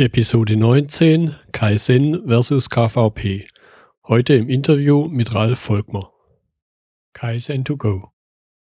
Episode 0.00 0.56
19 0.56 1.36
Kaizen 1.52 2.26
versus 2.26 2.70
KVP. 2.70 3.46
Heute 4.08 4.32
im 4.32 4.48
Interview 4.48 5.06
mit 5.08 5.34
Ralf 5.34 5.58
Volkmer. 5.58 6.10
Kaizen 7.12 7.66
to 7.66 7.76
go. 7.76 8.10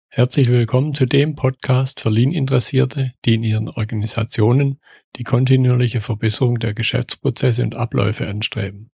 Herzlich 0.08 0.48
willkommen 0.48 0.94
zu 0.94 1.04
dem 1.04 1.34
Podcast 1.34 2.00
für 2.00 2.08
Lean-Interessierte, 2.08 3.12
die 3.26 3.34
in 3.34 3.42
ihren 3.42 3.68
Organisationen 3.68 4.80
die 5.16 5.24
kontinuierliche 5.24 6.00
Verbesserung 6.00 6.58
der 6.58 6.72
Geschäftsprozesse 6.72 7.62
und 7.64 7.74
Abläufe 7.74 8.26
anstreben, 8.26 8.90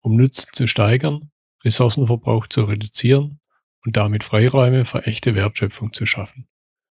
um 0.00 0.16
Nutzen 0.16 0.48
zu 0.54 0.66
steigern, 0.66 1.30
Ressourcenverbrauch 1.64 2.48
zu 2.48 2.64
reduzieren 2.64 3.38
und 3.84 3.96
damit 3.96 4.24
Freiräume 4.24 4.86
für 4.86 5.06
echte 5.06 5.36
Wertschöpfung 5.36 5.92
zu 5.92 6.04
schaffen. 6.04 6.48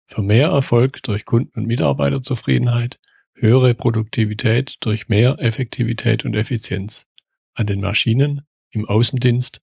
Für 0.06 0.22
mehr 0.22 0.50
Erfolg 0.50 1.02
durch 1.04 1.24
Kunden- 1.24 1.58
und 1.58 1.66
Mitarbeiterzufriedenheit 1.66 3.00
höhere 3.42 3.74
Produktivität 3.74 4.78
durch 4.82 5.10
mehr 5.10 5.38
Effektivität 5.40 6.26
und 6.26 6.36
Effizienz 6.36 7.08
an 7.56 7.66
den 7.66 7.82
Maschinen, 7.82 8.46
im 8.70 8.88
Außendienst, 8.88 9.62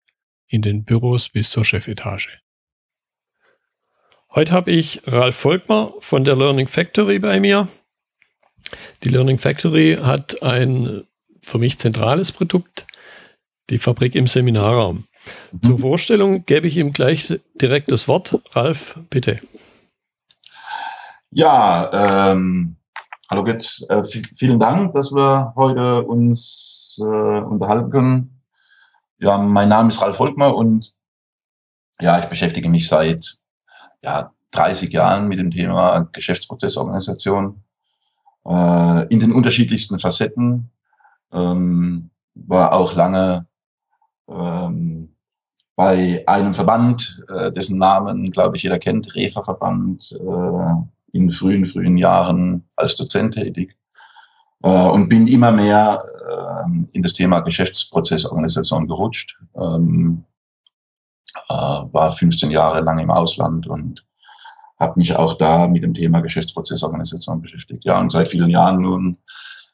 in 0.48 0.62
den 0.62 0.84
Büros 0.84 1.28
bis 1.28 1.50
zur 1.50 1.64
Chefetage. 1.64 2.40
Heute 4.34 4.52
habe 4.52 4.72
ich 4.72 5.00
Ralf 5.06 5.36
Volkmar 5.36 5.94
von 6.00 6.24
der 6.24 6.36
Learning 6.36 6.66
Factory 6.66 7.18
bei 7.18 7.40
mir. 7.40 7.68
Die 9.04 9.08
Learning 9.08 9.38
Factory 9.38 9.96
hat 10.00 10.42
ein 10.42 11.04
für 11.40 11.58
mich 11.58 11.78
zentrales 11.78 12.32
Produkt, 12.32 12.86
die 13.70 13.78
Fabrik 13.78 14.14
im 14.14 14.26
Seminarraum. 14.26 15.06
Mhm. 15.52 15.62
Zur 15.62 15.78
Vorstellung 15.78 16.44
gebe 16.44 16.66
ich 16.66 16.76
ihm 16.76 16.92
gleich 16.92 17.40
direkt 17.54 17.92
das 17.92 18.08
Wort. 18.08 18.40
Ralf, 18.54 18.98
bitte. 19.08 19.40
Ja, 21.30 22.32
ähm, 22.32 22.77
Hallo 23.30 23.44
Git, 23.44 23.84
äh, 23.90 24.02
vielen 24.04 24.58
Dank, 24.58 24.94
dass 24.94 25.12
wir 25.12 25.52
heute 25.54 26.02
uns 26.02 26.96
äh, 26.98 27.04
unterhalten 27.04 27.90
können. 27.90 28.40
Ja, 29.18 29.36
mein 29.36 29.68
Name 29.68 29.90
ist 29.90 30.00
Ralf 30.00 30.16
Volkmer 30.16 30.56
und 30.56 30.94
ja, 32.00 32.18
ich 32.20 32.24
beschäftige 32.24 32.70
mich 32.70 32.88
seit 32.88 33.36
ja, 34.02 34.32
30 34.52 34.90
Jahren 34.94 35.28
mit 35.28 35.38
dem 35.38 35.50
Thema 35.50 36.08
Geschäftsprozessorganisation 36.10 37.62
äh, 38.46 39.06
in 39.08 39.20
den 39.20 39.32
unterschiedlichsten 39.32 39.98
Facetten. 39.98 40.70
Ähm, 41.30 42.08
war 42.34 42.72
auch 42.72 42.94
lange 42.94 43.46
ähm, 44.26 45.14
bei 45.76 46.24
einem 46.26 46.54
Verband, 46.54 47.22
äh, 47.28 47.52
dessen 47.52 47.76
Namen, 47.76 48.30
glaube 48.30 48.56
ich, 48.56 48.62
jeder 48.62 48.78
kennt, 48.78 49.14
Refa-Verband, 49.14 50.12
äh, 50.12 50.97
in 51.12 51.30
frühen, 51.30 51.66
frühen 51.66 51.96
Jahren 51.96 52.68
als 52.76 52.96
Dozent 52.96 53.34
tätig 53.34 53.76
äh, 54.62 54.88
und 54.88 55.08
bin 55.08 55.26
immer 55.26 55.50
mehr 55.50 56.04
äh, 56.28 56.70
in 56.92 57.02
das 57.02 57.12
Thema 57.12 57.40
Geschäftsprozessorganisation 57.40 58.86
gerutscht. 58.86 59.38
Ähm, 59.56 60.24
äh, 61.48 61.54
war 61.54 62.12
15 62.12 62.50
Jahre 62.50 62.80
lang 62.80 62.98
im 62.98 63.10
Ausland 63.10 63.66
und 63.66 64.04
habe 64.78 64.94
mich 64.96 65.14
auch 65.14 65.34
da 65.34 65.66
mit 65.66 65.82
dem 65.82 65.94
Thema 65.94 66.20
Geschäftsprozessorganisation 66.20 67.40
beschäftigt. 67.40 67.84
Ja, 67.84 67.98
und 67.98 68.12
seit 68.12 68.28
vielen 68.28 68.50
Jahren 68.50 68.80
nun 68.80 69.18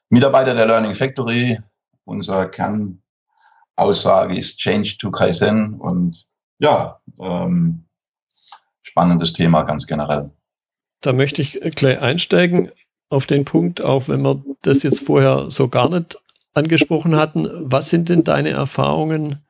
Mitarbeiter 0.09 0.55
der 0.55 0.67
Learning 0.67 0.95
Factory. 0.95 1.59
Unser 2.05 2.47
Kernaussage 2.47 4.37
ist 4.37 4.59
Change 4.59 4.97
to 4.99 5.11
Kaizen 5.11 5.75
und 5.81 6.27
ja, 6.59 7.01
ähm, 7.19 7.87
spannendes 8.83 9.33
Thema 9.33 9.63
ganz 9.63 9.87
generell. 9.87 10.31
Da 11.05 11.13
möchte 11.13 11.43
ich 11.43 11.61
gleich 11.77 12.01
einsteigen 12.01 12.71
auf 13.11 13.27
den 13.27 13.45
Punkt, 13.45 13.85
auch 13.85 14.09
wenn 14.09 14.23
wir 14.23 14.43
das 14.63 14.83
jetzt 14.83 15.01
vorher 15.01 15.51
so 15.51 15.69
gar 15.69 15.91
nicht 15.91 16.17
angesprochen 16.55 17.17
hatten. 17.17 17.47
Was 17.61 17.91
sind 17.91 18.09
denn 18.09 18.25
deine 18.25 18.51
Erfahrungen 18.51 19.45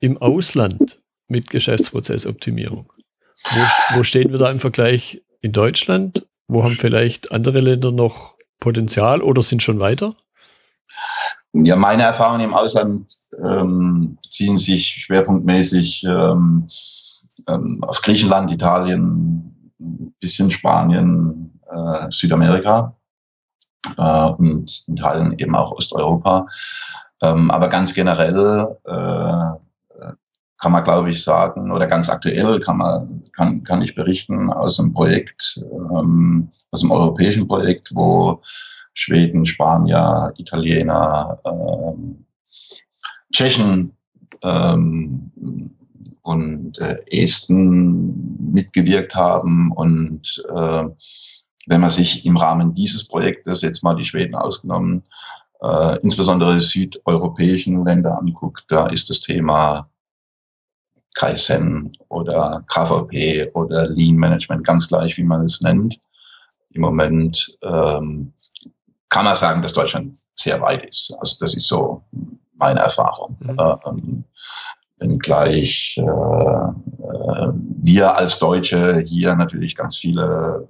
im 0.00 0.16
Ausland 0.16 0.98
mit 1.28 1.50
Geschäftsprozessoptimierung? 1.50 2.90
Wo, 3.50 3.98
wo 3.98 4.02
stehen 4.02 4.32
wir 4.32 4.38
da 4.38 4.50
im 4.50 4.60
Vergleich 4.60 5.22
in 5.42 5.52
Deutschland? 5.52 6.26
Wo 6.48 6.64
haben 6.64 6.76
vielleicht 6.76 7.32
andere 7.32 7.60
Länder 7.60 7.92
noch 7.92 8.36
Potenzial 8.58 9.20
oder 9.20 9.42
sind 9.42 9.62
schon 9.62 9.78
weiter? 9.78 10.14
Ja, 11.52 11.76
meine 11.76 12.04
Erfahrungen 12.04 12.40
im 12.40 12.54
Ausland 12.54 13.14
ähm, 13.44 14.16
ziehen 14.30 14.56
sich 14.56 14.86
schwerpunktmäßig 15.04 16.04
ähm, 16.04 16.66
ähm, 17.46 17.84
auf 17.84 18.00
Griechenland, 18.00 18.50
Italien, 18.50 19.51
bisschen 20.20 20.50
Spanien, 20.50 21.60
äh, 21.70 22.06
Südamerika 22.10 22.94
äh, 23.96 24.28
und 24.30 24.84
in 24.86 24.96
Teilen 24.96 25.38
eben 25.38 25.54
auch 25.54 25.72
Osteuropa. 25.72 26.46
Ähm, 27.22 27.50
aber 27.50 27.68
ganz 27.68 27.94
generell 27.94 28.76
äh, 28.84 29.62
kann 30.62 30.70
man, 30.70 30.84
glaube 30.84 31.10
ich, 31.10 31.24
sagen, 31.24 31.72
oder 31.72 31.88
ganz 31.88 32.08
aktuell 32.08 32.60
kann 32.60 32.76
man, 32.76 33.24
kann, 33.32 33.64
kann 33.64 33.82
ich 33.82 33.96
berichten 33.96 34.48
aus 34.48 34.78
einem 34.78 34.92
Projekt, 34.92 35.60
ähm, 35.72 36.50
aus 36.70 36.82
einem 36.82 36.92
europäischen 36.92 37.48
Projekt, 37.48 37.90
wo 37.94 38.40
Schweden, 38.94 39.44
Spanier, 39.44 40.32
Italiener, 40.36 41.40
ähm, 41.44 42.24
Tschechen 43.32 43.96
ähm, 44.44 45.32
und 46.22 46.78
äh, 46.78 46.98
Esten 47.10 48.52
mitgewirkt 48.52 49.14
haben. 49.14 49.72
Und 49.72 50.42
äh, 50.48 50.84
wenn 51.66 51.80
man 51.80 51.90
sich 51.90 52.26
im 52.26 52.36
Rahmen 52.36 52.74
dieses 52.74 53.06
Projektes 53.06 53.62
jetzt 53.62 53.82
mal 53.82 53.94
die 53.94 54.04
Schweden 54.04 54.34
ausgenommen, 54.34 55.04
äh, 55.62 55.98
insbesondere 56.02 56.54
die 56.54 56.60
südeuropäischen 56.60 57.84
Länder 57.84 58.18
anguckt, 58.18 58.64
da 58.68 58.86
ist 58.86 59.08
das 59.10 59.20
Thema 59.20 59.88
Kaizen 61.14 61.92
oder 62.08 62.64
KVP 62.68 63.50
oder 63.54 63.86
Lean 63.90 64.16
Management, 64.16 64.66
ganz 64.66 64.88
gleich, 64.88 65.16
wie 65.18 65.24
man 65.24 65.42
es 65.42 65.60
nennt. 65.60 66.00
Im 66.70 66.82
Moment 66.82 67.56
ähm, 67.62 68.32
kann 69.08 69.26
man 69.26 69.34
sagen, 69.34 69.60
dass 69.60 69.74
Deutschland 69.74 70.20
sehr 70.34 70.60
weit 70.62 70.88
ist. 70.88 71.14
Also 71.18 71.36
das 71.38 71.54
ist 71.54 71.66
so 71.66 72.02
meine 72.54 72.80
Erfahrung. 72.80 73.36
Mhm. 73.40 73.56
Ähm, 73.84 74.24
wenngleich 75.02 75.96
äh, 75.98 76.02
äh, 76.02 77.52
wir 77.82 78.16
als 78.16 78.38
Deutsche 78.38 79.00
hier 79.00 79.34
natürlich 79.34 79.76
ganz 79.76 79.96
viele 79.96 80.68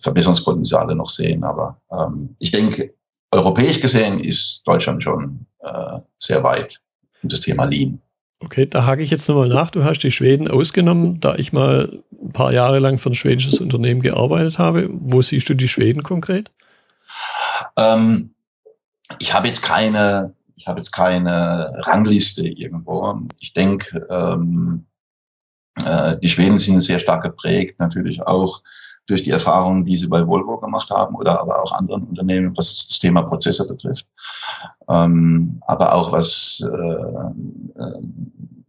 Verbesserungspotenziale 0.00 0.94
noch 0.94 1.08
sehen. 1.08 1.44
Aber 1.44 1.80
ähm, 1.92 2.36
ich 2.38 2.50
denke, 2.50 2.94
europäisch 3.30 3.80
gesehen 3.80 4.20
ist 4.20 4.62
Deutschland 4.64 5.02
schon 5.02 5.46
äh, 5.60 5.98
sehr 6.18 6.42
weit 6.42 6.80
in 7.22 7.28
das 7.28 7.40
Thema 7.40 7.64
Lean. 7.64 8.00
Okay, 8.40 8.66
da 8.66 8.86
hake 8.86 9.02
ich 9.02 9.10
jetzt 9.10 9.28
nochmal 9.28 9.48
nach. 9.48 9.70
Du 9.70 9.82
hast 9.82 9.98
die 9.98 10.12
Schweden 10.12 10.48
ausgenommen, 10.48 11.18
da 11.20 11.34
ich 11.34 11.52
mal 11.52 12.02
ein 12.12 12.32
paar 12.32 12.52
Jahre 12.52 12.78
lang 12.78 12.98
für 12.98 13.10
ein 13.10 13.14
schwedisches 13.14 13.60
Unternehmen 13.60 14.00
gearbeitet 14.00 14.58
habe. 14.58 14.88
Wo 14.92 15.22
siehst 15.22 15.48
du 15.48 15.54
die 15.54 15.68
Schweden 15.68 16.04
konkret? 16.04 16.50
Ähm, 17.76 18.34
ich 19.18 19.34
habe 19.34 19.48
jetzt 19.48 19.62
keine 19.62 20.34
ich 20.58 20.66
habe 20.66 20.80
jetzt 20.80 20.90
keine 20.90 21.72
Rangliste 21.86 22.46
irgendwo. 22.46 23.20
Ich 23.40 23.52
denke, 23.52 24.06
ähm, 24.10 24.86
äh, 25.84 26.18
die 26.18 26.28
Schweden 26.28 26.58
sind 26.58 26.80
sehr 26.80 26.98
stark 26.98 27.22
geprägt, 27.22 27.78
natürlich 27.78 28.20
auch 28.26 28.60
durch 29.06 29.22
die 29.22 29.30
Erfahrungen, 29.30 29.84
die 29.84 29.96
sie 29.96 30.08
bei 30.08 30.26
Volvo 30.26 30.58
gemacht 30.58 30.90
haben 30.90 31.14
oder 31.14 31.40
aber 31.40 31.62
auch 31.62 31.72
anderen 31.72 32.04
Unternehmen, 32.04 32.54
was 32.56 32.86
das 32.88 32.98
Thema 32.98 33.22
Prozesse 33.22 33.66
betrifft. 33.66 34.06
Ähm, 34.88 35.62
aber 35.66 35.94
auch 35.94 36.12
was, 36.12 36.62
äh, 36.62 37.80
äh, 37.80 38.00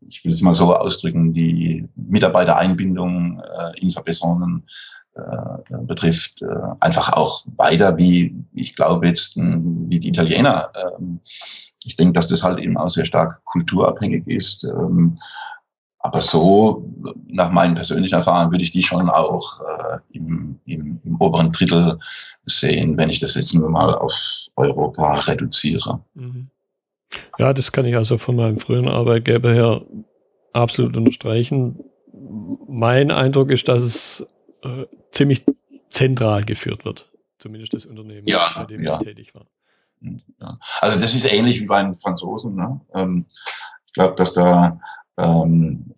ich 0.07 0.23
will 0.23 0.31
es 0.31 0.41
mal 0.41 0.53
so 0.53 0.73
ausdrücken, 0.73 1.33
die 1.33 1.87
Mitarbeitereinbindung 1.95 3.41
äh, 3.41 3.79
in 3.81 3.91
Verbesserungen 3.91 4.63
äh, 5.15 5.77
betrifft, 5.81 6.41
äh, 6.41 6.47
einfach 6.79 7.13
auch 7.13 7.43
weiter, 7.57 7.97
wie 7.97 8.33
ich 8.53 8.75
glaube 8.75 9.07
jetzt, 9.07 9.35
wie 9.35 9.99
die 9.99 10.09
Italiener. 10.09 10.71
Ich 11.85 11.95
denke, 11.95 12.13
dass 12.13 12.27
das 12.27 12.43
halt 12.43 12.59
eben 12.59 12.77
auch 12.77 12.89
sehr 12.89 13.05
stark 13.05 13.43
kulturabhängig 13.45 14.27
ist. 14.27 14.63
Ähm, 14.65 15.17
aber 16.01 16.21
so, 16.21 16.89
nach 17.27 17.51
meinen 17.51 17.75
persönlichen 17.75 18.15
Erfahrungen, 18.15 18.51
würde 18.51 18.63
ich 18.63 18.71
die 18.71 18.83
schon 18.83 19.09
auch 19.09 19.61
äh, 19.61 19.97
im, 20.11 20.59
im, 20.65 20.99
im 21.03 21.21
oberen 21.21 21.51
Drittel 21.51 21.99
sehen, 22.43 22.97
wenn 22.97 23.09
ich 23.09 23.19
das 23.19 23.35
jetzt 23.35 23.53
nur 23.53 23.69
mal 23.69 23.93
auf 23.95 24.15
Europa 24.55 25.19
reduziere. 25.19 26.01
Mhm. 26.13 26.49
Ja, 27.37 27.53
das 27.53 27.71
kann 27.71 27.85
ich 27.85 27.95
also 27.95 28.17
von 28.17 28.35
meinem 28.35 28.59
früheren 28.59 28.87
Arbeitgeber 28.87 29.51
her 29.51 29.81
absolut 30.53 30.95
unterstreichen. 30.95 31.79
Mein 32.67 33.11
Eindruck 33.11 33.51
ist, 33.51 33.67
dass 33.67 33.81
es 33.81 34.27
äh, 34.63 34.85
ziemlich 35.11 35.43
zentral 35.89 36.45
geführt 36.45 36.85
wird. 36.85 37.11
Zumindest 37.39 37.73
das 37.73 37.85
Unternehmen, 37.85 38.27
ja, 38.27 38.51
bei 38.55 38.65
dem 38.65 38.83
ja. 38.83 38.99
ich 38.99 39.05
tätig 39.05 39.35
war. 39.35 39.45
Ja. 40.01 40.57
Also 40.81 40.99
das 40.99 41.15
ist 41.15 41.31
ähnlich 41.31 41.61
wie 41.61 41.65
bei 41.65 41.81
den 41.81 41.99
Franzosen. 41.99 42.55
Ne? 42.55 42.79
Ähm, 42.93 43.25
ich 43.85 43.93
glaube, 43.93 44.15
dass 44.15 44.33
da 44.33 44.79
ähm, 45.17 45.93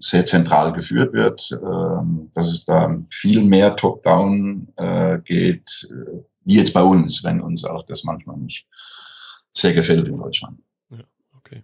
sehr 0.00 0.26
zentral 0.26 0.72
geführt 0.72 1.12
wird, 1.12 1.50
ähm, 1.52 2.30
dass 2.34 2.48
es 2.48 2.64
da 2.64 2.98
viel 3.10 3.44
mehr 3.44 3.76
Top-Down 3.76 4.68
äh, 4.76 5.18
geht, 5.18 5.88
äh, 5.90 6.22
wie 6.44 6.56
jetzt 6.56 6.72
bei 6.72 6.82
uns, 6.82 7.22
wenn 7.22 7.40
uns 7.40 7.64
auch 7.64 7.82
das 7.84 8.04
manchmal 8.04 8.36
nicht 8.38 8.66
sehr 9.52 9.74
gefällt 9.74 10.08
in 10.08 10.18
Deutschland. 10.18 10.58
Ja, 10.90 11.04
okay. 11.36 11.62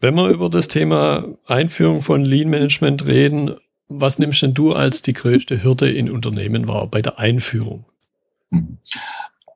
Wenn 0.00 0.14
wir 0.14 0.28
über 0.28 0.50
das 0.50 0.68
Thema 0.68 1.24
Einführung 1.46 2.02
von 2.02 2.24
Lean 2.24 2.50
Management 2.50 3.06
reden, 3.06 3.56
was 3.88 4.18
nimmst 4.18 4.42
denn 4.42 4.54
du 4.54 4.72
als 4.72 5.02
die 5.02 5.12
größte 5.12 5.62
Hürde 5.62 5.90
in 5.90 6.10
Unternehmen 6.10 6.68
wahr 6.68 6.86
bei 6.86 7.00
der 7.00 7.18
Einführung? 7.18 7.84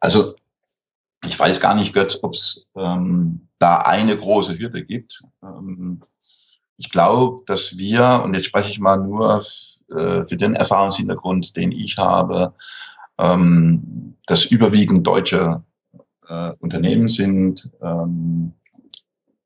Also 0.06 0.36
ich 1.24 1.36
weiß 1.36 1.58
gar 1.58 1.74
nicht, 1.74 1.92
Götz, 1.92 2.16
ob 2.22 2.32
es 2.32 2.64
ähm, 2.76 3.48
da 3.58 3.78
eine 3.78 4.16
große 4.16 4.56
Hürde 4.56 4.84
gibt. 4.84 5.24
Ähm, 5.42 6.00
ich 6.76 6.90
glaube, 6.90 7.42
dass 7.46 7.76
wir, 7.76 8.22
und 8.22 8.32
jetzt 8.34 8.46
spreche 8.46 8.70
ich 8.70 8.78
mal 8.78 8.98
nur 8.98 9.44
äh, 9.90 10.24
für 10.24 10.36
den 10.36 10.54
Erfahrungshintergrund, 10.54 11.56
den 11.56 11.72
ich 11.72 11.98
habe, 11.98 12.54
ähm, 13.18 14.14
dass 14.26 14.44
überwiegend 14.44 15.04
deutsche 15.04 15.64
äh, 16.28 16.52
Unternehmen 16.60 17.08
sind, 17.08 17.68
ähm, 17.82 18.52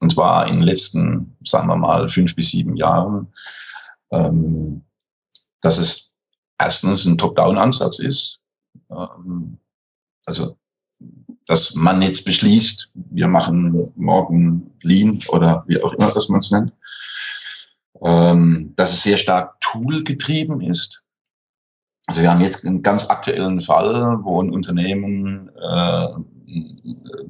und 0.00 0.12
zwar 0.12 0.46
in 0.46 0.56
den 0.56 0.64
letzten, 0.64 1.38
sagen 1.42 1.68
wir 1.68 1.76
mal, 1.76 2.06
fünf 2.10 2.36
bis 2.36 2.50
sieben 2.50 2.76
Jahren, 2.76 3.32
ähm, 4.10 4.82
dass 5.62 5.78
es 5.78 6.12
erstens 6.58 7.06
ein 7.06 7.16
Top-Down-Ansatz 7.16 7.98
ist. 8.00 8.40
Ähm, 8.90 9.56
also, 10.30 10.56
dass 11.46 11.74
man 11.74 12.00
jetzt 12.02 12.24
beschließt, 12.24 12.90
wir 12.94 13.26
machen 13.26 13.76
morgen 13.96 14.70
Lean 14.82 15.18
oder 15.28 15.64
wie 15.66 15.82
auch 15.82 15.92
immer 15.94 16.12
das 16.12 16.28
man 16.28 16.38
es 16.38 16.52
nennt, 16.52 16.72
ähm, 18.02 18.72
dass 18.76 18.92
es 18.92 19.02
sehr 19.02 19.16
stark 19.16 19.60
Tool-getrieben 19.60 20.60
ist. 20.60 21.02
Also 22.06 22.22
wir 22.22 22.30
haben 22.30 22.40
jetzt 22.40 22.64
einen 22.64 22.82
ganz 22.82 23.10
aktuellen 23.10 23.60
Fall, 23.60 24.18
wo 24.22 24.40
ein 24.40 24.50
Unternehmen 24.50 25.50
äh, 25.56 26.08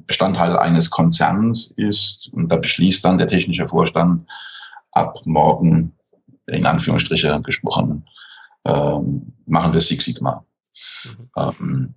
Bestandteil 0.05 0.55
eines 0.57 0.91
Konzerns 0.91 1.73
ist 1.75 2.29
und 2.33 2.51
da 2.51 2.57
beschließt 2.57 3.03
dann 3.03 3.17
der 3.17 3.27
technische 3.27 3.67
Vorstand 3.67 4.29
ab 4.91 5.17
morgen, 5.25 5.95
in 6.47 6.65
Anführungsstriche 6.67 7.41
gesprochen, 7.41 8.05
ähm, 8.65 9.33
machen 9.47 9.73
wir 9.73 9.81
Six 9.81 10.05
Sigma. 10.05 10.45
Mhm. 11.03 11.29
Ähm, 11.37 11.95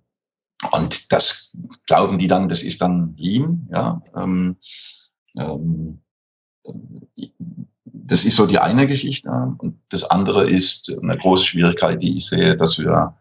und 0.72 1.12
das 1.12 1.52
glauben 1.86 2.18
die 2.18 2.28
dann, 2.28 2.48
das 2.48 2.62
ist 2.62 2.82
dann 2.82 3.14
Lean, 3.16 3.68
ja. 3.70 4.02
Ähm, 4.16 4.56
ähm, 5.36 6.00
das 7.84 8.24
ist 8.24 8.36
so 8.36 8.46
die 8.46 8.58
eine 8.58 8.86
Geschichte. 8.86 9.30
Und 9.58 9.80
das 9.88 10.04
andere 10.04 10.44
ist 10.44 10.92
eine 11.02 11.16
große 11.16 11.44
Schwierigkeit, 11.44 12.02
die 12.02 12.18
ich 12.18 12.26
sehe, 12.26 12.56
dass 12.56 12.78
wir 12.78 13.14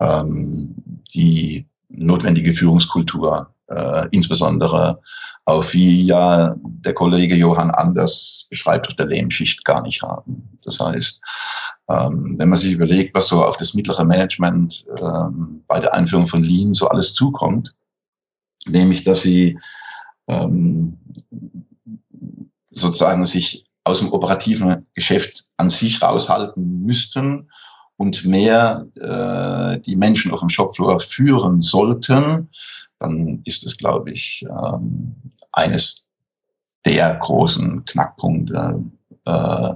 ähm, 0.00 0.74
die 1.14 1.66
notwendige 1.88 2.52
Führungskultur, 2.52 3.54
äh, 3.68 4.08
insbesondere 4.10 5.00
auf 5.44 5.74
wie 5.74 6.06
ja 6.06 6.54
der 6.58 6.94
Kollege 6.94 7.34
Johann 7.34 7.70
Anders 7.70 8.46
beschreibt, 8.48 8.88
auf 8.88 8.94
der 8.94 9.06
Lehmschicht 9.06 9.64
gar 9.64 9.82
nicht 9.82 10.02
haben. 10.02 10.56
Das 10.64 10.80
heißt, 10.80 11.20
ähm, 11.88 12.36
wenn 12.38 12.48
man 12.48 12.58
sich 12.58 12.72
überlegt, 12.72 13.14
was 13.14 13.28
so 13.28 13.44
auf 13.44 13.56
das 13.56 13.74
mittlere 13.74 14.04
Management 14.04 14.86
ähm, 15.00 15.62
bei 15.66 15.80
der 15.80 15.94
Einführung 15.94 16.26
von 16.26 16.42
Lean 16.42 16.74
so 16.74 16.88
alles 16.88 17.14
zukommt, 17.14 17.74
nämlich 18.66 19.04
dass 19.04 19.22
sie 19.22 19.58
ähm, 20.28 20.98
sozusagen 22.70 23.24
sich 23.24 23.66
aus 23.84 23.98
dem 23.98 24.12
operativen 24.12 24.86
Geschäft 24.94 25.44
an 25.58 25.68
sich 25.70 26.00
raushalten 26.00 26.82
müssten 26.82 27.50
und 27.96 28.24
mehr 28.24 28.86
äh, 28.96 29.80
die 29.80 29.96
Menschen 29.96 30.32
auf 30.32 30.40
dem 30.40 30.48
Shopfloor 30.48 31.00
führen 31.00 31.60
sollten, 31.60 32.48
dann 32.98 33.42
ist 33.44 33.64
es, 33.66 33.76
glaube 33.76 34.10
ich, 34.10 34.44
ähm, 34.48 35.14
eines 35.52 36.06
der 36.86 37.14
großen 37.14 37.84
Knackpunkte 37.84 38.82
äh, 39.26 39.70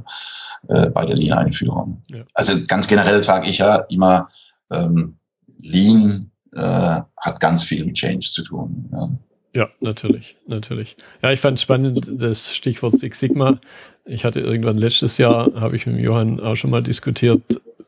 äh, 0.69 0.91
bei 0.91 1.05
der 1.07 1.17
Lean-Einführung. 1.17 2.03
Ja. 2.11 2.25
Also 2.35 2.55
ganz 2.67 2.89
generell 2.89 3.23
sage 3.23 3.49
ich 3.49 3.59
ja 3.59 3.77
immer, 3.91 4.29
ähm, 4.71 5.17
Lean 5.61 6.31
äh, 6.53 7.01
hat 7.17 7.41
ganz 7.41 7.65
viel 7.65 7.85
mit 7.85 7.97
Change 7.97 8.29
zu 8.31 8.43
tun. 8.43 8.89
Ja. 8.93 9.11
Ja, 9.55 9.69
natürlich, 9.81 10.37
natürlich. 10.47 10.97
Ja, 11.23 11.33
ich 11.33 11.41
fand 11.41 11.57
es 11.59 11.63
spannend, 11.63 12.09
das 12.13 12.55
Stichwort 12.55 12.99
Six 12.99 13.19
Sigma. 13.19 13.59
Ich 14.05 14.25
hatte 14.25 14.41
irgendwann 14.41 14.77
letztes 14.77 15.19
Jahr, 15.19 15.51
habe 15.59 15.75
ich 15.75 15.87
mit 15.87 15.99
Johann 15.99 16.39
auch 16.39 16.55
schon 16.55 16.71
mal 16.71 16.83
diskutiert, 16.83 17.43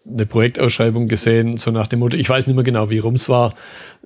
eine 0.09 0.27
Projektausschreibung 0.27 1.07
gesehen, 1.07 1.59
so 1.59 1.71
nach 1.71 1.87
dem 1.87 2.01
Motto, 2.01 2.17
ich 2.17 2.29
weiß 2.29 2.47
nicht 2.47 2.57
mehr 2.57 2.65
genau, 2.65 2.91
wie 2.91 2.99
rum 2.99 3.15
es 3.15 3.29
war, 3.29 3.55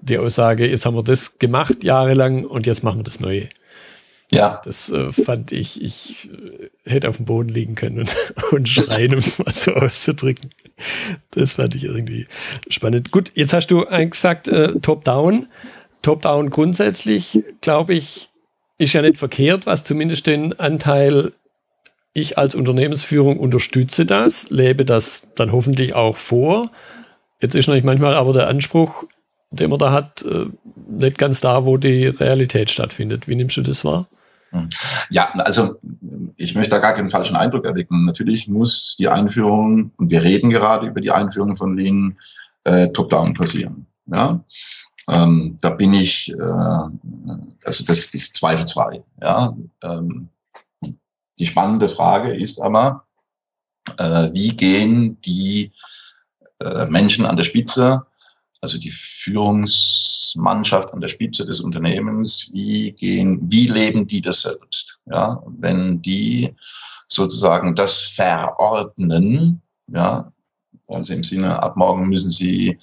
die 0.01 0.19
Aussage, 0.19 0.69
jetzt 0.69 0.85
haben 0.85 0.97
wir 0.97 1.05
das 1.05 1.39
gemacht 1.39 1.85
jahrelang 1.85 2.45
und 2.45 2.67
jetzt 2.67 2.83
machen 2.83 2.99
wir 2.99 3.05
das 3.05 3.21
Neue. 3.21 3.49
Ja. 4.35 4.61
Das 4.65 4.91
äh, 4.91 5.13
fand 5.13 5.53
ich, 5.53 5.83
ich 5.83 6.31
äh, 6.31 6.71
hätte 6.91 7.09
auf 7.09 7.17
dem 7.17 7.27
Boden 7.27 7.49
liegen 7.49 7.75
können 7.75 8.01
und, 8.01 8.15
und 8.53 8.69
schreien, 8.69 9.13
um 9.13 9.21
es 9.21 9.39
mal 9.39 9.53
so 9.53 9.73
auszudrücken. 9.73 10.51
Das 11.31 11.55
fand 11.55 11.75
ich 11.75 11.85
irgendwie 11.85 12.27
spannend. 12.69 13.11
Gut, 13.11 13.33
jetzt 13.35 13.53
hast 13.53 13.69
du 13.69 13.85
gesagt, 13.85 14.49
äh, 14.49 14.79
Top-Down. 14.81 15.49
Top-Down 16.03 16.51
grundsätzlich, 16.51 17.43
glaube 17.61 17.95
ich, 17.95 18.31
ist 18.79 18.93
ja 18.93 19.03
nicht 19.03 19.19
verkehrt, 19.19 19.67
was 19.67 19.85
zumindest 19.85 20.27
den 20.27 20.59
Anteil 20.59 21.33
ich 22.13 22.39
als 22.39 22.55
Unternehmensführung 22.55 23.39
unterstütze 23.39 24.07
das, 24.07 24.49
lebe 24.51 24.85
das 24.85 25.27
dann 25.35 25.53
hoffentlich 25.53 25.95
auch 25.95 26.17
vor. 26.17 26.71
Jetzt 27.41 27.55
ist 27.55 27.67
natürlich 27.67 27.85
manchmal 27.85 28.15
aber 28.15 28.33
der 28.33 28.49
Anspruch, 28.49 29.05
den 29.51 29.71
man 29.71 29.79
da 29.79 29.93
hat, 29.93 30.23
äh, 30.23 30.47
nicht 30.89 31.19
ganz 31.19 31.41
da, 31.41 31.65
wo 31.65 31.77
die 31.77 32.07
Realität 32.07 32.71
stattfindet. 32.71 33.29
Wie 33.29 33.35
nimmst 33.35 33.57
du 33.57 33.63
das 33.63 33.85
wahr? 33.85 34.09
Ja, 35.11 35.31
also 35.35 35.81
ich 36.37 36.55
möchte 36.55 36.71
da 36.71 36.79
gar 36.79 36.95
keinen 36.95 37.11
falschen 37.11 37.37
Eindruck 37.37 37.65
erwecken. 37.65 38.05
Natürlich 38.05 38.49
muss 38.49 38.97
die 38.99 39.09
Einführung, 39.09 39.93
und 39.97 40.11
wir 40.11 40.23
reden 40.23 40.51
gerade 40.51 40.89
über 40.89 41.01
die 41.01 41.11
Einführung 41.11 41.57
von 41.57 41.77
Lean, 41.77 42.17
äh, 42.65 42.89
top-down 42.89 43.35
passieren. 43.35 43.87
Ja? 44.07 44.45
Ähm, 45.09 45.59
da 45.61 45.71
bin 45.71 45.95
ich, 45.95 46.33
äh, 46.33 46.37
also 47.65 47.85
das 47.85 48.07
ist 48.15 48.37
zweifelsfrei. 48.37 49.03
Ja? 49.21 49.57
Ähm, 49.83 50.29
die 51.39 51.47
spannende 51.47 51.89
Frage 51.89 52.35
ist 52.35 52.61
aber, 52.61 53.05
äh, 53.99 54.31
wie 54.33 54.57
gehen 54.57 55.21
die 55.23 55.73
äh, 56.61 56.87
Menschen 56.87 57.27
an 57.27 57.37
der 57.37 57.45
Spitze, 57.45 58.07
also 58.65 58.79
die 58.79 58.91
Führungsmannschaft 58.91 60.93
an 60.95 61.03
der 61.03 61.09
Spitze 61.09 61.45
des 61.45 61.61
Unternehmens, 61.61 62.49
wie 62.51 62.93
gehen, 62.93 63.39
wie 63.43 63.67
leben 63.67 64.07
die 64.07 64.23
das 64.23 64.41
selbst? 64.41 64.99
Ja, 65.05 65.43
wenn 65.59 66.01
die 66.01 66.57
sozusagen 67.07 67.75
das 67.75 68.01
verordnen, 68.01 69.61
ja, 69.89 70.33
also 70.89 71.13
im 71.13 71.23
Sinne, 71.23 71.63
ab 71.63 71.77
morgen 71.77 72.09
müssen 72.09 72.31
sie 72.31 72.79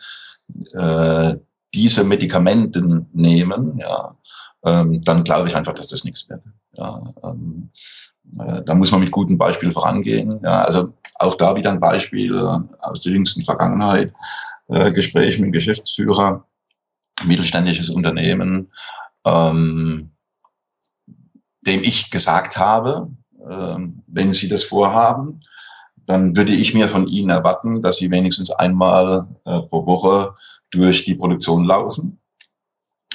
äh, 0.74 1.36
diese 1.74 2.04
Medikamenten 2.04 3.08
nehmen, 3.14 3.80
ja, 3.80 4.16
ähm, 4.64 5.02
dann 5.02 5.24
glaube 5.24 5.50
ich 5.50 5.56
einfach, 5.56 5.74
dass 5.74 5.88
das 5.88 6.04
nichts 6.04 6.30
wird. 6.30 6.44
Ja, 6.78 7.12
ähm, 7.24 7.72
äh, 7.74 8.11
da 8.24 8.74
muss 8.74 8.92
man 8.92 9.02
mit 9.02 9.12
gutem 9.12 9.38
Beispiel 9.38 9.72
vorangehen. 9.72 10.40
Ja, 10.44 10.62
also 10.64 10.94
auch 11.16 11.36
da 11.36 11.56
wieder 11.56 11.72
ein 11.72 11.80
Beispiel 11.80 12.34
aus 12.80 13.02
der 13.02 13.14
jüngsten 13.14 13.44
Vergangenheit. 13.44 14.14
Äh, 14.72 14.94
Gespräch 14.94 15.38
mit 15.38 15.52
Geschäftsführer, 15.52 16.46
mittelständisches 17.26 17.90
Unternehmen, 17.90 18.72
ähm, 19.26 20.12
dem 21.62 21.84
ich 21.84 22.10
gesagt 22.10 22.56
habe, 22.58 23.12
äh, 23.38 23.78
wenn 24.08 24.32
Sie 24.32 24.48
das 24.48 24.64
vorhaben, 24.64 25.42
dann 26.06 26.38
würde 26.38 26.54
ich 26.54 26.74
mir 26.74 26.88
von 26.88 27.06
Ihnen 27.08 27.32
erwarten, 27.32 27.82
dass 27.82 27.98
Sie 27.98 28.12
wenigstens 28.12 28.50
einmal 28.50 29.28
äh, 29.44 29.60
pro 29.60 29.86
Woche 29.86 30.36
durch 30.70 31.04
die 31.04 31.16
Produktion 31.16 31.66
laufen 31.66 32.21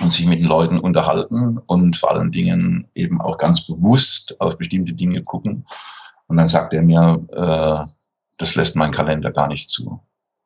und 0.01 0.11
sich 0.11 0.27
mit 0.27 0.41
den 0.41 0.47
Leuten 0.47 0.79
unterhalten 0.79 1.59
und 1.67 1.97
vor 1.97 2.13
allen 2.13 2.31
Dingen 2.31 2.89
eben 2.95 3.21
auch 3.21 3.39
ganz 3.39 3.67
bewusst 3.67 4.39
auf 4.41 4.59
bestimmte 4.59 4.93
Dinge 4.93 5.23
gucken. 5.23 5.67
Und 6.27 6.37
dann 6.37 6.49
sagt 6.49 6.75
er 6.75 6.83
mir, 6.83 7.25
äh, 7.33 7.91
das 8.37 8.55
lässt 8.55 8.77
mein 8.77 8.91
Kalender 8.91 9.33
gar 9.33 9.49
nicht 9.49 9.71
zu. 9.71 10.01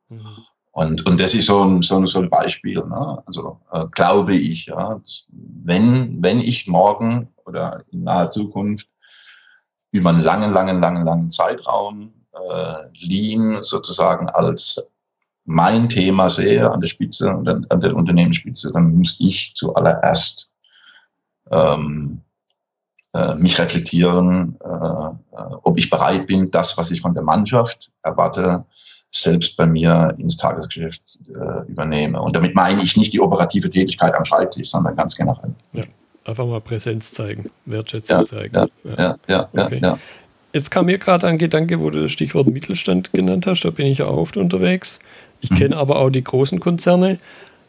Mhm. 0.09 0.45
Und, 0.73 1.05
und 1.07 1.21
das 1.21 1.35
ist 1.35 1.47
so 1.47 1.65
ein, 1.65 1.83
so 1.83 1.97
ein, 1.97 2.07
so 2.07 2.21
ein 2.21 2.31
Beispiel. 2.31 2.79
Ne? 2.79 3.23
Also 3.27 3.61
äh, 3.73 3.87
glaube 3.91 4.35
ich, 4.35 4.67
ja, 4.67 5.01
wenn, 5.29 6.23
wenn 6.23 6.41
ich 6.41 6.69
morgen 6.69 7.29
oder 7.45 7.83
in 7.91 8.05
naher 8.05 8.31
Zukunft 8.31 8.89
über 9.91 10.11
einen 10.11 10.23
langen, 10.23 10.53
langen, 10.53 10.79
langen, 10.79 11.03
langen 11.03 11.31
Zeitraum 11.31 12.13
äh, 12.33 12.75
Lean 13.01 13.63
sozusagen 13.63 14.29
als 14.29 14.81
mein 15.45 15.89
Thema 15.89 16.31
sehe 16.31 16.71
an 16.71 16.81
der 16.81 16.89
Spitze, 16.89 17.31
an 17.31 17.81
der 17.81 17.97
Unternehmensspitze, 17.97 18.71
dann 18.73 18.95
muss 18.95 19.17
ich 19.21 19.53
zuallererst 19.57 20.51
ähm, 21.51 22.21
äh, 23.13 23.35
mich 23.35 23.59
reflektieren, 23.59 24.57
äh, 24.63 24.69
äh, 24.69 25.55
ob 25.65 25.79
ich 25.79 25.91
bereit 25.91 26.27
bin, 26.27 26.51
das, 26.51 26.77
was 26.79 26.91
ich 26.91 27.01
von 27.01 27.15
der 27.15 27.25
Mannschaft 27.25 27.91
erwarte, 28.03 28.65
selbst 29.11 29.57
bei 29.57 29.67
mir 29.67 30.15
ins 30.19 30.37
Tagesgeschäft 30.37 31.03
äh, 31.29 31.69
übernehme. 31.69 32.21
Und 32.21 32.37
damit 32.37 32.55
meine 32.55 32.83
ich 32.83 32.97
nicht 32.97 33.13
die 33.13 33.21
operative 33.21 33.69
Tätigkeit 33.69 34.15
am 34.15 34.25
Schreibtisch, 34.25 34.71
sondern 34.71 34.95
ganz 34.95 35.17
generell. 35.17 35.53
Ja, 35.73 35.83
einfach 36.25 36.47
mal 36.47 36.61
Präsenz 36.61 37.13
zeigen, 37.13 37.51
Wertschätzung 37.65 38.21
ja, 38.21 38.27
zeigen. 38.27 38.55
Ja, 38.55 38.67
ja, 38.85 39.17
ja, 39.29 39.49
ja, 39.53 39.65
okay. 39.65 39.81
ja, 39.83 39.99
Jetzt 40.53 40.71
kam 40.71 40.87
mir 40.87 40.99
gerade 40.99 41.27
ein 41.27 41.39
Gedanke, 41.39 41.81
wo 41.81 41.91
du 41.91 42.03
das 42.03 42.13
Stichwort 42.13 42.49
Mittelstand 42.49 43.13
genannt 43.13 43.47
hast, 43.47 43.65
da 43.65 43.71
bin 43.71 43.87
ich 43.87 43.99
ja 43.99 44.07
oft 44.07 44.37
unterwegs. 44.37 44.99
Ich 45.41 45.51
mhm. 45.51 45.57
kenne 45.57 45.77
aber 45.77 45.97
auch 45.97 46.11
die 46.11 46.25
großen 46.25 46.61
Konzerne. 46.61 47.19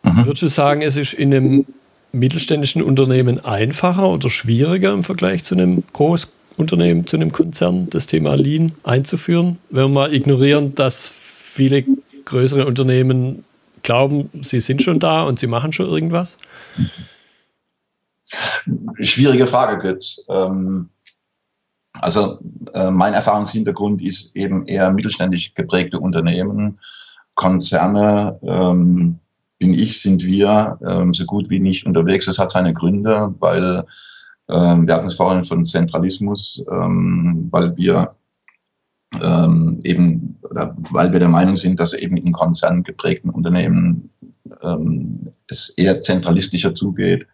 Mhm. 0.03 0.25
Würdest 0.25 0.43
du 0.43 0.47
sagen, 0.47 0.81
es 0.81 0.95
ist 0.95 1.13
in 1.13 1.33
einem 1.33 1.65
mittelständischen 2.11 2.81
Unternehmen 2.81 3.43
einfacher 3.43 4.09
oder 4.09 4.29
schwieriger 4.29 4.93
im 4.93 5.03
Vergleich 5.03 5.43
zu 5.43 5.55
einem 5.55 5.83
Großunternehmen, 5.93 7.07
zu 7.07 7.15
einem 7.15 7.31
Konzern, 7.31 7.85
das 7.87 8.07
Thema 8.07 8.35
Lean 8.35 8.73
einzuführen? 8.83 9.57
Wenn 9.69 9.83
wir 9.83 9.89
mal 9.89 10.13
ignorieren, 10.13 10.75
dass 10.75 11.09
viele 11.09 11.85
größere 12.25 12.65
Unternehmen 12.65 13.45
glauben, 13.83 14.29
sie 14.41 14.59
sind 14.59 14.81
schon 14.81 14.99
da 14.99 15.23
und 15.23 15.39
sie 15.39 15.47
machen 15.47 15.73
schon 15.73 15.87
irgendwas? 15.87 16.37
Schwierige 19.01 19.47
Frage, 19.47 19.79
Götz. 19.79 20.23
Ähm, 20.29 20.89
also 21.93 22.39
äh, 22.73 22.89
mein 22.89 23.13
Erfahrungshintergrund 23.13 24.01
ist 24.01 24.35
eben 24.35 24.65
eher 24.65 24.91
mittelständisch 24.91 25.53
geprägte 25.53 25.99
Unternehmen, 25.99 26.79
Konzerne, 27.41 28.37
ähm, 28.43 29.17
bin 29.57 29.73
ich, 29.73 29.99
sind 29.99 30.23
wir 30.23 30.77
ähm, 30.87 31.11
so 31.11 31.25
gut 31.25 31.49
wie 31.49 31.59
nicht 31.59 31.87
unterwegs. 31.87 32.27
Das 32.27 32.37
hat 32.37 32.51
seine 32.51 32.71
Gründe, 32.71 33.33
weil 33.39 33.83
ähm, 34.47 34.85
wir 34.85 34.93
hatten 34.93 35.07
es 35.07 35.15
vorhin 35.15 35.43
von 35.43 35.65
Zentralismus, 35.65 36.63
ähm, 36.71 37.47
weil 37.49 37.75
wir 37.77 38.13
ähm, 39.23 39.79
eben, 39.83 40.37
oder 40.43 40.75
weil 40.91 41.11
wir 41.11 41.19
der 41.19 41.29
Meinung 41.29 41.57
sind, 41.57 41.79
dass 41.79 41.93
eben 41.93 42.15
in 42.15 42.31
Konzernen 42.31 42.83
geprägten 42.83 43.31
Unternehmen 43.31 44.11
ähm, 44.61 45.31
es 45.47 45.69
eher 45.69 45.99
zentralistischer 45.99 46.75
zugeht 46.75 47.25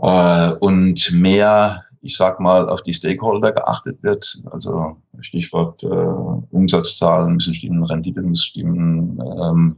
äh, 0.00 0.50
und 0.60 1.12
mehr 1.12 1.85
ich 2.06 2.16
sag 2.16 2.40
mal, 2.40 2.68
auf 2.68 2.82
die 2.82 2.94
Stakeholder 2.94 3.52
geachtet 3.52 4.02
wird. 4.02 4.38
Also 4.50 4.96
Stichwort 5.20 5.82
äh, 5.82 5.86
Umsatzzahlen 5.86 7.34
müssen 7.34 7.54
stimmen, 7.54 7.84
Rendite 7.84 8.22
muss 8.22 8.44
stimmen 8.44 9.20
ähm, 9.20 9.76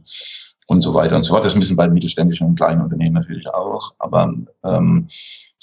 und 0.67 0.81
so 0.81 0.93
weiter 0.93 1.15
und 1.15 1.23
so 1.23 1.33
fort. 1.33 1.43
Das 1.43 1.55
müssen 1.55 1.75
bei 1.75 1.89
mittelständischen 1.89 2.47
und 2.47 2.55
kleinen 2.55 2.81
Unternehmen 2.81 3.15
natürlich 3.15 3.47
auch. 3.47 3.93
Aber 3.97 4.33
ähm, 4.63 5.07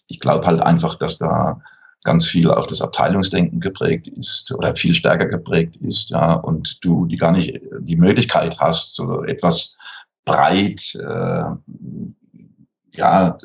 ich 0.08 0.20
glaube 0.20 0.46
halt 0.46 0.61
einfach, 0.61 0.96
dass 0.96 1.18
da 1.18 1.61
ganz 2.02 2.26
viel 2.26 2.50
auch 2.50 2.66
das 2.66 2.82
Abteilungsdenken 2.82 3.61
geprägt 3.61 4.08
ist 4.08 4.52
oder 4.54 4.76
viel 4.76 4.94
stärker 4.94 5.26
geprägt 5.26 5.76
ist, 5.76 6.11
ja, 6.11 6.35
und 6.35 6.85
du 6.85 7.06
die 7.06 7.16
gar 7.16 7.32
nicht 7.32 7.61
die 7.80 7.96
Möglichkeit 7.96 8.56
hast, 8.61 8.94
so 8.94 9.25
etwas 9.25 9.76
breit 10.25 10.94
äh, 10.94 11.44
ja, 12.97 13.38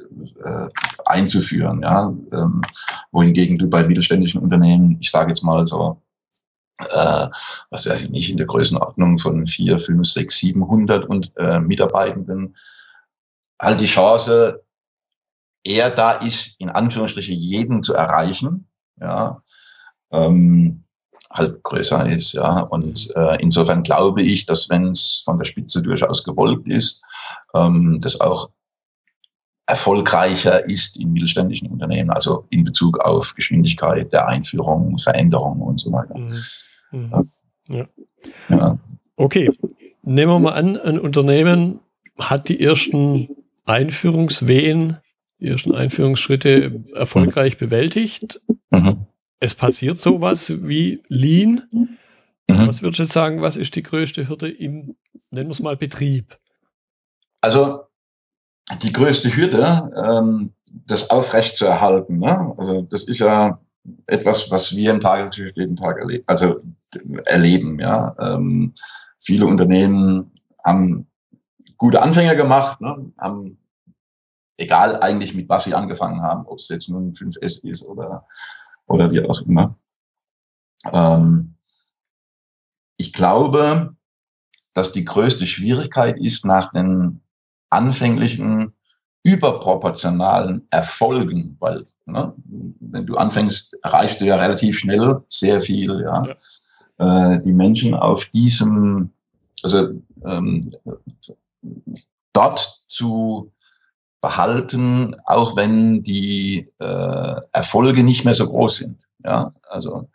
äh, 0.43 0.67
einzuführen. 1.05 1.81
Ja? 1.81 2.13
Ähm, 2.33 2.61
wohingegen 3.11 3.57
du 3.57 3.69
bei 3.69 3.83
mittelständischen 3.83 4.41
Unternehmen, 4.41 4.97
ich 4.99 5.11
sage 5.11 5.29
jetzt 5.29 5.43
mal 5.43 5.65
so, 5.65 6.01
äh, 6.79 7.27
was 7.69 7.85
weiß 7.85 8.03
ich 8.03 8.09
nicht, 8.09 8.29
in 8.29 8.37
der 8.37 8.47
Größenordnung 8.47 9.17
von 9.17 9.45
vier, 9.45 9.77
fünf, 9.77 10.07
sechs, 10.07 10.37
siebenhundert 10.37 11.05
und 11.05 11.31
äh, 11.37 11.59
Mitarbeitenden 11.59 12.55
halt 13.61 13.79
die 13.79 13.85
Chance 13.85 14.63
eher 15.63 15.91
da 15.91 16.13
ist, 16.13 16.59
in 16.59 16.69
Anführungsstrichen 16.69 17.35
jeden 17.35 17.83
zu 17.83 17.93
erreichen, 17.93 18.67
ja, 18.99 19.43
ähm, 20.11 20.83
halt 21.29 21.63
größer 21.63 22.09
ist, 22.09 22.33
ja. 22.33 22.61
Und 22.61 23.09
äh, 23.15 23.37
insofern 23.41 23.83
glaube 23.83 24.21
ich, 24.21 24.45
dass 24.45 24.69
wenn 24.69 24.89
es 24.89 25.21
von 25.23 25.37
der 25.37 25.45
Spitze 25.45 25.81
durchaus 25.81 26.23
gewollt 26.23 26.67
ist, 26.67 27.01
ähm, 27.53 27.99
das 28.01 28.19
auch 28.19 28.49
erfolgreicher 29.71 30.65
ist 30.65 30.97
in 30.97 31.13
mittelständischen 31.13 31.69
Unternehmen, 31.69 32.09
also 32.09 32.45
in 32.49 32.65
Bezug 32.65 32.99
auf 32.99 33.33
Geschwindigkeit 33.35 34.11
der 34.11 34.27
Einführung, 34.27 34.97
Veränderung 34.97 35.61
und 35.61 35.79
so 35.79 35.91
weiter. 35.93 36.17
Mhm. 36.17 36.43
Mhm. 36.91 37.29
Ja. 37.69 37.87
Ja. 38.49 38.79
Okay, 39.15 39.49
nehmen 40.03 40.31
wir 40.31 40.39
mal 40.39 40.53
an, 40.53 40.77
ein 40.77 40.99
Unternehmen 40.99 41.79
hat 42.19 42.49
die 42.49 42.61
ersten 42.61 43.29
Einführungswehen, 43.65 44.97
die 45.39 45.47
ersten 45.47 45.73
Einführungsschritte 45.73 46.83
erfolgreich 46.93 47.57
bewältigt. 47.57 48.41
Mhm. 48.71 49.07
Es 49.39 49.55
passiert 49.55 49.97
sowas 49.99 50.51
wie 50.63 51.01
Lean. 51.07 51.67
Mhm. 52.49 52.67
Was 52.67 52.81
würdest 52.81 52.99
du 52.99 53.05
sagen, 53.05 53.41
was 53.41 53.55
ist 53.55 53.75
die 53.75 53.83
größte 53.83 54.27
Hürde 54.27 54.51
im, 54.51 54.95
nennen 55.29 55.47
wir 55.47 55.51
es 55.51 55.61
mal, 55.61 55.77
Betrieb? 55.77 56.37
Also 57.39 57.85
die 58.81 58.93
größte 58.93 59.35
Hürde, 59.35 59.91
ähm, 60.05 60.53
das 60.65 61.09
aufrecht 61.09 61.57
zu 61.57 61.65
erhalten. 61.65 62.17
Ne? 62.17 62.53
Also 62.57 62.81
das 62.83 63.03
ist 63.03 63.19
ja 63.19 63.59
etwas, 64.07 64.49
was 64.51 64.75
wir 64.75 64.91
im 64.91 65.01
Tagesgeschäft 65.01 65.57
jeden 65.57 65.75
Tag 65.75 65.97
erleben, 65.97 66.23
also 66.27 66.61
erleben. 67.25 67.79
Ja, 67.79 68.15
ähm, 68.19 68.73
viele 69.19 69.45
Unternehmen 69.45 70.31
haben 70.63 71.07
gute 71.77 72.01
Anfänge 72.01 72.35
gemacht, 72.35 72.79
ne? 72.81 73.11
haben 73.17 73.57
egal 74.57 75.01
eigentlich 75.01 75.33
mit 75.33 75.49
was 75.49 75.63
sie 75.63 75.73
angefangen 75.73 76.21
haben, 76.21 76.45
ob 76.45 76.59
es 76.59 76.69
jetzt 76.69 76.89
nun 76.89 77.13
5S 77.13 77.63
ist 77.63 77.83
oder 77.83 78.25
oder 78.85 79.11
wie 79.11 79.23
auch 79.23 79.41
immer. 79.41 79.77
Ähm, 80.91 81.55
ich 82.97 83.13
glaube, 83.13 83.95
dass 84.73 84.91
die 84.91 85.05
größte 85.05 85.47
Schwierigkeit 85.47 86.19
ist, 86.19 86.45
nach 86.45 86.71
den 86.71 87.21
anfänglichen 87.71 88.73
überproportionalen 89.23 90.67
Erfolgen, 90.69 91.57
weil 91.59 91.85
ne, 92.05 92.33
wenn 92.79 93.05
du 93.05 93.17
anfängst, 93.17 93.75
erreichst 93.83 94.21
du 94.21 94.25
ja 94.25 94.35
relativ 94.35 94.79
schnell 94.79 95.21
sehr 95.29 95.61
viel. 95.61 96.01
Ja. 96.01 96.23
ja. 96.25 97.33
Äh, 97.33 97.41
die 97.43 97.53
Menschen 97.53 97.95
auf 97.95 98.25
diesem, 98.25 99.11
also 99.63 99.89
ähm, 100.25 100.75
dort 102.33 102.83
zu 102.87 103.51
behalten, 104.21 105.15
auch 105.25 105.55
wenn 105.55 106.03
die 106.03 106.69
äh, 106.79 107.35
Erfolge 107.51 108.03
nicht 108.03 108.23
mehr 108.23 108.35
so 108.35 108.47
groß 108.47 108.75
sind. 108.77 109.03
Ja, 109.25 109.53
also 109.69 110.09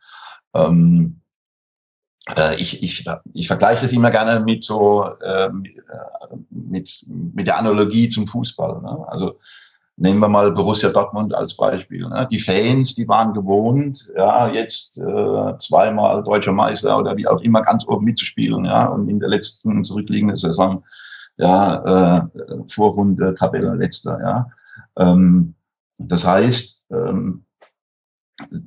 ähm, 0.54 1.20
äh, 1.25 1.25
ich, 2.56 2.83
ich, 2.83 3.04
ich 3.35 3.47
vergleiche 3.47 3.83
das 3.83 3.92
immer 3.92 4.11
gerne 4.11 4.45
mit 4.45 4.64
so 4.64 5.04
äh, 5.21 5.49
mit, 6.50 7.06
mit 7.09 7.47
der 7.47 7.59
Analogie 7.59 8.09
zum 8.09 8.26
Fußball. 8.26 8.83
Ne? 8.83 9.04
Also 9.09 9.38
nehmen 9.97 10.21
wir 10.21 10.28
mal 10.28 10.52
Borussia 10.52 10.90
Dortmund 10.90 11.35
als 11.35 11.56
Beispiel. 11.56 12.06
Ne? 12.09 12.28
Die 12.30 12.38
Fans, 12.38 12.95
die 12.95 13.09
waren 13.09 13.33
gewohnt, 13.33 14.12
ja, 14.16 14.49
jetzt 14.49 14.99
äh, 14.99 15.59
zweimal 15.59 16.23
deutscher 16.23 16.52
Meister 16.52 16.99
oder 16.99 17.16
wie 17.16 17.26
auch 17.26 17.40
immer 17.40 17.62
ganz 17.62 17.87
oben 17.87 18.04
mitzuspielen, 18.04 18.64
ja, 18.64 18.87
und 18.87 19.09
in 19.09 19.21
der 19.21 19.30
letzten 19.30 19.85
zurückliegenden 19.85 20.37
Saison 20.37 20.85
ja, 21.38 22.18
äh, 22.18 22.23
Vorrunde 22.68 23.35
Tabellenletzter, 23.35 24.18
ja. 24.21 24.47
Ähm, 24.99 25.54
das 25.99 26.26
heißt, 26.26 26.83
ähm, 26.90 27.46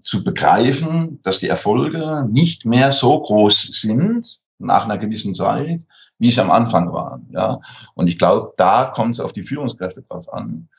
zu 0.01 0.23
begreifen, 0.23 1.19
dass 1.23 1.39
die 1.39 1.47
Erfolge 1.47 2.27
nicht 2.29 2.65
mehr 2.65 2.91
so 2.91 3.19
groß 3.19 3.81
sind 3.81 4.39
nach 4.57 4.85
einer 4.85 4.97
gewissen 4.97 5.33
Zeit, 5.35 5.85
wie 6.17 6.29
es 6.29 6.39
am 6.39 6.51
Anfang 6.51 6.91
waren. 6.91 7.27
Ja, 7.31 7.59
und 7.95 8.07
ich 8.07 8.17
glaube, 8.17 8.53
da 8.57 8.85
kommt 8.85 9.15
es 9.15 9.19
auf 9.19 9.31
die 9.31 9.43
Führungskräfte 9.43 10.03
drauf 10.03 10.31
an, 10.33 10.69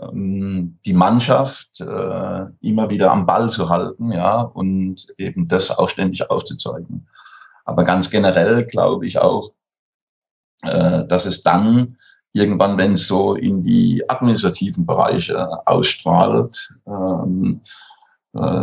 ähm, 0.00 0.78
die 0.84 0.94
Mannschaft 0.94 1.80
äh, 1.80 2.46
immer 2.60 2.90
wieder 2.90 3.12
am 3.12 3.26
Ball 3.26 3.50
zu 3.50 3.68
halten, 3.68 4.12
ja, 4.12 4.40
und 4.40 5.06
eben 5.18 5.46
das 5.46 5.76
auch 5.76 5.88
ständig 5.88 6.28
aufzuzeigen. 6.30 7.06
Aber 7.64 7.84
ganz 7.84 8.10
generell 8.10 8.64
glaube 8.64 9.06
ich 9.06 9.18
auch, 9.18 9.52
äh, 10.62 11.04
dass 11.06 11.26
es 11.26 11.42
dann 11.42 11.98
irgendwann, 12.32 12.78
wenn 12.78 12.94
es 12.94 13.06
so 13.06 13.34
in 13.34 13.62
die 13.62 14.02
administrativen 14.08 14.86
Bereiche 14.86 15.48
ausstrahlt, 15.66 16.74
ähm, 16.86 17.60
äh, 17.60 17.68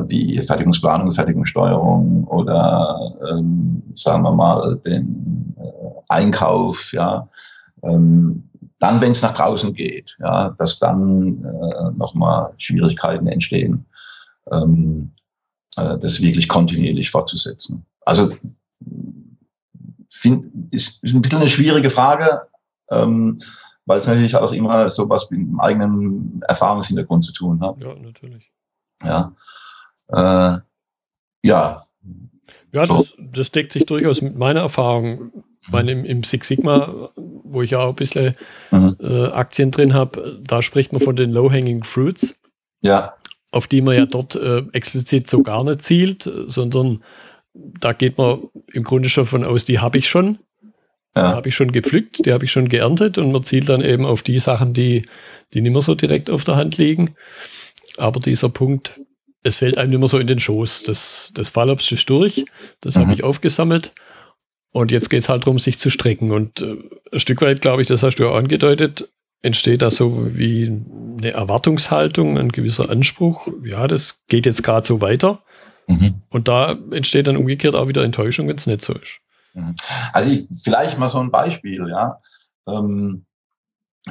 wie 0.07 0.37
Fertigungsplanung, 0.39 1.11
Fertigungssteuerung 1.11 2.23
oder 2.25 2.99
ähm, 3.29 3.83
sagen 3.93 4.23
wir 4.23 4.31
mal 4.31 4.75
den 4.85 5.55
äh, 5.57 6.01
Einkauf, 6.09 6.91
ja, 6.93 7.27
ähm, 7.83 8.49
dann, 8.79 9.01
wenn 9.01 9.11
es 9.11 9.21
nach 9.21 9.33
draußen 9.33 9.73
geht, 9.73 10.17
ja, 10.19 10.49
dass 10.51 10.79
dann 10.79 11.43
äh, 11.43 11.91
nochmal 11.97 12.53
Schwierigkeiten 12.57 13.27
entstehen, 13.27 13.85
ähm, 14.51 15.11
äh, 15.77 15.97
das 15.97 16.21
wirklich 16.21 16.47
kontinuierlich 16.47 17.09
fortzusetzen. 17.09 17.85
Also 18.05 18.31
find, 20.09 20.51
ist, 20.71 21.03
ist 21.03 21.13
ein 21.13 21.21
bisschen 21.21 21.39
eine 21.39 21.49
schwierige 21.49 21.89
Frage, 21.89 22.41
ähm, 22.91 23.37
weil 23.85 23.99
es 23.99 24.07
natürlich 24.07 24.35
auch 24.35 24.51
immer 24.51 24.89
so 24.89 25.09
was 25.09 25.29
mit 25.31 25.41
dem 25.41 25.59
eigenen 25.59 26.41
Erfahrungshintergrund 26.47 27.25
zu 27.25 27.33
tun 27.33 27.61
hat. 27.61 27.79
Ja, 27.79 27.95
natürlich. 27.95 28.51
Ja. 29.03 29.33
Äh, 30.09 30.57
ja. 31.43 31.85
Ja, 32.71 32.85
so. 32.85 32.97
das, 32.97 33.15
das 33.17 33.51
deckt 33.51 33.71
sich 33.71 33.85
durchaus 33.85 34.21
mit 34.21 34.35
meiner 34.35 34.61
Erfahrung. 34.61 35.31
Ich 35.61 35.71
meine, 35.71 35.91
im, 35.91 36.05
im 36.05 36.23
Six 36.23 36.47
Sigma, 36.47 37.09
wo 37.15 37.61
ich 37.61 37.71
ja 37.71 37.79
auch 37.79 37.89
ein 37.89 37.95
bisschen 37.95 38.35
mhm. 38.71 38.97
äh, 38.99 39.27
Aktien 39.27 39.71
drin 39.71 39.93
habe, 39.93 40.41
da 40.45 40.61
spricht 40.61 40.91
man 40.91 41.01
von 41.01 41.15
den 41.15 41.31
Low-Hanging 41.31 41.83
Fruits. 41.83 42.35
Ja. 42.83 43.15
Auf 43.51 43.67
die 43.67 43.81
man 43.81 43.95
ja 43.95 44.05
dort 44.05 44.35
äh, 44.35 44.63
explizit 44.73 45.29
so 45.29 45.41
gar 45.41 45.63
nicht 45.63 45.83
zielt, 45.83 46.29
sondern 46.47 47.03
da 47.53 47.93
geht 47.93 48.17
man 48.17 48.49
im 48.73 48.83
Grunde 48.83 49.09
schon 49.09 49.25
von 49.25 49.45
aus, 49.45 49.65
die 49.65 49.79
habe 49.79 49.97
ich 49.97 50.09
schon. 50.09 50.39
Ja. 51.15 51.29
Die 51.29 51.35
habe 51.35 51.49
ich 51.49 51.55
schon 51.55 51.71
gepflückt, 51.71 52.25
die 52.25 52.33
habe 52.33 52.43
ich 52.43 52.51
schon 52.51 52.67
geerntet 52.67 53.17
und 53.17 53.31
man 53.31 53.43
zielt 53.43 53.69
dann 53.69 53.81
eben 53.81 54.05
auf 54.05 54.21
die 54.21 54.39
Sachen, 54.39 54.73
die, 54.73 55.05
die 55.53 55.61
nicht 55.61 55.71
mehr 55.71 55.81
so 55.81 55.95
direkt 55.95 56.29
auf 56.29 56.43
der 56.43 56.57
Hand 56.57 56.77
liegen. 56.77 57.15
Aber 57.97 58.19
dieser 58.19 58.49
Punkt, 58.49 58.99
es 59.45 59.57
fällt 59.57 59.77
einem 59.77 59.93
immer 59.93 60.07
so 60.07 60.17
in 60.17 60.27
den 60.27 60.39
Schoß. 60.39 60.83
Das, 60.83 61.31
das 61.35 61.49
Fallobst 61.49 61.91
ist 61.91 62.09
durch, 62.09 62.45
das 62.81 62.95
mhm. 62.95 63.01
habe 63.01 63.13
ich 63.13 63.23
aufgesammelt. 63.23 63.91
Und 64.71 64.91
jetzt 64.91 65.09
geht 65.09 65.21
es 65.21 65.29
halt 65.29 65.43
darum, 65.43 65.59
sich 65.59 65.77
zu 65.77 65.89
strecken. 65.89 66.31
Und 66.31 66.61
äh, 66.61 66.77
ein 67.13 67.19
Stück 67.19 67.41
weit, 67.41 67.61
glaube 67.61 67.81
ich, 67.81 67.87
das 67.87 68.01
hast 68.01 68.15
du 68.15 68.23
ja 68.23 68.31
angedeutet, 68.31 69.07
entsteht 69.43 69.83
da 69.83 69.91
so 69.91 70.35
wie 70.35 70.65
eine 71.19 71.31
Erwartungshaltung, 71.31 72.39
ein 72.39 72.51
gewisser 72.51 72.89
Anspruch. 72.89 73.47
Ja, 73.63 73.87
das 73.87 74.25
geht 74.27 74.47
jetzt 74.47 74.63
gerade 74.63 74.85
so 74.85 74.99
weiter. 74.99 75.43
Mhm. 75.87 76.23
Und 76.29 76.47
da 76.47 76.75
entsteht 76.91 77.27
dann 77.27 77.37
umgekehrt 77.37 77.77
auch 77.77 77.87
wieder 77.87 78.03
Enttäuschung, 78.03 78.47
wenn 78.47 78.57
es 78.57 78.65
nicht 78.65 78.81
so 78.81 78.93
ist. 78.93 79.19
Mhm. 79.53 79.75
Also 80.11 80.31
ich, 80.31 80.47
vielleicht 80.63 80.97
mal 80.97 81.07
so 81.07 81.19
ein 81.19 81.29
Beispiel, 81.29 81.87
ja. 81.87 82.19
Ähm, 82.67 83.25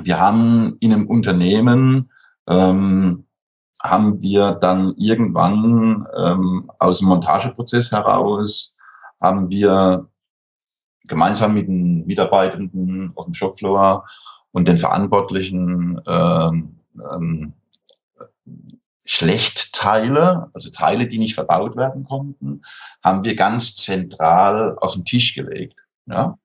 wir 0.01 0.21
haben 0.21 0.77
in 0.79 0.93
einem 0.93 1.09
Unternehmen 1.09 2.11
ähm, 2.49 3.24
haben 3.85 4.23
wir 4.23 4.53
dann 4.53 4.95
irgendwann 4.97 6.07
ähm, 6.17 6.71
aus 6.79 7.01
dem 7.01 7.09
Montageprozess 7.09 7.93
heraus 7.93 8.73
haben 9.21 9.51
wir 9.51 10.09
gemeinsam 11.07 11.55
mit 11.55 11.69
den 11.69 12.07
Mitarbeitenden 12.07 13.13
auf 13.15 13.27
dem 13.27 13.35
Shopfloor 13.35 14.07
und 14.53 14.69
den 14.69 14.79
Verantwortlichen 14.79 16.01
ähm, 16.07 16.81
ähm, 17.13 17.53
Schlechtteile, 19.05 20.51
also 20.55 20.71
Teile, 20.71 21.07
die 21.07 21.19
nicht 21.19 21.35
verbaut 21.35 21.77
werden 21.77 22.05
konnten, 22.05 22.63
haben 23.03 23.23
wir 23.23 23.37
ganz 23.37 23.77
zentral 23.77 24.79
auf 24.79 24.95
den 24.95 25.05
Tisch 25.05 25.35
gelegt. 25.35 25.85
Ja? 26.07 26.39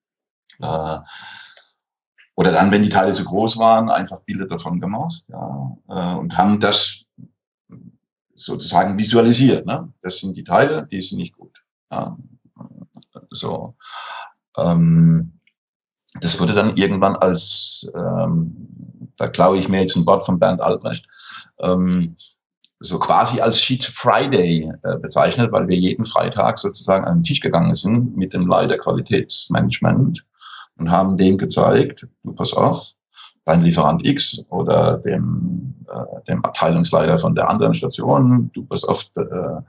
Äh, 0.60 1.00
oder 2.36 2.52
dann, 2.52 2.72
wenn 2.72 2.84
die 2.84 2.90
Teile 2.90 3.14
zu 3.14 3.24
groß 3.24 3.58
waren, 3.58 3.90
einfach 3.90 4.20
Bilder 4.22 4.48
davon 4.48 4.80
gemacht 4.82 5.24
ja? 5.28 5.78
Äh, 5.88 6.16
und 6.18 6.38
haben 6.38 6.60
das 6.60 7.06
sozusagen 8.40 8.98
visualisiert. 8.98 9.66
Ne? 9.66 9.92
Das 10.02 10.20
sind 10.20 10.36
die 10.36 10.44
Teile, 10.44 10.88
die 10.90 11.02
sind 11.02 11.20
nicht 11.20 11.36
gut. 11.36 11.62
Ja? 11.92 12.18
So. 13.30 13.76
Ähm, 14.58 15.40
das 16.22 16.40
wurde 16.40 16.54
dann 16.54 16.76
irgendwann 16.76 17.16
als, 17.16 17.90
ähm, 17.96 19.12
da 19.18 19.28
glaube 19.28 19.58
ich 19.58 19.70
mir 19.70 19.82
jetzt 19.82 19.96
ein 19.96 20.06
Wort 20.06 20.26
von 20.26 20.40
Bernd 20.40 20.62
Albrecht, 20.62 21.06
ähm, 21.60 22.16
so 22.80 22.98
quasi 22.98 23.42
als 23.42 23.62
Sheet 23.62 23.84
Friday 23.84 24.72
äh, 24.84 24.98
bezeichnet, 24.98 25.52
weil 25.52 25.68
wir 25.68 25.76
jeden 25.76 26.06
Freitag 26.06 26.60
sozusagen 26.60 27.06
an 27.06 27.20
den 27.20 27.24
Tisch 27.24 27.42
gegangen 27.42 27.76
sind 27.76 28.16
mit 28.16 28.34
dem 28.34 28.48
Leiter 28.48 28.78
Qualitätsmanagement 28.78 30.26
und 30.78 30.90
haben 30.90 31.18
dem 31.18 31.38
gezeigt, 31.38 32.08
du 32.24 32.34
pass 32.34 32.54
auf, 32.54 32.94
dein 33.46 33.62
Lieferant 33.62 34.06
X 34.06 34.42
oder 34.50 34.98
dem, 34.98 35.76
äh, 35.88 36.24
dem 36.28 36.44
Abteilungsleiter 36.44 37.18
von 37.18 37.36
der 37.36 37.50
anderen 37.50 37.74
Station, 37.74 38.52
du 38.54 38.66
pass 38.66 38.84
auf, 38.84 39.06
äh, 39.18 39.62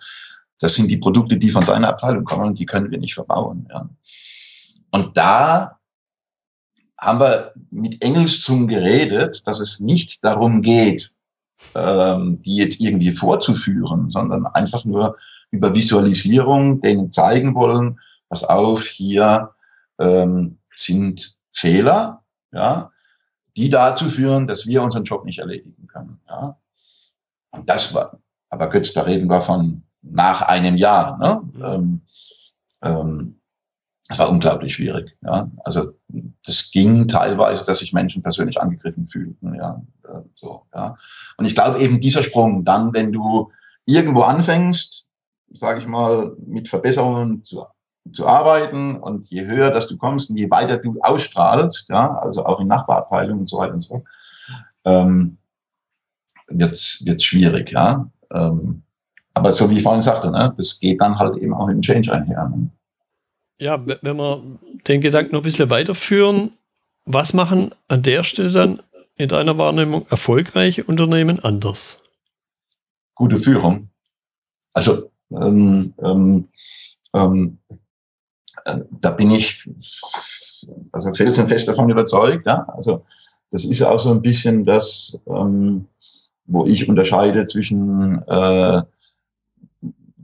das 0.59 0.75
sind 0.75 0.91
die 0.91 0.99
Produkte, 0.99 1.37
die 1.37 1.51
von 1.51 1.65
deiner 1.65 1.89
Abteilung 1.89 2.25
kommen 2.25 2.55
die 2.55 2.67
können 2.67 2.91
wir 2.91 2.99
nicht 2.99 3.15
verbauen. 3.15 3.67
Ja. 3.71 3.89
Und 4.91 5.17
da 5.17 5.79
haben 6.99 7.21
wir 7.21 7.53
mit 7.71 8.03
Engelszungen 8.03 8.69
geredet, 8.69 9.47
dass 9.47 9.59
es 9.59 9.81
nicht 9.81 10.23
darum 10.23 10.61
geht, 10.61 11.13
ähm, 11.75 12.43
die 12.43 12.57
jetzt 12.57 12.81
irgendwie 12.81 13.13
vorzuführen, 13.13 14.11
sondern 14.11 14.47
einfach 14.47 14.85
nur 14.85 15.17
über 15.51 15.75
Visualisierung 15.75 16.81
denen 16.81 17.11
zeigen 17.11 17.55
wollen, 17.55 17.99
pass 18.29 18.45
auf, 18.45 18.85
hier 18.85 19.51
ähm, 19.99 20.59
sind 20.75 21.39
Fehler, 21.53 22.23
ja, 22.53 22.91
die 23.57 23.69
dazu 23.69 24.09
führen, 24.09 24.47
dass 24.47 24.67
wir 24.67 24.83
unseren 24.83 25.05
Job 25.05 25.25
nicht 25.25 25.39
erledigen 25.39 25.87
können. 25.87 26.21
Ja. 26.29 26.59
Und 27.51 27.69
das 27.69 27.95
war, 27.95 28.19
aber 28.49 28.69
kurz, 28.69 28.93
da 28.93 29.03
reden 29.03 29.29
wir 29.29 29.43
von 29.43 29.83
nach 30.03 30.43
einem 30.43 30.77
Jahr. 30.77 31.19
Ne? 31.19 31.43
Ähm, 31.63 32.01
ähm, 32.83 33.41
das 34.09 34.19
war 34.19 34.29
unglaublich 34.29 34.75
schwierig. 34.75 35.17
Ja. 35.23 35.51
Also 35.65 35.93
das 36.45 36.71
ging 36.73 37.07
teilweise, 37.07 37.65
dass 37.65 37.79
sich 37.79 37.93
Menschen 37.93 38.23
persönlich 38.23 38.61
angegriffen 38.61 39.07
fühlten. 39.07 39.55
Ja. 39.55 39.83
Äh, 40.05 40.23
so, 40.35 40.67
ja. 40.75 40.97
Und 41.37 41.45
ich 41.45 41.55
glaube 41.55 41.79
eben 41.79 42.01
dieser 42.01 42.23
Sprung, 42.23 42.65
dann, 42.65 42.93
wenn 42.93 43.13
du 43.13 43.53
irgendwo 43.87 44.23
anfängst, 44.23 45.05
sage 45.53 45.81
ich 45.81 45.87
mal, 45.87 46.37
mit 46.45 46.69
Verbesserungen 46.69 47.45
zu, 47.45 47.65
zu 48.13 48.27
arbeiten 48.27 48.97
und 48.97 49.27
je 49.27 49.47
höher, 49.47 49.71
dass 49.71 49.87
du 49.87 49.97
kommst 49.97 50.31
und 50.31 50.37
je 50.37 50.51
weiter 50.51 50.79
du 50.79 50.99
ausstrahlst, 51.01 51.89
ja, 51.89 52.17
also 52.19 52.45
auch 52.45 52.61
in 52.61 52.67
Nachbarabteilungen 52.67 53.41
und 53.41 53.49
so 53.49 53.59
weiter 53.59 53.75
und 53.75 53.81
so 53.81 53.89
fort, 53.89 54.05
ähm, 54.85 55.39
wird 56.49 56.73
es 56.73 57.25
schwierig, 57.25 57.71
ja. 57.73 58.11
Ähm, 58.33 58.83
aber 59.35 59.53
so 59.53 59.71
wie 59.71 59.77
ich 59.77 59.83
vorhin 59.83 60.03
sagte, 60.03 60.31
ne, 60.31 60.53
das 60.57 60.81
geht 60.81 61.01
dann 61.01 61.19
halt 61.19 61.37
eben 61.37 61.55
auch 61.55 61.67
mit 61.67 61.77
dem 61.77 61.83
Change 61.83 62.13
einher. 62.13 62.49
Ne? 62.49 62.71
ja, 63.61 63.79
wenn 63.87 64.17
wir 64.17 64.43
den 64.89 65.01
Gedanken 65.01 65.33
noch 65.33 65.43
ein 65.43 65.45
bisschen 65.45 65.71
weiterführen, 65.71 66.53
was 67.05 67.35
machen 67.35 67.73
an 67.89 68.03
der 68.03 68.23
Stelle 68.23 68.51
dann 68.51 68.83
in 69.17 69.29
deiner 69.29 69.59
Wahrnehmung 69.59 70.07
erfolgreiche 70.09 70.83
Unternehmen 70.85 71.41
anders? 71.41 71.99
Gute 73.15 73.39
Führung. 73.39 73.91
Also 74.73 75.11
ähm, 75.31 75.93
ähm, 76.03 76.49
ähm, 77.15 77.59
äh, 77.69 77.75
da 79.01 79.11
bin 79.11 79.31
ich 79.31 79.69
also 80.93 81.13
felsenfest 81.13 81.69
davon 81.69 81.91
überzeugt. 81.91 82.47
Ja? 82.47 82.67
Also 82.77 83.05
das 83.51 83.65
ist 83.65 83.83
auch 83.83 83.99
so 83.99 84.11
ein 84.11 84.23
bisschen 84.23 84.65
das, 84.65 85.19
ähm, 85.27 85.87
wo 86.47 86.65
ich 86.67 86.89
unterscheide 86.89 87.47
zwischen 87.47 88.23
äh, 88.27 88.83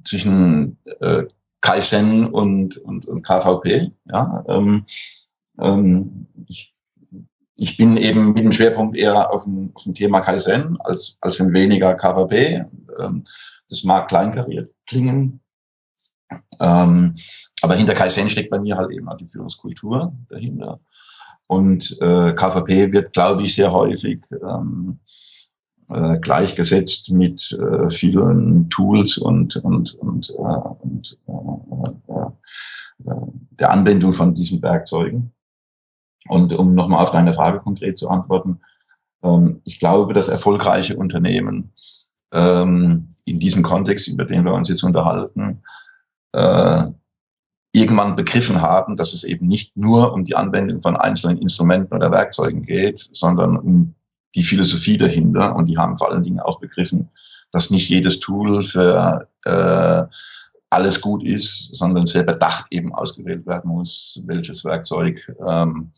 zwischen 0.06 0.78
äh, 1.00 1.24
Kaizen 1.60 2.26
und, 2.26 2.76
und, 2.78 3.06
und 3.06 3.22
KVP. 3.22 3.90
Ja, 4.06 4.44
ähm, 4.48 4.84
ähm, 5.58 6.26
ich, 6.46 6.74
ich 7.56 7.76
bin 7.76 7.96
eben 7.96 8.28
mit 8.28 8.38
dem 8.38 8.52
Schwerpunkt 8.52 8.96
eher 8.96 9.32
auf 9.32 9.44
dem, 9.44 9.72
auf 9.74 9.82
dem 9.82 9.94
Thema 9.94 10.20
Kaizen 10.20 10.78
als, 10.80 11.18
als 11.20 11.40
ein 11.40 11.52
weniger 11.52 11.94
KVP. 11.94 12.64
Ähm, 13.00 13.24
das 13.68 13.82
mag 13.82 14.08
kleinkariert 14.08 14.72
klingen. 14.86 15.40
Ähm, 16.60 17.14
aber 17.62 17.74
hinter 17.74 17.94
Kaizen 17.94 18.30
steckt 18.30 18.50
bei 18.50 18.58
mir 18.58 18.76
halt 18.76 18.90
eben 18.90 19.08
auch 19.08 19.16
die 19.16 19.28
Führungskultur 19.28 20.12
dahinter. 20.28 20.80
Und 21.46 21.96
äh, 22.00 22.32
KVP 22.32 22.92
wird, 22.92 23.12
glaube 23.12 23.42
ich, 23.42 23.54
sehr 23.54 23.72
häufig 23.72 24.20
ähm, 24.32 24.98
äh, 25.90 26.18
gleichgesetzt 26.18 27.12
mit 27.12 27.52
äh, 27.52 27.88
vielen 27.88 28.68
Tools 28.70 29.18
und, 29.18 29.56
und, 29.56 29.94
und, 29.94 30.30
äh, 30.30 30.32
und 30.32 31.18
äh, 31.28 32.12
äh, 32.12 33.10
äh, 33.10 33.26
der 33.50 33.70
Anwendung 33.70 34.12
von 34.12 34.34
diesen 34.34 34.60
Werkzeugen. 34.62 35.32
Und 36.28 36.52
um 36.52 36.74
nochmal 36.74 37.02
auf 37.02 37.12
deine 37.12 37.32
Frage 37.32 37.60
konkret 37.60 37.96
zu 37.96 38.08
antworten, 38.08 38.60
ähm, 39.22 39.60
ich 39.64 39.78
glaube, 39.78 40.12
dass 40.12 40.28
erfolgreiche 40.28 40.96
Unternehmen 40.96 41.72
ähm, 42.32 43.10
in 43.24 43.38
diesem 43.38 43.62
Kontext, 43.62 44.08
über 44.08 44.24
den 44.24 44.44
wir 44.44 44.54
uns 44.54 44.68
jetzt 44.68 44.82
unterhalten, 44.82 45.62
äh, 46.36 46.84
irgendwann 47.72 48.16
begriffen 48.16 48.60
haben, 48.62 48.96
dass 48.96 49.12
es 49.12 49.24
eben 49.24 49.46
nicht 49.46 49.76
nur 49.76 50.12
um 50.12 50.24
die 50.24 50.36
Anwendung 50.36 50.80
von 50.80 50.96
einzelnen 50.96 51.38
Instrumenten 51.38 51.94
oder 51.94 52.10
Werkzeugen 52.10 52.62
geht, 52.62 52.98
sondern 53.12 53.56
um 53.56 53.94
die 54.34 54.42
Philosophie 54.42 54.98
dahinter 54.98 55.54
und 55.56 55.66
die 55.66 55.78
haben 55.78 55.96
vor 55.96 56.10
allen 56.10 56.22
Dingen 56.22 56.40
auch 56.40 56.60
begriffen, 56.60 57.08
dass 57.52 57.70
nicht 57.70 57.88
jedes 57.88 58.20
Tool 58.20 58.64
für 58.64 59.28
äh, 59.44 60.02
alles 60.70 61.00
gut 61.00 61.24
ist, 61.24 61.74
sondern 61.74 62.06
sehr 62.06 62.24
bedacht 62.24 62.66
eben 62.70 62.94
ausgewählt 62.94 63.46
werden 63.46 63.70
muss, 63.70 64.20
welches 64.26 64.64
Werkzeug 64.64 65.34
ähm, 65.46 65.92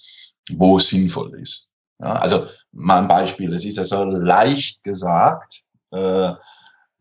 wo 0.50 0.78
sinnvoll 0.78 1.38
ist. 1.40 1.66
Ja, 2.00 2.14
also 2.14 2.46
mal 2.72 3.02
ein 3.02 3.08
Beispiel, 3.08 3.52
es 3.52 3.64
ist 3.64 3.76
ja 3.76 3.84
so 3.84 4.04
leicht 4.04 4.82
gesagt, 4.82 5.62
äh, 5.90 6.32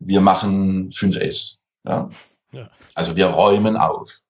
wir 0.00 0.20
machen 0.20 0.90
5S. 0.90 1.56
Ja? 1.86 2.08
Ja. 2.52 2.70
Also 2.94 3.16
wir 3.16 3.26
räumen 3.26 3.76
auf. 3.76 4.20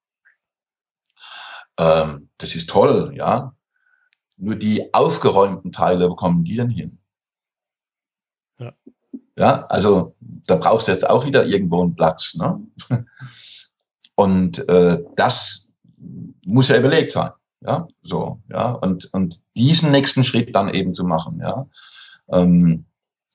Ähm, 1.78 2.28
das 2.38 2.54
ist 2.54 2.68
toll, 2.68 3.12
ja. 3.16 3.54
Nur 4.36 4.56
die 4.56 4.92
aufgeräumten 4.94 5.72
Teile, 5.72 6.08
wo 6.08 6.16
kommen 6.16 6.44
die 6.44 6.56
denn 6.56 6.70
hin? 6.70 6.98
Ja. 8.58 8.72
ja, 9.36 9.62
also 9.68 10.16
da 10.20 10.56
brauchst 10.56 10.88
du 10.88 10.92
jetzt 10.92 11.08
auch 11.08 11.24
wieder 11.24 11.44
irgendwo 11.44 11.82
einen 11.82 11.94
Platz. 11.94 12.34
Ne? 12.34 12.60
Und 14.16 14.68
äh, 14.68 15.04
das 15.16 15.72
muss 16.44 16.68
ja 16.68 16.78
überlegt 16.78 17.12
sein. 17.12 17.30
Ja, 17.60 17.88
so, 18.02 18.40
ja, 18.48 18.70
und, 18.70 19.12
und 19.12 19.40
diesen 19.56 19.90
nächsten 19.90 20.22
Schritt 20.22 20.54
dann 20.54 20.68
eben 20.68 20.94
zu 20.94 21.04
machen, 21.04 21.40
ja. 21.40 21.66
Ähm, 22.30 22.84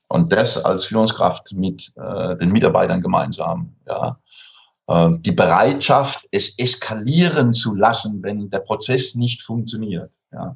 und 0.07 0.31
das 0.31 0.63
als 0.63 0.85
Führungskraft 0.85 1.53
mit 1.53 1.91
äh, 1.97 2.37
den 2.37 2.51
Mitarbeitern 2.51 3.01
gemeinsam, 3.01 3.75
ja. 3.85 4.17
Äh, 4.87 5.09
die 5.19 5.31
Bereitschaft, 5.31 6.27
es 6.31 6.57
eskalieren 6.59 7.53
zu 7.53 7.73
lassen, 7.75 8.21
wenn 8.21 8.49
der 8.49 8.59
Prozess 8.59 9.15
nicht 9.15 9.41
funktioniert, 9.41 10.11
ja. 10.31 10.55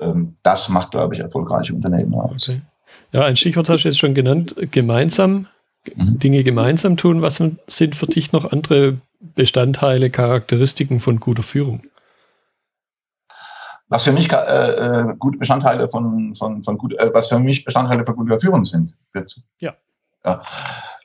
Ähm, 0.00 0.34
das 0.42 0.68
macht, 0.68 0.90
glaube 0.90 1.14
ich, 1.14 1.20
erfolgreiche 1.20 1.74
Unternehmen 1.74 2.14
aus. 2.14 2.48
Okay. 2.48 2.62
Ja, 3.12 3.24
ein 3.24 3.36
Stichwort 3.36 3.68
hast 3.68 3.84
du 3.84 3.88
jetzt 3.88 3.98
schon 3.98 4.14
genannt, 4.14 4.54
gemeinsam, 4.70 5.46
mhm. 5.94 6.18
Dinge 6.18 6.44
gemeinsam 6.44 6.96
tun. 6.96 7.22
Was 7.22 7.40
sind 7.66 7.94
für 7.94 8.06
dich 8.06 8.32
noch 8.32 8.50
andere 8.50 8.98
Bestandteile, 9.20 10.10
Charakteristiken 10.10 11.00
von 11.00 11.20
guter 11.20 11.42
Führung? 11.42 11.82
Was 13.88 14.04
für 14.04 14.12
mich 14.12 14.32
äh, 14.32 14.36
äh, 14.36 15.14
gute 15.18 15.38
Bestandteile 15.38 15.86
von, 15.88 16.34
von, 16.34 16.64
von 16.64 16.78
gut, 16.78 16.94
äh, 16.94 17.10
was 17.12 17.28
für 17.28 17.38
mich 17.38 17.64
Bestandteile 17.64 18.04
von 18.04 18.16
guter 18.16 18.40
Führung 18.40 18.64
sind. 18.64 18.94
Bitte. 19.12 19.42
Ja. 19.58 19.74
Ja, 20.24 20.40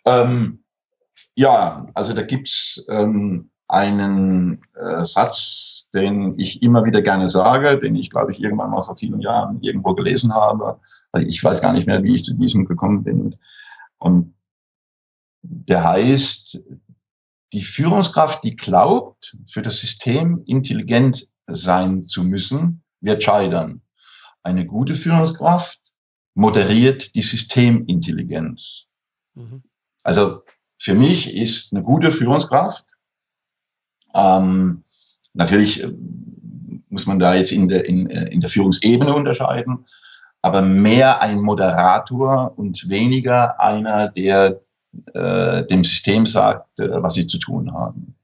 ähm, 0.06 0.64
ja 1.38 1.88
also 1.94 2.14
da 2.14 2.24
gibt's 2.24 2.84
ähm, 2.90 3.50
einen 3.68 4.62
äh, 4.76 5.06
Satz, 5.06 5.88
den 5.94 6.40
ich 6.40 6.64
immer 6.64 6.86
wieder 6.86 7.02
gerne 7.02 7.30
sage, 7.30 7.78
den 7.80 7.96
ich, 7.96 8.10
glaube 8.10 8.32
ich, 8.32 8.40
irgendwann 8.40 8.72
mal 8.72 8.82
vor 8.82 8.96
vielen 8.96 9.20
Jahren 9.20 9.62
irgendwo 9.62 9.94
gelesen 9.94 10.34
habe. 10.34 10.80
Also 11.12 11.28
ich 11.28 11.44
weiß 11.44 11.62
gar 11.62 11.74
nicht 11.74 11.88
mehr, 11.88 12.04
wie 12.04 12.16
ich 12.16 12.24
zu 12.24 12.34
diesem 12.34 12.66
gekommen 12.66 13.04
bin. 13.04 13.36
Und 13.98 14.36
der 15.42 15.84
heißt, 15.84 16.62
die 17.54 17.62
Führungskraft, 17.62 18.44
die 18.44 18.56
glaubt, 18.56 19.38
für 19.48 19.62
das 19.62 19.80
System 19.80 20.44
intelligent 20.46 21.28
sein 21.48 22.04
zu 22.04 22.24
müssen, 22.24 22.84
wird 23.02 23.24
scheitern. 23.24 23.82
Eine 24.44 24.66
gute 24.66 24.96
Führungskraft 24.96 25.94
moderiert 26.36 27.16
die 27.16 27.22
Systemintelligenz. 27.22 28.86
Mhm. 29.34 29.64
Also 30.04 30.44
für 30.78 30.94
mich 30.94 31.36
ist 31.36 31.74
eine 31.74 31.84
gute 31.84 32.12
Führungskraft, 32.12 32.86
ähm, 34.14 34.84
natürlich 35.34 35.84
äh, 35.84 35.92
muss 36.90 37.06
man 37.06 37.20
da 37.20 37.36
jetzt 37.36 37.52
in 37.52 37.68
der, 37.68 37.86
in, 37.86 38.10
äh, 38.10 38.30
in 38.30 38.42
der 38.42 38.50
Führungsebene 38.50 39.14
unterscheiden, 39.14 39.86
aber 40.42 40.62
mehr 40.62 41.22
ein 41.22 41.42
Moderator 41.42 42.58
und 42.58 42.90
weniger 42.90 43.60
einer, 43.60 44.10
der 44.10 44.62
äh, 45.14 45.66
dem 45.66 45.84
System 45.84 46.26
sagt, 46.26 46.80
äh, 46.80 47.02
was 47.02 47.14
sie 47.14 47.28
zu 47.28 47.38
tun 47.38 47.74
haben. 47.74 48.16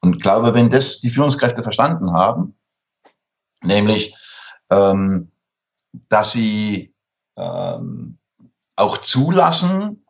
Und 0.00 0.22
glaube, 0.22 0.54
wenn 0.54 0.70
das 0.70 1.00
die 1.00 1.08
Führungskräfte 1.08 1.62
verstanden 1.62 2.12
haben, 2.12 2.54
nämlich, 3.62 4.14
ähm, 4.70 5.30
dass 6.08 6.32
sie 6.32 6.94
ähm, 7.36 8.18
auch 8.76 8.98
zulassen, 8.98 10.04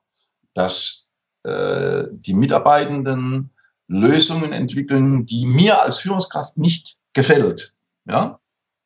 dass 0.55 1.08
äh, 1.45 2.05
die 2.11 2.35
Mitarbeitenden 2.35 3.51
Lösungen 3.89 4.53
entwickeln, 4.53 5.27
die 5.27 5.47
mir 5.47 5.83
als 5.83 5.99
Führungskraft 5.99 6.59
nicht 6.59 6.97
gefällt, 7.15 7.73
ja, 8.07 8.39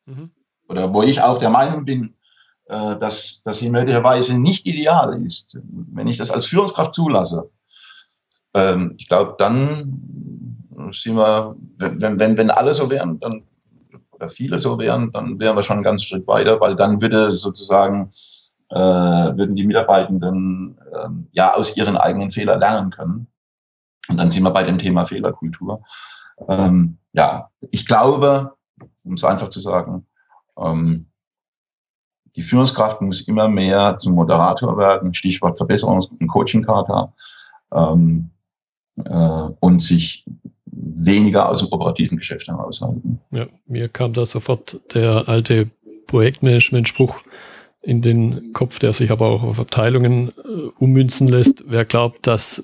mhm. 0.05 0.31
oder 0.69 0.93
wo 0.93 1.03
ich 1.03 1.21
auch 1.21 1.37
der 1.37 1.49
Meinung 1.49 1.85
bin, 1.85 2.15
äh, 2.65 2.97
dass, 2.97 3.41
dass 3.43 3.59
sie 3.59 3.69
möglicherweise 3.69 4.39
nicht 4.39 4.65
ideal 4.65 5.21
ist. 5.21 5.57
Wenn 5.63 6.07
ich 6.07 6.17
das 6.17 6.31
als 6.31 6.45
Führungskraft 6.45 6.93
zulasse, 6.93 7.49
ähm, 8.53 8.95
ich 8.97 9.07
glaube, 9.09 9.35
dann 9.37 10.89
sind 10.93 11.15
wir, 11.17 11.55
wenn, 11.77 12.19
wenn, 12.19 12.37
wenn 12.37 12.49
alle 12.49 12.73
so 12.73 12.89
wären, 12.89 13.19
dann, 13.19 13.43
oder 14.11 14.29
viele 14.29 14.57
so 14.59 14.79
wären, 14.79 15.11
dann 15.11 15.39
wären 15.39 15.55
wir 15.55 15.63
schon 15.63 15.77
einen 15.77 15.83
ganzen 15.83 16.07
Schritt 16.07 16.27
weiter, 16.27 16.59
weil 16.61 16.75
dann 16.75 17.01
würde 17.01 17.35
sozusagen, 17.35 18.09
äh, 18.73 19.37
würden 19.37 19.55
die 19.55 19.67
Mitarbeitenden 19.67 20.77
äh, 20.91 21.09
ja 21.31 21.53
aus 21.53 21.77
ihren 21.77 21.95
eigenen 21.95 22.31
Fehlern 22.31 22.59
lernen 22.59 22.89
können. 22.89 23.27
Und 24.09 24.17
dann 24.17 24.31
sind 24.31 24.43
wir 24.43 24.51
bei 24.51 24.63
dem 24.63 24.77
Thema 24.77 25.05
Fehlerkultur. 25.05 25.83
Ähm, 26.47 26.97
ja, 27.13 27.49
ich 27.71 27.85
glaube, 27.85 28.53
um 29.03 29.13
es 29.13 29.23
einfach 29.23 29.49
zu 29.49 29.59
sagen, 29.59 30.07
ähm, 30.57 31.07
die 32.35 32.41
Führungskraft 32.41 32.99
muss 33.01 33.21
immer 33.21 33.47
mehr 33.47 33.97
zum 33.99 34.15
Moderator 34.15 34.75
werden, 34.77 35.13
Stichwort 35.13 35.59
Verbesserungs- 35.59 36.09
und 36.09 36.27
Coaching-Charta, 36.27 37.13
ähm, 37.73 38.31
äh, 39.05 39.49
und 39.59 39.81
sich 39.81 40.25
weniger 40.65 41.47
aus 41.47 41.59
dem 41.59 41.67
operativen 41.71 42.17
Geschäft 42.17 42.47
heraushalten. 42.47 43.19
Ja, 43.29 43.45
mir 43.67 43.87
kam 43.87 44.13
da 44.13 44.25
sofort 44.25 44.81
der 44.95 45.29
alte 45.29 45.69
Projektmanagement-Spruch 46.07 47.15
in 47.83 48.01
den 48.01 48.53
Kopf, 48.53 48.79
der 48.79 48.93
sich 48.93 49.11
aber 49.11 49.27
auch 49.27 49.43
auf 49.43 49.59
Abteilungen 49.59 50.29
äh, 50.29 50.49
ummünzen 50.79 51.27
lässt. 51.27 51.65
Wer 51.67 51.85
glaubt, 51.85 52.25
dass 52.25 52.63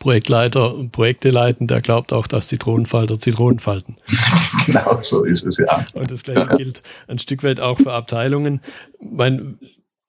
Projektleiter 0.00 0.74
Projekte 0.90 1.30
leiten, 1.30 1.68
der 1.68 1.80
glaubt 1.80 2.12
auch, 2.12 2.26
dass 2.26 2.48
Zitronenfalter 2.48 3.20
Zitronen 3.20 3.60
falten. 3.60 3.96
genau 4.66 5.00
so 5.00 5.24
ist 5.24 5.44
es, 5.44 5.58
ja. 5.58 5.86
Und 5.94 6.10
das 6.10 6.24
gleiche 6.24 6.56
gilt 6.56 6.82
ein 7.06 7.20
Stück 7.20 7.44
weit 7.44 7.60
auch 7.60 7.78
für 7.78 7.92
Abteilungen. 7.92 8.60
Mein, 9.00 9.58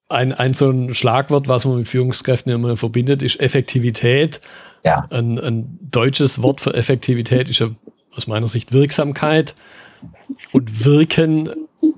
ein, 0.10 0.34
ein 0.34 0.56
so 0.56 0.72
ein 0.72 0.96
Schlagwort, 0.96 1.48
was 1.48 1.66
man 1.66 1.78
mit 1.78 1.88
Führungskräften 1.88 2.52
immer 2.52 2.76
verbindet, 2.76 3.22
ist 3.22 3.40
Effektivität. 3.40 4.42
Ja. 4.84 5.06
Ein, 5.12 5.40
ein 5.40 5.78
deutsches 5.82 6.42
Wort 6.42 6.62
für 6.62 6.74
Effektivität 6.74 7.50
ist 7.50 7.60
ja 7.60 7.70
aus 8.16 8.26
meiner 8.26 8.48
Sicht 8.48 8.74
Wirksamkeit. 8.74 9.54
Und 10.52 10.84
wirken 10.84 11.50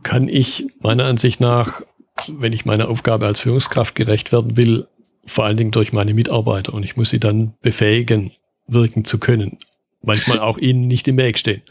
kann 0.04 0.28
ich 0.28 0.68
meiner 0.80 1.06
Ansicht 1.06 1.40
nach, 1.40 1.82
wenn 2.28 2.54
ich 2.54 2.66
meiner 2.66 2.90
Aufgabe 2.90 3.26
als 3.26 3.40
Führungskraft 3.40 3.96
gerecht 3.96 4.32
werden 4.32 4.58
will, 4.58 4.88
vor 5.26 5.46
allen 5.46 5.58
Dingen 5.58 5.72
durch 5.72 5.94
meine 5.94 6.14
Mitarbeiter 6.14 6.74
und 6.74 6.84
ich 6.84 6.98
muss 6.98 7.10
sie 7.10 7.20
dann 7.20 7.54
befähigen, 7.62 8.32
wirken 8.68 9.06
zu 9.06 9.20
können. 9.20 9.60
Manchmal 10.02 10.40
auch 10.40 10.58
ihnen 10.58 10.88
nicht 10.88 11.08
im 11.08 11.18
Weg 11.18 11.38
stehen. 11.38 11.64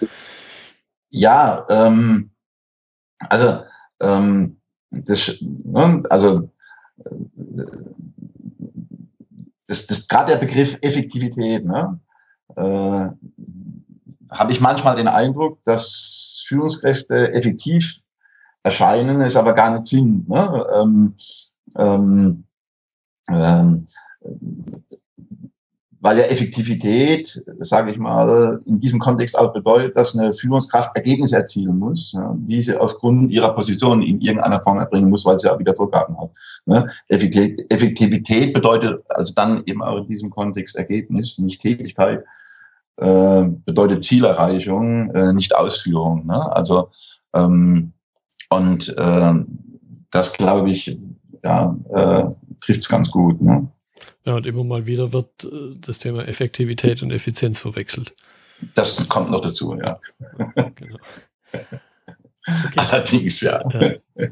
Ja, 1.11 1.65
ähm, 1.71 2.31
also, 3.29 3.61
ähm, 4.01 4.57
das, 4.91 5.37
ne, 5.41 6.03
also 6.11 6.51
das, 9.67 9.87
das 9.87 10.09
gerade 10.09 10.33
der 10.33 10.39
Begriff 10.39 10.79
Effektivität, 10.83 11.65
ne, 11.65 12.01
äh, 12.57 13.11
habe 14.31 14.53
ich 14.53 14.61
manchmal 14.61 14.97
den 14.97 15.09
Eindruck, 15.09 15.63
dass 15.65 16.43
Führungskräfte 16.47 17.33
effektiv 17.33 18.04
erscheinen, 18.65 19.21
es 19.21 19.37
aber 19.37 19.53
gar 19.53 19.71
nicht 19.73 19.87
sind. 19.87 20.29
Ne? 20.29 20.67
Ähm, 20.75 21.15
ähm, 21.79 22.45
ähm, 23.29 23.87
weil 26.01 26.19
ja 26.19 26.25
Effektivität, 26.25 27.43
sage 27.61 27.91
ich 27.91 27.97
mal, 27.97 28.61
in 28.67 28.79
diesem 28.79 28.99
Kontext 28.99 29.39
auch 29.39 29.55
bedeutet, 29.55 29.97
dass 29.97 30.15
eine 30.15 30.35
Führungskraft 30.35 30.95
Ergebnisse 30.95 31.37
erzielen 31.37 31.79
muss, 31.79 32.13
ja, 32.13 32.35
die 32.37 32.61
sie 32.61 32.77
aufgrund 32.77 33.31
ihrer 33.31 33.55
Position 33.55 34.03
in 34.03 34.21
irgendeiner 34.21 34.63
Form 34.63 34.79
erbringen 34.79 35.09
muss, 35.09 35.25
weil 35.25 35.39
sie 35.39 35.47
ja 35.47 35.59
wieder 35.59 35.75
Vorgaben 35.75 36.15
hat. 36.21 36.31
Ne? 36.67 36.87
Effektivität 37.09 38.53
bedeutet 38.53 39.03
also 39.09 39.33
dann 39.35 39.63
eben 39.65 39.83
auch 39.83 39.97
in 39.97 40.09
diesem 40.09 40.29
Kontext 40.29 40.77
Ergebnis, 40.77 41.39
nicht 41.39 41.63
Tätigkeit, 41.63 42.23
äh, 42.99 43.45
bedeutet 43.65 44.05
Zielerreichung, 44.05 45.11
äh, 45.15 45.33
nicht 45.33 45.57
Ausführung. 45.57 46.27
Ne? 46.27 46.55
Also 46.55 46.91
ähm, 47.35 47.95
und 48.57 48.97
äh, 48.99 49.33
das 50.11 50.33
glaube 50.33 50.71
ich, 50.71 50.97
ja, 51.43 51.77
äh, 51.93 52.25
trifft 52.61 52.81
es 52.81 52.89
ganz 52.89 53.11
gut. 53.11 53.41
Ne? 53.41 53.69
Ja, 54.25 54.37
und 54.37 54.47
immer 54.47 54.65
mal 54.65 54.87
wieder 54.87 55.13
wird 55.13 55.45
äh, 55.45 55.77
das 55.81 55.99
Thema 55.99 56.27
Effektivität 56.27 57.03
und 57.03 57.11
Effizienz 57.11 57.59
verwechselt. 57.59 58.15
Das 58.75 59.09
kommt 59.09 59.31
noch 59.31 59.41
dazu, 59.41 59.77
ja. 59.77 59.99
Genau. 60.77 60.99
Okay. 62.67 62.77
Allerdings, 62.77 63.41
ja. 63.41 63.63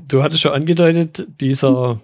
Du 0.06 0.22
hattest 0.22 0.42
schon 0.42 0.52
angedeutet, 0.52 1.26
dieser, 1.40 1.98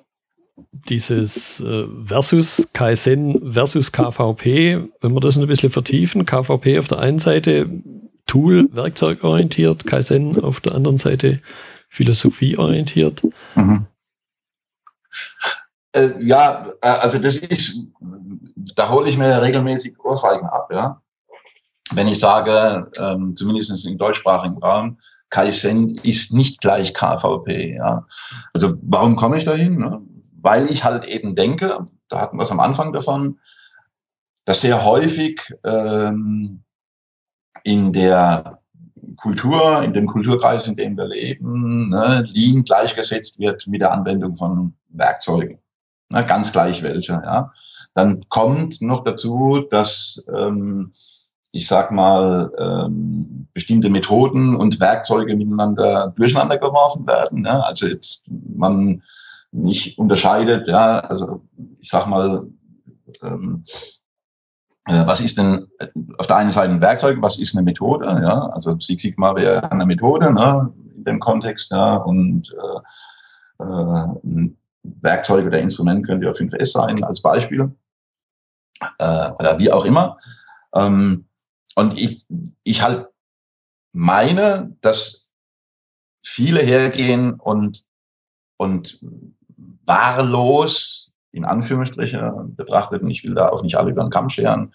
dieses 0.89 1.61
äh, 1.61 1.85
versus 2.07 2.67
Kaizen 2.73 3.53
versus 3.53 3.93
KVP, 3.93 4.89
wenn 5.03 5.13
wir 5.13 5.21
das 5.21 5.37
ein 5.37 5.47
bisschen 5.47 5.69
vertiefen, 5.69 6.25
KVP 6.25 6.79
auf 6.79 6.89
der 6.89 7.01
einen 7.01 7.19
Seite 7.19 7.69
Tool, 8.27 8.69
werkzeugorientiert, 8.73 9.87
Kaizen 9.87 10.43
auf 10.43 10.61
der 10.61 10.75
anderen 10.75 10.97
Seite 10.97 11.41
philosophieorientiert. 11.89 13.23
Mhm. 13.55 13.87
Äh, 15.93 16.11
ja, 16.21 16.67
äh, 16.83 16.89
also 16.89 17.19
das 17.19 17.37
ist, 17.37 17.87
da 18.75 18.91
hole 18.91 19.09
ich 19.09 19.17
mir 19.17 19.43
regelmäßig 19.43 19.99
Ohrfeigen 20.01 20.47
ab, 20.47 20.69
ja. 20.73 21.01
Wenn 21.93 22.07
ich 22.07 22.19
sage, 22.19 22.91
ähm, 22.99 23.35
zumindest 23.35 23.87
im 23.87 23.97
deutschsprachigen 23.97 24.59
Raum, 24.59 24.99
Kaizen 25.31 25.95
ist 26.05 26.33
nicht 26.33 26.61
gleich 26.61 26.95
KVP, 26.95 27.77
ja. 27.77 28.07
Also 28.53 28.77
warum 28.83 29.17
komme 29.17 29.39
ich 29.39 29.45
dahin? 29.45 29.79
Ne? 29.79 30.01
Weil 30.41 30.71
ich 30.71 30.85
halt 30.85 31.07
eben 31.07 31.35
denke, 31.35 31.85
da 32.09 32.21
hatten 32.21 32.37
wir 32.37 32.43
es 32.43 32.51
am 32.51 32.61
Anfang 32.61 32.93
davon, 32.93 33.39
dass 34.45 34.61
sehr 34.63 34.85
häufig 34.85 35.41
ähm, 35.65 36.63
in 37.65 37.93
der 37.93 38.58
Kultur, 39.19 39.83
in 39.83 39.93
dem 39.93 40.07
Kulturkreis, 40.07 40.67
in 40.67 40.77
dem 40.77 40.97
wir 40.97 41.07
leben, 41.07 41.91
ne, 41.91 42.25
Lean 42.33 42.65
gleichgesetzt 42.65 43.39
wird 43.39 43.67
mit 43.67 43.83
der 43.83 43.93
Anwendung 43.93 44.37
von 44.37 44.75
Werkzeugen. 44.89 45.59
Ne, 46.11 46.25
ganz 46.25 46.53
gleich 46.53 46.83
welche. 46.83 47.13
Ja. 47.13 47.53
Dann 47.95 48.25
kommt 48.29 48.81
noch 48.81 49.05
dazu, 49.05 49.67
dass 49.71 50.25
ähm, 50.35 50.93
ich 51.51 51.67
sag 51.67 51.91
mal, 51.91 52.53
ähm, 52.59 53.49
bestimmte 53.53 53.91
Methoden 53.91 54.55
und 54.55 54.81
Werkzeuge 54.81 55.35
miteinander 55.35 56.13
durcheinander 56.17 56.59
geworfen 56.59 57.07
werden. 57.07 57.45
Ja? 57.45 57.61
Also 57.61 57.87
jetzt 57.87 58.25
man 58.29 59.03
nicht 59.51 59.99
unterscheidet, 59.99 60.69
ja, 60.69 61.01
also 61.01 61.43
ich 61.81 61.89
sag 61.89 62.07
mal, 62.07 62.47
ähm, 63.23 63.65
äh, 63.65 63.98
was 64.89 65.21
ist 65.21 65.39
denn 65.39 65.69
auf 66.19 66.27
der 66.27 66.37
einen 66.37 66.51
Seite 66.51 66.73
ein 66.73 66.81
Werkzeug, 66.81 67.19
was 67.21 67.39
ist 67.39 67.55
eine 67.55 67.65
Methode, 67.65 68.07
ja, 68.07 68.47
also 68.49 68.79
Six 68.81 69.03
Sigma 69.03 69.35
wäre 69.37 69.71
eine 69.71 69.87
Methode, 69.87 70.33
ne, 70.33 70.73
in 70.97 71.05
dem 71.05 71.21
Kontext, 71.21 71.71
ja, 71.71 71.97
und 71.97 72.55
äh, 72.55 73.65
äh, 73.65 74.07
ein 74.25 74.57
Werkzeug 74.83 75.47
oder 75.47 75.61
Instrument 75.61 76.07
könnte 76.07 76.27
ja 76.27 76.33
5S 76.33 76.73
sein 76.73 77.03
als 77.05 77.21
Beispiel, 77.21 77.75
äh, 78.99 79.31
oder 79.33 79.59
wie 79.59 79.71
auch 79.71 79.85
immer. 79.85 80.19
Ähm, 80.75 81.27
und 81.75 81.99
ich, 81.99 82.27
ich 82.65 82.83
halt 82.83 83.09
meine, 83.93 84.77
dass 84.81 85.29
viele 86.23 86.61
hergehen 86.61 87.35
und, 87.35 87.85
und 88.57 88.99
wahllos, 89.85 91.08
in 91.39 91.45
Anführungsstrichen 91.45 92.55
betrachtet, 92.55 93.03
und 93.03 93.11
ich 93.11 93.25
will 93.25 93.35
da 93.35 93.49
auch 93.49 93.63
nicht 93.63 93.77
alle 93.77 93.91
über 93.91 94.03
den 94.03 94.11
Kamm 94.11 94.29
scheren, 94.29 94.75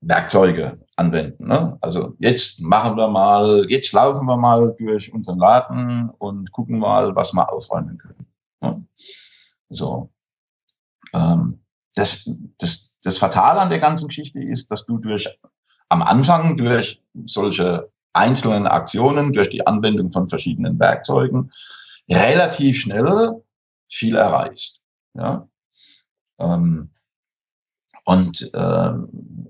Werkzeuge 0.00 0.74
anwenden. 0.94 1.48
Ne? 1.48 1.76
Also 1.80 2.14
jetzt 2.20 2.60
machen 2.60 2.96
wir 2.96 3.08
mal, 3.08 3.66
jetzt 3.68 3.92
laufen 3.92 4.26
wir 4.26 4.36
mal 4.36 4.74
durch 4.78 5.12
unseren 5.12 5.38
Laden 5.38 6.10
und 6.18 6.52
gucken 6.52 6.78
mal, 6.78 7.16
was 7.16 7.32
wir 7.32 7.52
aufräumen 7.52 7.98
können. 7.98 8.26
Ne? 8.60 8.84
So. 9.70 10.10
Ähm, 11.12 11.60
das, 11.94 12.30
das, 12.58 12.94
das 13.02 13.18
Fatale 13.18 13.60
an 13.60 13.70
der 13.70 13.80
ganzen 13.80 14.06
Geschichte 14.06 14.38
ist, 14.38 14.70
dass 14.70 14.86
du 14.86 14.98
durch 14.98 15.28
am 15.88 16.02
Anfang 16.02 16.56
durch 16.56 17.02
solche 17.24 17.90
einzelnen 18.12 18.66
Aktionen, 18.66 19.32
durch 19.32 19.48
die 19.48 19.66
Anwendung 19.66 20.12
von 20.12 20.28
verschiedenen 20.28 20.78
Werkzeugen 20.78 21.50
relativ 22.08 22.80
schnell 22.80 23.42
viel 23.90 24.16
erreicht. 24.16 24.80
Ja? 25.18 25.48
Ähm, 26.38 26.90
und 28.04 28.50
äh, 28.54 28.92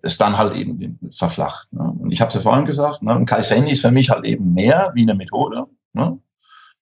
es 0.02 0.18
dann 0.18 0.37
halt 0.37 0.57
eben 0.57 0.98
verflacht. 1.11 1.72
Ne? 1.72 1.94
Und 2.00 2.11
ich 2.11 2.20
habe 2.20 2.28
es 2.28 2.35
ja 2.35 2.40
vorhin 2.40 2.64
gesagt, 2.64 3.02
ne? 3.02 3.24
Kaizen 3.24 3.66
ist 3.66 3.83
für 3.83 3.92
mich 3.92 4.11
halt 4.11 4.24
eben 4.24 4.52
mehr 4.52 4.90
wie 4.94 5.02
eine 5.02 5.14
Methode. 5.14 5.66
Ne? 5.92 6.18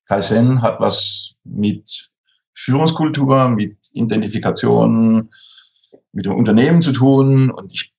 Kaizen 0.06 0.62
hat 0.62 0.80
was 0.80 1.34
mit 1.44 2.10
Führungskultur, 2.54 3.50
mit 3.50 3.76
Identifikation, 3.92 5.28
mit 6.12 6.24
dem 6.24 6.34
Unternehmen 6.34 6.80
zu 6.80 6.92
tun. 6.92 7.50
Und 7.50 7.72
ich 7.72 7.92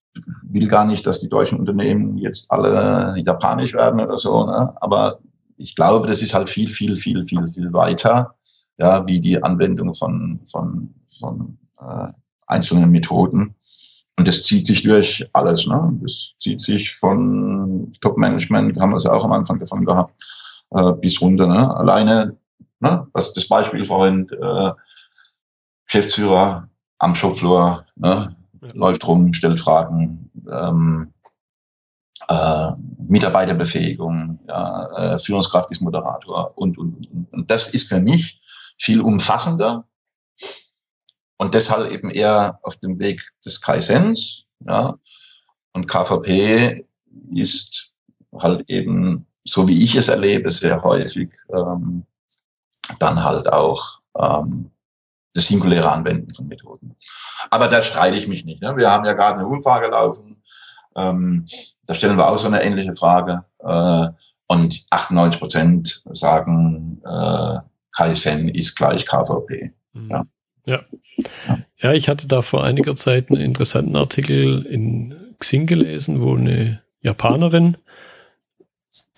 will 0.43 0.67
gar 0.67 0.85
nicht, 0.85 1.05
dass 1.05 1.19
die 1.19 1.29
deutschen 1.29 1.59
Unternehmen 1.59 2.17
jetzt 2.17 2.49
alle 2.49 3.15
japanisch 3.23 3.73
werden 3.73 3.99
oder 3.99 4.17
so, 4.17 4.45
ne? 4.45 4.73
aber 4.81 5.19
ich 5.57 5.75
glaube, 5.75 6.07
das 6.07 6.21
ist 6.21 6.33
halt 6.33 6.49
viel, 6.49 6.69
viel, 6.69 6.97
viel, 6.97 7.25
viel, 7.27 7.47
viel 7.49 7.73
weiter, 7.73 8.35
ja, 8.77 9.05
wie 9.07 9.19
die 9.19 9.41
Anwendung 9.41 9.93
von, 9.95 10.39
von, 10.49 10.93
von 11.19 11.57
äh, 11.79 12.07
einzelnen 12.47 12.91
Methoden. 12.91 13.55
Und 14.17 14.27
das 14.27 14.43
zieht 14.43 14.65
sich 14.65 14.81
durch 14.83 15.27
alles. 15.33 15.67
Ne? 15.67 15.99
Das 16.01 16.31
zieht 16.39 16.61
sich 16.61 16.95
von 16.95 17.91
Top-Management, 18.01 18.79
haben 18.79 18.91
wir 18.91 18.97
es 18.97 19.03
ja 19.03 19.13
auch 19.13 19.23
am 19.23 19.31
Anfang 19.31 19.59
davon 19.59 19.85
gehabt, 19.85 20.13
äh, 20.71 20.93
bis 20.93 21.21
runter. 21.21 21.47
Ne? 21.47 21.75
Alleine, 21.75 22.35
ne? 22.79 23.07
was 23.13 23.33
das 23.33 23.47
Beispiel 23.47 23.85
vorhin, 23.85 24.27
äh, 24.41 24.71
Geschäftsführer 25.85 26.67
am 26.99 27.15
Shopfloor, 27.15 27.85
ne? 27.95 28.35
ja. 28.61 28.69
läuft 28.73 29.07
rum, 29.07 29.33
stellt 29.33 29.59
Fragen, 29.59 30.31
ähm, 30.51 31.13
äh, 32.27 32.71
Mitarbeiterbefähigung, 33.07 34.39
ja, 34.47 35.13
äh, 35.15 35.19
Führungskraft 35.19 35.71
ist 35.71 35.81
Moderator 35.81 36.51
und, 36.57 36.77
und, 36.77 37.07
und, 37.09 37.33
und 37.33 37.51
das 37.51 37.73
ist 37.73 37.87
für 37.87 38.01
mich 38.01 38.41
viel 38.77 39.01
umfassender 39.01 39.87
und 41.37 41.53
deshalb 41.53 41.91
eben 41.91 42.09
eher 42.09 42.59
auf 42.63 42.77
dem 42.77 42.99
Weg 42.99 43.21
des 43.45 43.61
Kaisens, 43.61 44.45
ja, 44.65 44.97
und 45.73 45.87
KVP 45.87 46.85
ist 47.31 47.91
halt 48.39 48.69
eben, 48.69 49.27
so 49.45 49.67
wie 49.67 49.83
ich 49.83 49.95
es 49.95 50.07
erlebe, 50.07 50.49
sehr 50.49 50.81
häufig 50.81 51.29
ähm, 51.53 52.03
dann 52.99 53.23
halt 53.23 53.51
auch 53.51 53.99
ähm, 54.17 54.71
das 55.33 55.45
singuläre 55.45 55.91
Anwenden 55.91 56.33
von 56.33 56.47
Methoden. 56.47 56.95
Aber 57.51 57.67
da 57.67 57.81
streite 57.81 58.17
ich 58.17 58.27
mich 58.27 58.43
nicht. 58.43 58.61
Ne? 58.61 58.75
Wir 58.75 58.89
haben 58.89 59.05
ja 59.05 59.13
gerade 59.13 59.39
eine 59.39 59.47
Umfrage 59.47 59.87
laufen. 59.87 60.41
Ähm, 60.95 61.45
da 61.85 61.93
stellen 61.93 62.17
wir 62.17 62.27
auch 62.27 62.37
so 62.37 62.47
eine 62.47 62.63
ähnliche 62.63 62.95
Frage. 62.95 63.45
Äh, 63.59 64.07
und 64.47 64.87
98 64.89 65.39
Prozent 65.39 66.03
sagen, 66.13 67.01
äh, 67.05 67.59
Kaizen 67.97 68.49
ist 68.49 68.75
gleich 68.75 69.07
KVP. 69.07 69.71
Mhm. 69.93 70.09
Ja. 70.11 70.23
ja. 70.65 70.85
Ja. 71.81 71.93
ich 71.93 72.09
hatte 72.09 72.27
da 72.27 72.43
vor 72.43 72.63
einiger 72.63 72.95
Zeit 72.95 73.31
einen 73.31 73.41
interessanten 73.41 73.95
Artikel 73.95 74.63
in 74.65 75.15
Xing 75.39 75.65
gelesen, 75.65 76.21
wo 76.21 76.35
eine 76.35 76.83
Japanerin, 77.01 77.77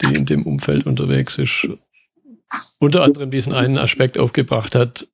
die 0.02 0.16
in 0.16 0.26
dem 0.26 0.46
Umfeld 0.46 0.86
unterwegs 0.86 1.38
ist, 1.38 1.68
unter 2.80 3.04
anderem 3.04 3.32
diesen 3.32 3.54
einen 3.54 3.78
Aspekt 3.78 4.18
aufgebracht 4.18 4.76
hat, 4.76 5.08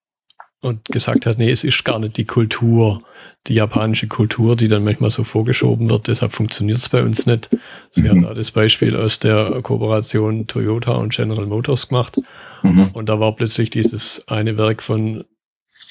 und 0.62 0.86
gesagt 0.86 1.26
hat, 1.26 1.38
nee, 1.38 1.52
es 1.52 1.64
ist 1.64 1.86
gar 1.86 2.00
nicht 2.00 2.18
die 2.18 2.26
Kultur, 2.26 3.02
die 3.48 3.56
japanische 3.56 4.08
Kultur, 4.08 4.56
die 4.56 4.68
dann 4.68 4.84
manchmal 4.84 5.12
so 5.12 5.24
vorgeschoben 5.24 5.90
wird, 5.90 6.08
deshalb 6.08 6.34
funktioniert 6.34 6.78
es 6.78 6.90
bei 6.90 7.04
uns 7.04 7.26
nicht. 7.26 7.50
Sie 7.92 8.02
mhm. 8.02 8.22
hat 8.22 8.30
da 8.32 8.34
das 8.34 8.52
Beispiel 8.52 8.96
aus 8.96 9.20
der 9.20 9.62
Kooperation 9.62 10.48
Toyota 10.48 10.94
und 10.94 11.14
General 11.14 11.46
Motors 11.46 11.90
gemacht. 11.90 12.18
Mhm. 12.64 12.90
Und 12.94 13.10
da 13.10 13.20
war 13.20 13.36
plötzlich 13.36 13.70
dieses 13.70 14.28
eine 14.28 14.58
Werk 14.58 14.82
von 14.82 15.24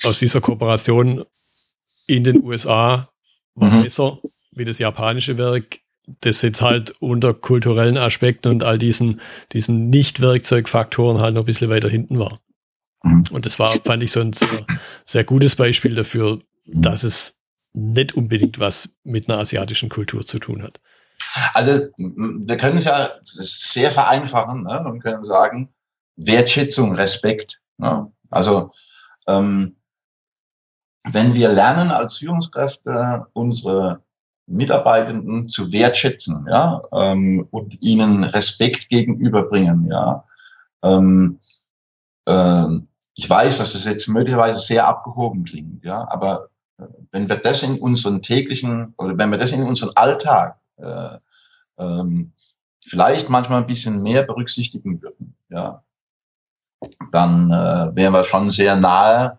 aus 0.02 0.18
dieser 0.18 0.40
Kooperation 0.40 1.22
in 2.06 2.24
den 2.24 2.42
USA 2.42 3.08
war 3.54 3.70
mhm. 3.70 3.82
besser 3.82 4.18
wie 4.52 4.64
das 4.64 4.78
japanische 4.78 5.38
Werk, 5.38 5.80
das 6.20 6.42
jetzt 6.42 6.62
halt 6.62 6.90
unter 7.00 7.34
kulturellen 7.34 7.96
Aspekten 7.96 8.48
und 8.48 8.62
all 8.62 8.78
diesen, 8.78 9.20
diesen 9.52 9.90
Nicht-Werkzeugfaktoren 9.90 11.20
halt 11.20 11.34
noch 11.34 11.42
ein 11.42 11.46
bisschen 11.46 11.70
weiter 11.70 11.88
hinten 11.88 12.18
war. 12.18 12.40
Und 13.04 13.46
das 13.46 13.58
war, 13.58 13.68
fand 13.84 14.02
ich, 14.02 14.12
so 14.12 14.20
ein 14.20 14.32
sehr, 14.32 14.64
sehr 15.04 15.24
gutes 15.24 15.56
Beispiel 15.56 15.94
dafür, 15.94 16.40
dass 16.66 17.02
es 17.02 17.38
nicht 17.74 18.14
unbedingt 18.14 18.58
was 18.58 18.88
mit 19.02 19.28
einer 19.28 19.38
asiatischen 19.38 19.88
Kultur 19.88 20.26
zu 20.26 20.38
tun 20.38 20.62
hat. 20.62 20.80
Also 21.52 21.86
wir 21.96 22.56
können 22.56 22.78
es 22.78 22.84
ja 22.84 23.12
sehr 23.22 23.90
vereinfachen 23.90 24.62
ne, 24.62 24.84
und 24.84 25.00
können 25.00 25.24
sagen, 25.24 25.74
Wertschätzung, 26.16 26.94
Respekt. 26.94 27.60
Ne? 27.78 28.10
Also 28.30 28.72
ähm, 29.26 29.76
wenn 31.10 31.34
wir 31.34 31.50
lernen 31.50 31.90
als 31.90 32.18
Führungskräfte 32.18 33.26
unsere 33.32 34.02
Mitarbeitenden 34.46 35.48
zu 35.48 35.72
wertschätzen, 35.72 36.46
ja, 36.50 36.82
ähm, 36.92 37.46
und 37.50 37.80
ihnen 37.82 38.24
Respekt 38.24 38.88
gegenüberbringen, 38.88 39.88
ja, 39.90 40.24
ähm, 40.82 41.40
ähm, 42.26 42.88
ich 43.14 43.28
weiß, 43.28 43.58
dass 43.58 43.74
es 43.74 43.84
jetzt 43.84 44.08
möglicherweise 44.08 44.60
sehr 44.60 44.86
abgehoben 44.86 45.44
klingt, 45.44 45.84
ja, 45.84 46.06
aber 46.10 46.48
äh, 46.78 46.84
wenn 47.12 47.28
wir 47.28 47.36
das 47.36 47.62
in 47.62 47.78
unseren 47.78 48.22
täglichen 48.22 48.94
oder 48.98 49.16
wenn 49.16 49.30
wir 49.30 49.38
das 49.38 49.52
in 49.52 49.62
unseren 49.62 49.90
Alltag 49.94 50.58
äh, 50.76 51.18
ähm, 51.78 52.32
vielleicht 52.84 53.30
manchmal 53.30 53.60
ein 53.60 53.66
bisschen 53.66 54.02
mehr 54.02 54.22
berücksichtigen 54.22 55.00
würden, 55.00 55.36
ja, 55.48 55.82
dann 57.12 57.50
äh, 57.50 57.96
wären 57.96 58.12
wir 58.12 58.24
schon 58.24 58.50
sehr 58.50 58.76
nahe 58.76 59.38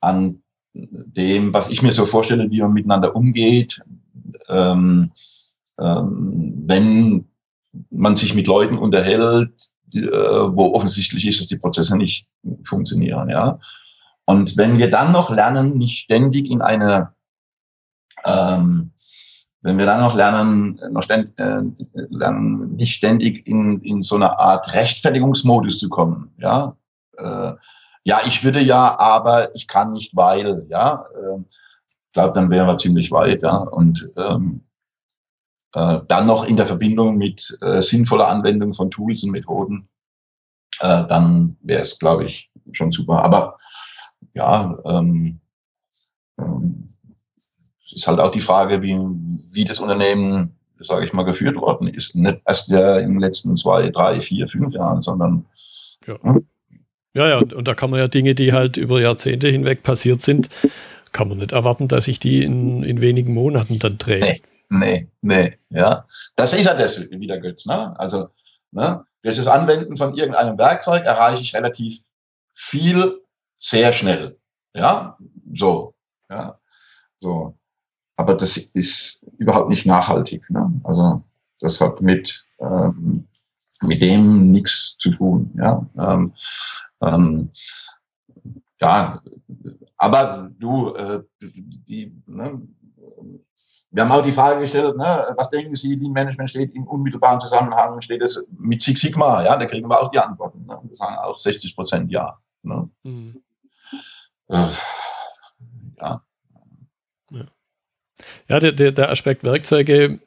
an 0.00 0.42
dem, 0.74 1.52
was 1.52 1.68
ich 1.68 1.82
mir 1.82 1.92
so 1.92 2.06
vorstelle, 2.06 2.50
wie 2.50 2.60
man 2.60 2.72
miteinander 2.72 3.14
umgeht, 3.14 3.82
ähm, 4.48 5.12
ähm, 5.78 6.62
wenn 6.66 7.28
man 7.90 8.16
sich 8.16 8.34
mit 8.34 8.46
Leuten 8.46 8.78
unterhält, 8.78 9.70
äh, 9.94 10.56
wo 10.56 10.74
offensichtlich 10.74 11.26
ist, 11.26 11.40
dass 11.40 11.46
die 11.46 11.58
Prozesse 11.58 11.96
nicht 11.96 12.26
funktionieren. 12.64 13.28
Ja? 13.28 13.58
Und 14.24 14.56
wenn 14.56 14.78
wir 14.78 14.90
dann 14.90 15.12
noch 15.12 15.30
lernen, 15.30 15.74
nicht 15.74 15.98
ständig 15.98 16.50
in 16.50 16.62
eine, 16.62 17.12
ähm, 18.24 18.92
wenn 19.62 19.78
wir 19.78 19.86
dann 19.86 20.00
noch 20.00 20.14
lernen, 20.14 20.80
noch 20.90 21.02
ständig, 21.02 21.38
äh, 21.38 21.62
lernen, 22.10 22.76
nicht 22.76 22.94
ständig 22.94 23.46
in, 23.46 23.80
in 23.82 24.02
so 24.02 24.16
eine 24.16 24.38
Art 24.38 24.74
Rechtfertigungsmodus 24.74 25.78
zu 25.78 25.88
kommen, 25.88 26.32
ja, 26.38 26.76
äh, 27.18 27.52
ja, 28.04 28.18
ich 28.26 28.42
würde 28.42 28.60
ja, 28.60 28.98
aber 28.98 29.54
ich 29.54 29.68
kann 29.68 29.92
nicht, 29.92 30.16
weil, 30.16 30.66
ja, 30.68 31.04
äh, 31.14 31.38
glaube, 32.12 32.32
dann 32.34 32.50
wären 32.50 32.66
wir 32.66 32.78
ziemlich 32.78 33.10
weit. 33.10 33.42
Ja? 33.42 33.56
Und 33.56 34.10
ähm, 34.16 34.62
äh, 35.74 36.00
dann 36.08 36.26
noch 36.26 36.44
in 36.44 36.56
der 36.56 36.66
Verbindung 36.66 37.16
mit 37.16 37.56
äh, 37.60 37.80
sinnvoller 37.80 38.28
Anwendung 38.28 38.74
von 38.74 38.90
Tools 38.90 39.22
und 39.24 39.30
Methoden, 39.30 39.88
äh, 40.80 41.06
dann 41.06 41.56
wäre 41.62 41.82
es, 41.82 41.98
glaube 41.98 42.24
ich, 42.24 42.50
schon 42.72 42.92
super. 42.92 43.24
Aber 43.24 43.58
ja, 44.34 44.78
ähm, 44.86 45.40
ähm, 46.38 46.88
es 47.84 47.92
ist 47.94 48.06
halt 48.06 48.20
auch 48.20 48.30
die 48.30 48.40
Frage, 48.40 48.82
wie, 48.82 48.98
wie 49.52 49.64
das 49.64 49.80
Unternehmen, 49.80 50.56
sage 50.78 51.04
ich 51.04 51.12
mal, 51.12 51.24
geführt 51.24 51.56
worden 51.56 51.88
ist. 51.88 52.14
Nicht 52.16 52.40
erst 52.46 52.68
ja 52.68 52.96
in 52.96 53.10
den 53.10 53.20
letzten 53.20 53.56
zwei, 53.56 53.90
drei, 53.90 54.20
vier, 54.20 54.48
fünf 54.48 54.74
Jahren, 54.74 55.02
sondern 55.02 55.46
ja. 56.06 56.16
Hm? 56.22 56.46
Ja, 57.14 57.28
ja, 57.28 57.38
und, 57.38 57.52
und 57.52 57.68
da 57.68 57.74
kann 57.74 57.90
man 57.90 58.00
ja 58.00 58.08
Dinge, 58.08 58.34
die 58.34 58.54
halt 58.54 58.78
über 58.78 58.98
Jahrzehnte 59.00 59.48
hinweg 59.48 59.82
passiert 59.82 60.22
sind, 60.22 60.48
kann 61.12 61.28
man 61.28 61.38
nicht 61.38 61.52
erwarten, 61.52 61.86
dass 61.86 62.06
sich 62.06 62.18
die 62.18 62.42
in, 62.42 62.82
in 62.84 63.02
wenigen 63.02 63.34
Monaten 63.34 63.78
dann 63.78 63.98
drehen. 63.98 64.22
Nee, 64.22 64.40
nee, 64.78 65.10
nee, 65.20 65.50
ja. 65.70 66.06
Das 66.36 66.52
ist 66.52 66.64
ja 66.64 66.74
das 66.74 67.00
wieder 67.10 67.38
Götz, 67.38 67.66
ne? 67.66 67.98
Also, 67.98 68.28
ne? 68.70 69.04
Durch 69.22 69.36
das 69.36 69.46
Anwenden 69.46 69.96
von 69.96 70.14
irgendeinem 70.14 70.58
Werkzeug 70.58 71.04
erreiche 71.04 71.42
ich 71.42 71.54
relativ 71.54 72.00
viel 72.52 73.20
sehr 73.58 73.92
schnell. 73.92 74.38
Ja, 74.74 75.16
so, 75.54 75.94
ja, 76.28 76.58
so. 77.20 77.56
Aber 78.16 78.34
das 78.34 78.56
ist 78.56 79.24
überhaupt 79.38 79.70
nicht 79.70 79.86
nachhaltig. 79.86 80.48
Ne? 80.50 80.80
Also 80.84 81.22
das 81.60 81.80
hat 81.80 82.00
mit 82.00 82.44
ähm, 82.58 83.28
mit 83.82 84.02
dem 84.02 84.48
nichts 84.48 84.96
zu 84.98 85.10
tun. 85.10 85.52
Ja, 85.56 85.86
ähm, 85.98 86.32
ähm, 87.00 87.50
ja, 88.80 89.22
aber 89.96 90.50
du, 90.58 90.94
äh, 90.94 91.22
die, 91.40 92.12
ne, 92.26 92.60
wir 93.92 94.02
haben 94.02 94.12
auch 94.12 94.22
die 94.22 94.32
Frage 94.32 94.60
gestellt, 94.60 94.96
ne, 94.96 95.34
was 95.36 95.50
denken 95.50 95.76
Sie, 95.76 95.94
Lean 95.94 96.12
Management 96.12 96.48
steht 96.48 96.74
im 96.74 96.86
unmittelbaren 96.86 97.40
Zusammenhang, 97.40 98.00
steht 98.00 98.22
es 98.22 98.42
mit 98.58 98.80
Six 98.80 99.02
Sigma? 99.02 99.44
Ja, 99.44 99.56
da 99.56 99.66
kriegen 99.66 99.88
wir 99.88 100.00
auch 100.00 100.10
die 100.10 100.18
Antworten. 100.18 100.64
Ne? 100.64 100.78
Wir 100.82 100.96
sagen 100.96 101.16
auch 101.16 101.36
60 101.36 101.76
Prozent 101.76 102.10
ja. 102.10 102.38
Ne? 102.62 102.88
Mhm. 103.02 103.42
Äh, 104.48 104.66
ja. 106.00 106.22
Ja, 107.30 107.46
ja 108.48 108.60
der, 108.60 108.72
der, 108.72 108.92
der 108.92 109.10
Aspekt 109.10 109.44
Werkzeuge, 109.44 110.20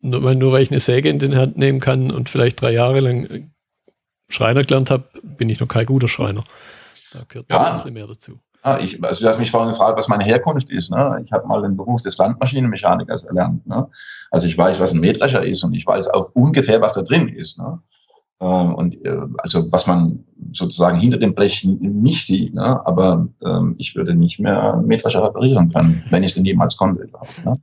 nur, 0.00 0.34
nur 0.34 0.52
weil 0.52 0.62
ich 0.62 0.70
eine 0.70 0.80
Säge 0.80 1.08
in 1.08 1.18
den 1.18 1.36
Hand 1.36 1.56
nehmen 1.56 1.80
kann 1.80 2.12
und 2.12 2.30
vielleicht 2.30 2.62
drei 2.62 2.72
Jahre 2.72 3.00
lang 3.00 3.50
Schreiner 4.28 4.62
gelernt 4.62 4.90
habe, 4.90 5.08
bin 5.22 5.50
ich 5.50 5.58
noch 5.58 5.66
kein 5.68 5.86
guter 5.86 6.06
Schreiner. 6.06 6.44
Da 7.12 7.24
gehört 7.26 7.50
ja. 7.50 7.66
ein 7.66 7.74
bisschen 7.74 7.92
mehr 7.92 8.06
dazu. 8.06 8.38
Ja, 8.64 8.78
ich, 8.78 9.02
also 9.02 9.20
du 9.20 9.28
hast 9.28 9.38
mich 9.38 9.50
vorhin 9.50 9.70
gefragt, 9.70 9.96
was 9.96 10.08
meine 10.08 10.24
Herkunft 10.24 10.70
ist. 10.70 10.90
Ne? 10.90 11.22
Ich 11.24 11.32
habe 11.32 11.46
mal 11.46 11.62
den 11.62 11.76
Beruf 11.76 12.00
des 12.02 12.18
Landmaschinenmechanikers 12.18 13.24
erlernt. 13.24 13.66
Ne? 13.66 13.88
Also 14.30 14.46
ich 14.46 14.56
weiß, 14.56 14.80
was 14.80 14.92
ein 14.92 15.00
Mähdrescher 15.00 15.42
ist 15.42 15.64
und 15.64 15.72
ich 15.74 15.86
weiß 15.86 16.08
auch 16.08 16.30
ungefähr, 16.34 16.80
was 16.80 16.92
da 16.92 17.02
drin 17.02 17.28
ist. 17.28 17.58
Ne? 17.58 17.80
Ähm, 18.40 18.74
und 18.74 19.06
äh, 19.06 19.18
also 19.38 19.70
was 19.72 19.86
man 19.86 20.24
sozusagen 20.52 20.98
hinter 21.00 21.18
dem 21.18 21.34
Blech 21.34 21.64
nicht 21.64 22.26
sieht. 22.26 22.54
Ne? 22.54 22.80
Aber 22.86 23.28
ähm, 23.44 23.76
ich 23.78 23.94
würde 23.94 24.14
nicht 24.14 24.40
mehr 24.40 24.76
Mähdrescher 24.76 25.22
reparieren 25.22 25.72
können, 25.72 26.04
wenn 26.10 26.22
ich 26.22 26.30
es 26.30 26.34
denn 26.34 26.44
jemals 26.44 26.76
konnte. 26.76 27.06
Ne? 27.44 27.56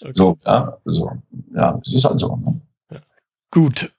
Okay. 0.00 0.12
So, 0.14 0.36
ja, 0.46 0.78
so, 0.84 1.10
ja, 1.54 1.78
es 1.84 1.92
ist 1.92 2.04
halt 2.04 2.20
so. 2.20 2.36
Ne? 2.36 2.60
Gut. 3.50 3.92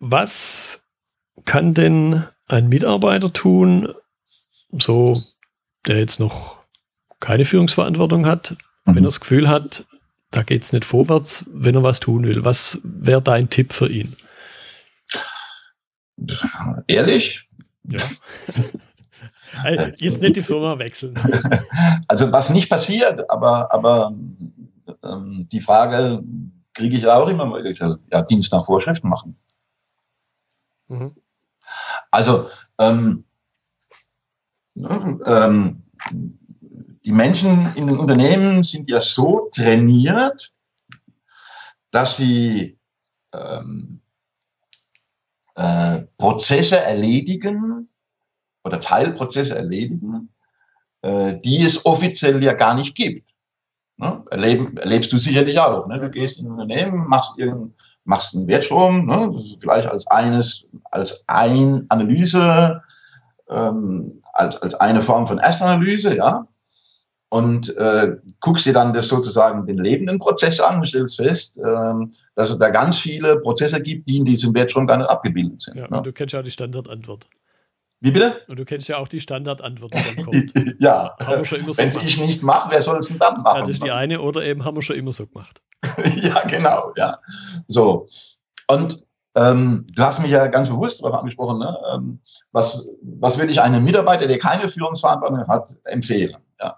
Was 0.00 0.84
kann 1.44 1.74
denn 1.74 2.24
ein 2.48 2.68
Mitarbeiter 2.68 3.32
tun, 3.32 3.88
so 4.72 5.20
der 5.86 5.98
jetzt 5.98 6.20
noch 6.20 6.58
keine 7.20 7.44
Führungsverantwortung 7.44 8.26
hat, 8.26 8.56
mhm. 8.84 8.96
wenn 8.96 9.04
er 9.04 9.08
das 9.08 9.20
Gefühl 9.20 9.48
hat, 9.48 9.84
da 10.30 10.42
geht 10.42 10.62
es 10.62 10.72
nicht 10.72 10.84
vorwärts, 10.84 11.44
wenn 11.52 11.74
er 11.74 11.82
was 11.82 12.00
tun 12.00 12.24
will. 12.24 12.44
Was 12.44 12.80
wäre 12.82 13.22
dein 13.22 13.50
Tipp 13.50 13.72
für 13.72 13.88
ihn? 13.88 14.16
Ehrlich? 16.86 17.48
Ja. 17.84 17.98
jetzt 19.98 20.22
nicht 20.22 20.36
die 20.36 20.42
Firma 20.42 20.78
wechseln. 20.78 21.14
Also 22.08 22.30
was 22.30 22.50
nicht 22.50 22.68
passiert, 22.68 23.30
aber, 23.30 23.72
aber 23.72 24.12
ähm, 25.02 25.48
die 25.50 25.60
Frage 25.60 26.22
kriege 26.74 26.96
ich 26.96 27.06
auch 27.06 27.26
immer 27.28 27.46
mal, 27.46 27.64
ja, 28.12 28.22
Dienst 28.22 28.52
nach 28.52 28.66
Vorschriften 28.66 29.08
machen. 29.08 29.36
Mhm. 30.88 31.16
Also 32.10 32.50
ähm, 32.78 33.24
ähm, 34.76 35.82
die 37.04 37.12
Menschen 37.12 37.72
in 37.74 37.86
den 37.86 37.98
Unternehmen 37.98 38.62
sind 38.62 38.90
ja 38.90 39.00
so 39.00 39.48
trainiert, 39.54 40.52
dass 41.90 42.16
sie 42.16 42.78
ähm, 43.32 44.00
äh, 45.54 46.02
Prozesse 46.16 46.80
erledigen 46.80 47.88
oder 48.64 48.80
Teilprozesse 48.80 49.56
erledigen, 49.56 50.30
äh, 51.02 51.38
die 51.40 51.62
es 51.62 51.84
offiziell 51.84 52.42
ja 52.42 52.52
gar 52.52 52.74
nicht 52.74 52.94
gibt. 52.94 53.30
Ne? 53.96 54.24
Erleben, 54.30 54.76
erlebst 54.78 55.12
du 55.12 55.18
sicherlich 55.18 55.58
auch. 55.58 55.86
Ne? 55.86 56.00
Du 56.00 56.10
gehst 56.10 56.38
in 56.38 56.46
ein 56.46 56.52
Unternehmen, 56.52 57.06
machst, 57.08 57.38
irgendein, 57.38 57.74
machst 58.04 58.34
einen 58.34 58.48
Wertstrom, 58.48 59.06
ne? 59.06 59.44
vielleicht 59.60 59.88
als 59.88 60.06
eines, 60.06 60.64
als 60.90 61.24
ein 61.26 61.86
Analyse, 61.88 62.82
ähm, 63.48 64.22
als, 64.32 64.60
als 64.62 64.74
eine 64.74 65.02
Form 65.02 65.26
von 65.26 65.38
Erstanalyse, 65.38 66.16
ja, 66.16 66.46
und 67.32 67.74
äh, 67.78 68.16
guckst 68.40 68.66
dir 68.66 68.74
dann 68.74 68.92
das 68.92 69.08
sozusagen 69.08 69.66
den 69.66 69.78
lebenden 69.78 70.18
Prozess 70.18 70.60
an 70.60 70.76
und 70.76 70.86
stellst 70.86 71.16
fest, 71.16 71.58
ähm, 71.64 72.12
dass 72.34 72.50
es 72.50 72.58
da 72.58 72.68
ganz 72.68 72.98
viele 72.98 73.40
Prozesse 73.40 73.80
gibt, 73.80 74.06
die 74.06 74.18
in 74.18 74.26
diesem 74.26 74.54
Wert 74.54 74.70
schon 74.70 74.86
gar 74.86 74.98
nicht 74.98 75.08
abgebildet 75.08 75.62
sind. 75.62 75.78
Ja, 75.78 75.88
ne? 75.88 75.96
und 75.96 76.06
du 76.06 76.12
kennst 76.12 76.34
ja 76.34 76.40
auch 76.40 76.44
die 76.44 76.50
Standardantwort. 76.50 77.26
Wie 78.00 78.10
bitte? 78.10 78.42
Und 78.48 78.58
du 78.58 78.66
kennst 78.66 78.86
ja 78.88 78.98
auch 78.98 79.08
die 79.08 79.20
Standardantwort, 79.20 79.94
die 79.94 80.16
dann 80.16 80.24
kommt. 80.26 80.74
ja, 80.82 81.16
so 81.20 81.78
wenn 81.78 81.88
es 81.88 82.02
ich 82.02 82.20
nicht 82.20 82.42
mache, 82.42 82.70
wer 82.70 82.82
soll 82.82 82.98
es 82.98 83.08
denn 83.08 83.18
dann 83.18 83.40
machen? 83.40 83.60
Ja, 83.60 83.60
das 83.60 83.70
ist 83.70 83.82
die 83.82 83.92
eine 83.92 84.20
oder 84.20 84.44
eben 84.44 84.66
haben 84.66 84.76
wir 84.76 84.82
schon 84.82 84.96
immer 84.96 85.14
so 85.14 85.26
gemacht. 85.26 85.62
ja, 86.22 86.38
genau, 86.46 86.92
ja. 86.98 87.18
So. 87.66 88.08
Und 88.68 89.06
ähm, 89.34 89.86
du 89.94 90.02
hast 90.02 90.20
mich 90.20 90.30
ja 90.30 90.46
ganz 90.46 90.68
bewusst 90.68 91.02
darauf 91.02 91.20
angesprochen, 91.20 91.58
ne? 91.58 91.76
ähm, 91.92 92.20
was, 92.52 92.88
was 93.02 93.38
würde 93.38 93.52
ich 93.52 93.60
einem 93.60 93.84
Mitarbeiter, 93.84 94.26
der 94.26 94.38
keine 94.38 94.68
Führungsverantwortung 94.68 95.46
hat, 95.48 95.76
empfehlen? 95.84 96.36
Ja. 96.60 96.76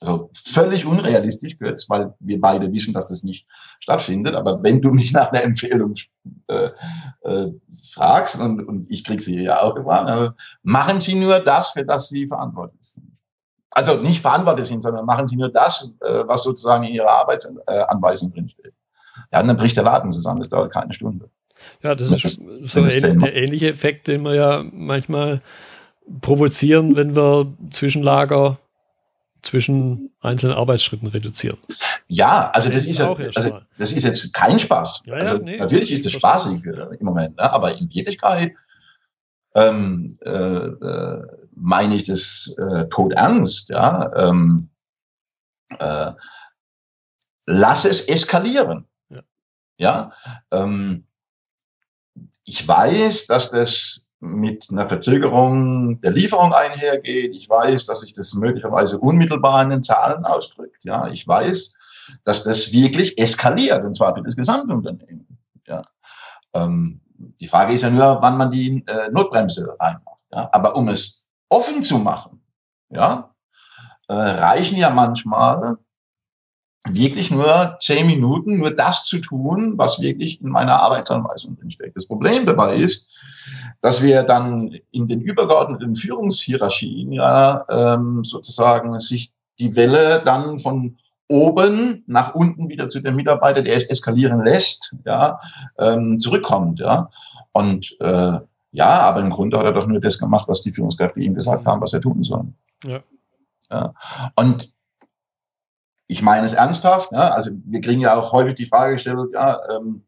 Also 0.00 0.30
völlig 0.32 0.84
unrealistisch, 0.84 1.56
Götz, 1.58 1.88
weil 1.88 2.12
wir 2.18 2.40
beide 2.40 2.72
wissen, 2.72 2.92
dass 2.92 3.08
das 3.08 3.22
nicht 3.22 3.46
stattfindet. 3.78 4.34
Aber 4.34 4.60
wenn 4.62 4.80
du 4.80 4.90
mich 4.90 5.12
nach 5.12 5.30
einer 5.30 5.44
Empfehlung 5.44 5.94
äh, 6.48 6.70
äh, 7.22 7.52
fragst, 7.92 8.40
und, 8.40 8.66
und 8.66 8.90
ich 8.90 9.04
krieg 9.04 9.22
sie 9.22 9.44
ja 9.44 9.60
auch 9.60 9.76
gefragt, 9.76 10.08
also 10.08 10.32
machen 10.64 11.00
Sie 11.00 11.14
nur 11.14 11.38
das, 11.38 11.70
für 11.70 11.84
das 11.84 12.08
Sie 12.08 12.26
verantwortlich 12.26 12.80
sind. 12.82 13.16
Also 13.70 13.96
nicht 13.96 14.20
verantwortlich 14.20 14.66
sind, 14.66 14.82
sondern 14.82 15.06
machen 15.06 15.28
Sie 15.28 15.36
nur 15.36 15.50
das, 15.50 15.88
äh, 16.00 16.24
was 16.26 16.42
sozusagen 16.42 16.82
in 16.82 16.94
Ihrer 16.94 17.10
Arbeitsanweisung 17.10 18.32
drinsteht. 18.32 18.74
Ja, 19.32 19.42
dann 19.42 19.56
bricht 19.56 19.76
der 19.76 19.84
Laden 19.84 20.12
zusammen, 20.12 20.40
das 20.40 20.48
dauert 20.48 20.72
keine 20.72 20.92
Stunde. 20.92 21.30
Ja, 21.82 21.94
das, 21.94 22.10
das 22.10 22.24
ist 22.24 22.42
so 22.64 22.80
ähnlich, 22.80 23.02
der 23.02 23.34
ähnliche 23.34 23.68
Effekt, 23.68 24.08
den 24.08 24.22
wir 24.22 24.34
ja 24.34 24.64
manchmal 24.72 25.42
provozieren, 26.20 26.96
wenn 26.96 27.14
wir 27.16 27.52
Zwischenlager 27.70 28.58
zwischen 29.42 30.10
einzelnen 30.20 30.56
Arbeitsschritten 30.56 31.08
reduzieren. 31.08 31.58
Ja, 32.06 32.50
also 32.54 32.68
das, 32.68 32.78
das 32.78 32.86
ist, 32.86 32.98
ja, 32.98 33.12
also 33.12 33.58
das 33.76 33.92
ist 33.92 34.04
jetzt 34.04 34.32
kein 34.32 34.58
Spaß. 34.58 35.02
Ja, 35.06 35.18
ja, 35.18 35.20
also 35.20 35.38
nee, 35.38 35.56
natürlich 35.56 35.92
ist 35.92 36.06
das 36.06 36.12
spaßig 36.12 36.64
äh, 36.64 36.96
im 36.98 37.06
Moment, 37.06 37.36
ne? 37.36 37.52
aber 37.52 37.76
in 37.76 37.92
Wirklichkeit 37.92 38.52
ähm, 39.54 40.16
äh, 40.24 40.30
äh, 40.30 41.26
meine 41.54 41.94
ich 41.94 42.04
das 42.04 42.54
äh, 42.56 42.84
tot 42.88 43.14
ernst. 43.14 43.68
Ja? 43.68 44.10
Ähm, 44.16 44.70
äh, 45.78 46.12
lass 47.46 47.84
es 47.84 48.02
eskalieren. 48.02 48.86
Ja, 49.08 49.22
ja? 49.78 50.12
Ähm, 50.50 51.04
ich 52.44 52.66
weiß, 52.66 53.26
dass 53.26 53.50
das 53.50 54.00
mit 54.20 54.68
einer 54.70 54.86
Verzögerung 54.86 56.00
der 56.00 56.12
Lieferung 56.12 56.52
einhergeht. 56.52 57.34
Ich 57.34 57.48
weiß, 57.48 57.86
dass 57.86 58.00
sich 58.00 58.12
das 58.12 58.34
möglicherweise 58.34 58.98
unmittelbar 58.98 59.62
in 59.62 59.70
den 59.70 59.82
Zahlen 59.82 60.24
ausdrückt. 60.24 60.84
Ja, 60.84 61.08
ich 61.08 61.26
weiß, 61.26 61.74
dass 62.24 62.44
das 62.44 62.72
wirklich 62.72 63.18
eskaliert, 63.18 63.84
und 63.84 63.96
zwar 63.96 64.14
für 64.14 64.22
das 64.22 64.36
gesamte 64.36 64.72
Unternehmen. 64.74 65.26
Ja. 65.66 65.82
Ähm, 66.54 67.00
die 67.40 67.48
Frage 67.48 67.72
ist 67.72 67.82
ja 67.82 67.90
nur, 67.90 68.18
wann 68.20 68.36
man 68.36 68.50
die 68.50 68.84
äh, 68.86 69.10
Notbremse 69.10 69.76
reinmacht. 69.80 70.20
Ja. 70.32 70.48
Aber 70.52 70.76
um 70.76 70.88
es 70.88 71.26
offen 71.48 71.82
zu 71.82 71.98
machen, 71.98 72.44
ja, 72.90 73.34
äh, 74.08 74.14
reichen 74.14 74.76
ja 74.76 74.90
manchmal 74.90 75.78
wirklich 76.88 77.30
nur 77.30 77.76
zehn 77.80 78.06
Minuten, 78.06 78.56
nur 78.56 78.72
das 78.72 79.04
zu 79.04 79.18
tun, 79.18 79.74
was 79.76 80.00
wirklich 80.00 80.40
in 80.40 80.48
meiner 80.48 80.82
Arbeitsanweisung 80.82 81.56
drinsteckt. 81.56 81.96
Das 81.96 82.06
Problem 82.06 82.44
dabei 82.44 82.76
ist, 82.76 83.08
dass 83.80 84.02
wir 84.02 84.22
dann 84.22 84.76
in 84.90 85.06
den 85.06 85.20
übergeordneten 85.20 85.96
Führungshierarchien 85.96 87.12
ja 87.12 87.64
ähm, 87.68 88.24
sozusagen 88.24 88.98
sich 88.98 89.32
die 89.58 89.76
Welle 89.76 90.22
dann 90.24 90.58
von 90.58 90.98
oben 91.28 92.04
nach 92.06 92.34
unten 92.34 92.68
wieder 92.68 92.88
zu 92.88 93.00
dem 93.00 93.16
Mitarbeiter, 93.16 93.62
der 93.62 93.76
es 93.76 93.84
eskalieren 93.84 94.44
lässt, 94.44 94.94
ja, 95.04 95.40
ähm, 95.78 96.18
zurückkommt, 96.18 96.80
ja. 96.80 97.08
Und 97.52 97.96
äh, 98.00 98.38
ja, 98.72 98.98
aber 99.00 99.20
im 99.20 99.30
Grunde 99.30 99.58
hat 99.58 99.66
er 99.66 99.72
doch 99.72 99.86
nur 99.86 100.00
das 100.00 100.18
gemacht, 100.18 100.48
was 100.48 100.60
die 100.60 100.72
Führungskräfte 100.72 101.20
ihm 101.20 101.34
gesagt 101.34 101.64
haben, 101.66 101.80
was 101.80 101.92
er 101.92 102.00
tun 102.00 102.22
soll. 102.22 102.44
Ja. 102.84 103.00
ja. 103.70 103.94
Und 104.36 104.72
ich 106.06 106.22
meine 106.22 106.46
es 106.46 106.52
ernsthaft, 106.52 107.12
ja, 107.12 107.30
also 107.30 107.50
wir 107.64 107.80
kriegen 107.80 108.00
ja 108.00 108.16
auch 108.16 108.32
häufig 108.32 108.54
die 108.54 108.66
Frage 108.66 108.94
gestellt, 108.94 109.30
ja, 109.32 109.58
ähm, 109.70 110.04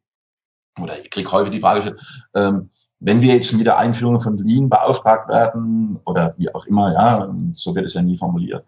oder 0.80 0.99
ich 0.99 1.11
kriege 1.11 1.30
häufig 1.30 1.53
die 1.53 1.61
Frage 1.61 1.80
gestellt, 1.80 2.01
ähm, 2.34 2.70
wenn 3.01 3.20
wir 3.20 3.34
jetzt 3.34 3.53
mit 3.53 3.66
der 3.66 3.78
Einführung 3.78 4.20
von 4.20 4.38
Lean 4.38 4.68
beauftragt 4.68 5.28
werden 5.28 6.01
oder 6.07 6.34
wie 6.38 6.53
auch 6.55 6.66
immer, 6.66 6.92
ja, 6.92 7.34
so 7.53 7.74
wird 7.74 7.86
es 7.86 7.95
ja 7.95 8.03
nie 8.03 8.16
formuliert, 8.16 8.64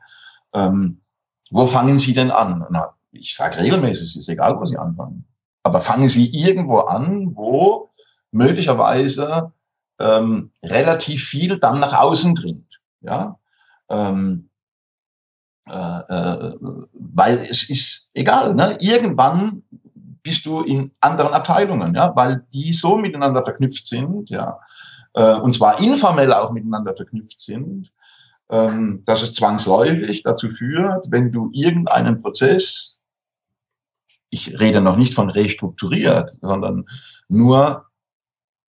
ähm, 0.54 1.00
wo 1.50 1.66
fangen 1.66 1.98
Sie 1.98 2.12
denn 2.12 2.30
an? 2.30 2.66
Na, 2.70 2.94
ich 3.12 3.34
sage 3.34 3.58
regelmäßig, 3.58 4.10
es 4.10 4.16
ist 4.16 4.28
egal, 4.28 4.58
wo 4.58 4.64
Sie 4.64 4.76
anfangen. 4.76 5.24
Aber 5.62 5.80
fangen 5.80 6.08
Sie 6.08 6.30
irgendwo 6.30 6.78
an, 6.78 7.34
wo 7.34 7.90
möglicherweise 8.30 9.52
ähm, 9.98 10.50
relativ 10.64 11.24
viel 11.24 11.58
dann 11.58 11.80
nach 11.80 11.94
außen 11.94 12.34
dringt. 12.34 12.80
Ja? 13.00 13.38
Ähm, 13.88 14.45
äh, 15.68 15.72
äh, 15.72 16.54
weil 16.92 17.46
es 17.50 17.68
ist 17.68 18.10
egal, 18.14 18.54
ne? 18.54 18.76
irgendwann 18.80 19.62
bist 20.22 20.46
du 20.46 20.62
in 20.62 20.92
anderen 21.00 21.32
Abteilungen, 21.32 21.94
ja, 21.94 22.14
weil 22.16 22.44
die 22.52 22.72
so 22.72 22.96
miteinander 22.96 23.44
verknüpft 23.44 23.86
sind, 23.86 24.30
ja, 24.30 24.58
äh, 25.14 25.36
und 25.36 25.54
zwar 25.54 25.80
informell 25.80 26.32
auch 26.32 26.52
miteinander 26.52 26.94
verknüpft 26.94 27.40
sind, 27.40 27.92
ähm, 28.50 29.02
dass 29.06 29.22
es 29.22 29.34
zwangsläufig 29.34 30.22
dazu 30.22 30.50
führt, 30.50 31.06
wenn 31.10 31.32
du 31.32 31.50
irgendeinen 31.52 32.22
Prozess, 32.22 33.00
ich 34.30 34.58
rede 34.60 34.80
noch 34.80 34.96
nicht 34.96 35.14
von 35.14 35.30
restrukturiert, 35.30 36.36
sondern 36.40 36.84
nur 37.28 37.86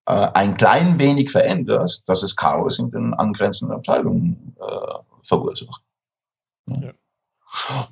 äh, 0.05 0.27
ein 0.33 0.55
klein 0.55 0.97
wenig 0.97 1.31
veränderst, 1.31 2.07
dass 2.09 2.23
es 2.23 2.35
Chaos 2.35 2.79
in 2.79 2.91
den 2.91 3.13
angrenzenden 3.13 3.77
Abteilungen 3.77 4.55
äh, 4.59 4.97
verursacht. 5.23 5.81
Ja. 6.81 6.93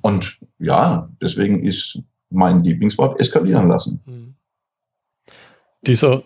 Und 0.02 0.38
ja, 0.58 1.08
deswegen 1.20 1.64
ist 1.64 2.00
mein 2.30 2.62
Lieblingswort 2.62 3.18
eskalieren 3.20 3.68
lassen. 3.68 4.00
Mhm. 4.06 4.34
Dieser, 5.82 6.22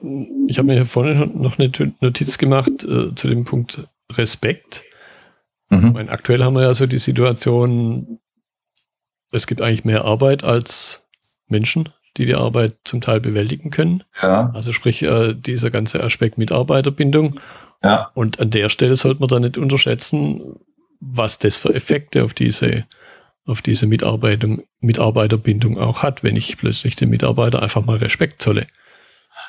ich 0.49 0.59
habe 0.59 0.67
mir 0.67 0.75
hier 0.75 0.87
vorhin 0.87 1.41
noch 1.41 1.59
eine 1.59 1.71
Notiz 2.01 2.39
gemacht 2.39 2.85
äh, 2.85 3.15
zu 3.15 3.29
dem 3.29 3.45
Punkt 3.45 3.79
Respekt. 4.13 4.83
Mhm. 5.71 5.93
Meine, 5.93 6.11
aktuell 6.11 6.43
haben 6.43 6.55
wir 6.55 6.63
ja 6.63 6.75
so 6.75 6.87
die 6.87 6.99
Situation, 6.99 8.19
es 9.31 9.47
gibt 9.47 9.61
eigentlich 9.61 9.85
mehr 9.85 10.05
Arbeit 10.05 10.45
als 10.45 11.07
Menschen, 11.47 11.91
die 12.17 12.27
die 12.27 12.35
Arbeit 12.35 12.77
zum 12.85 13.01
Teil 13.01 13.21
bewältigen 13.21 13.71
können. 13.71 14.05
Ja. 14.23 14.51
Also 14.55 14.73
sprich, 14.73 15.03
äh, 15.03 15.35
dieser 15.35 15.71
ganze 15.71 16.03
Aspekt 16.03 16.39
Mitarbeiterbindung. 16.39 17.39
Ja. 17.83 18.11
Und 18.15 18.41
an 18.41 18.51
der 18.51 18.69
Stelle 18.69 18.97
sollte 18.97 19.21
man 19.21 19.29
da 19.29 19.41
nicht 19.41 19.59
unterschätzen, 19.59 20.39
was 21.03 21.39
das 21.39 21.57
für 21.57 21.75
Effekte 21.75 22.25
auf 22.25 22.33
diese 22.33 22.85
auf 23.45 23.61
diese 23.61 23.87
Mitarbeitung, 23.89 24.63
Mitarbeiterbindung 24.79 25.77
auch 25.77 26.05
hat, 26.05 26.23
wenn 26.23 26.37
ich 26.37 26.57
plötzlich 26.59 26.95
dem 26.95 27.11
Mitarbeiter 27.11 27.61
einfach 27.61 27.85
mal 27.85 27.97
Respekt 27.97 28.41
zolle. 28.41 28.69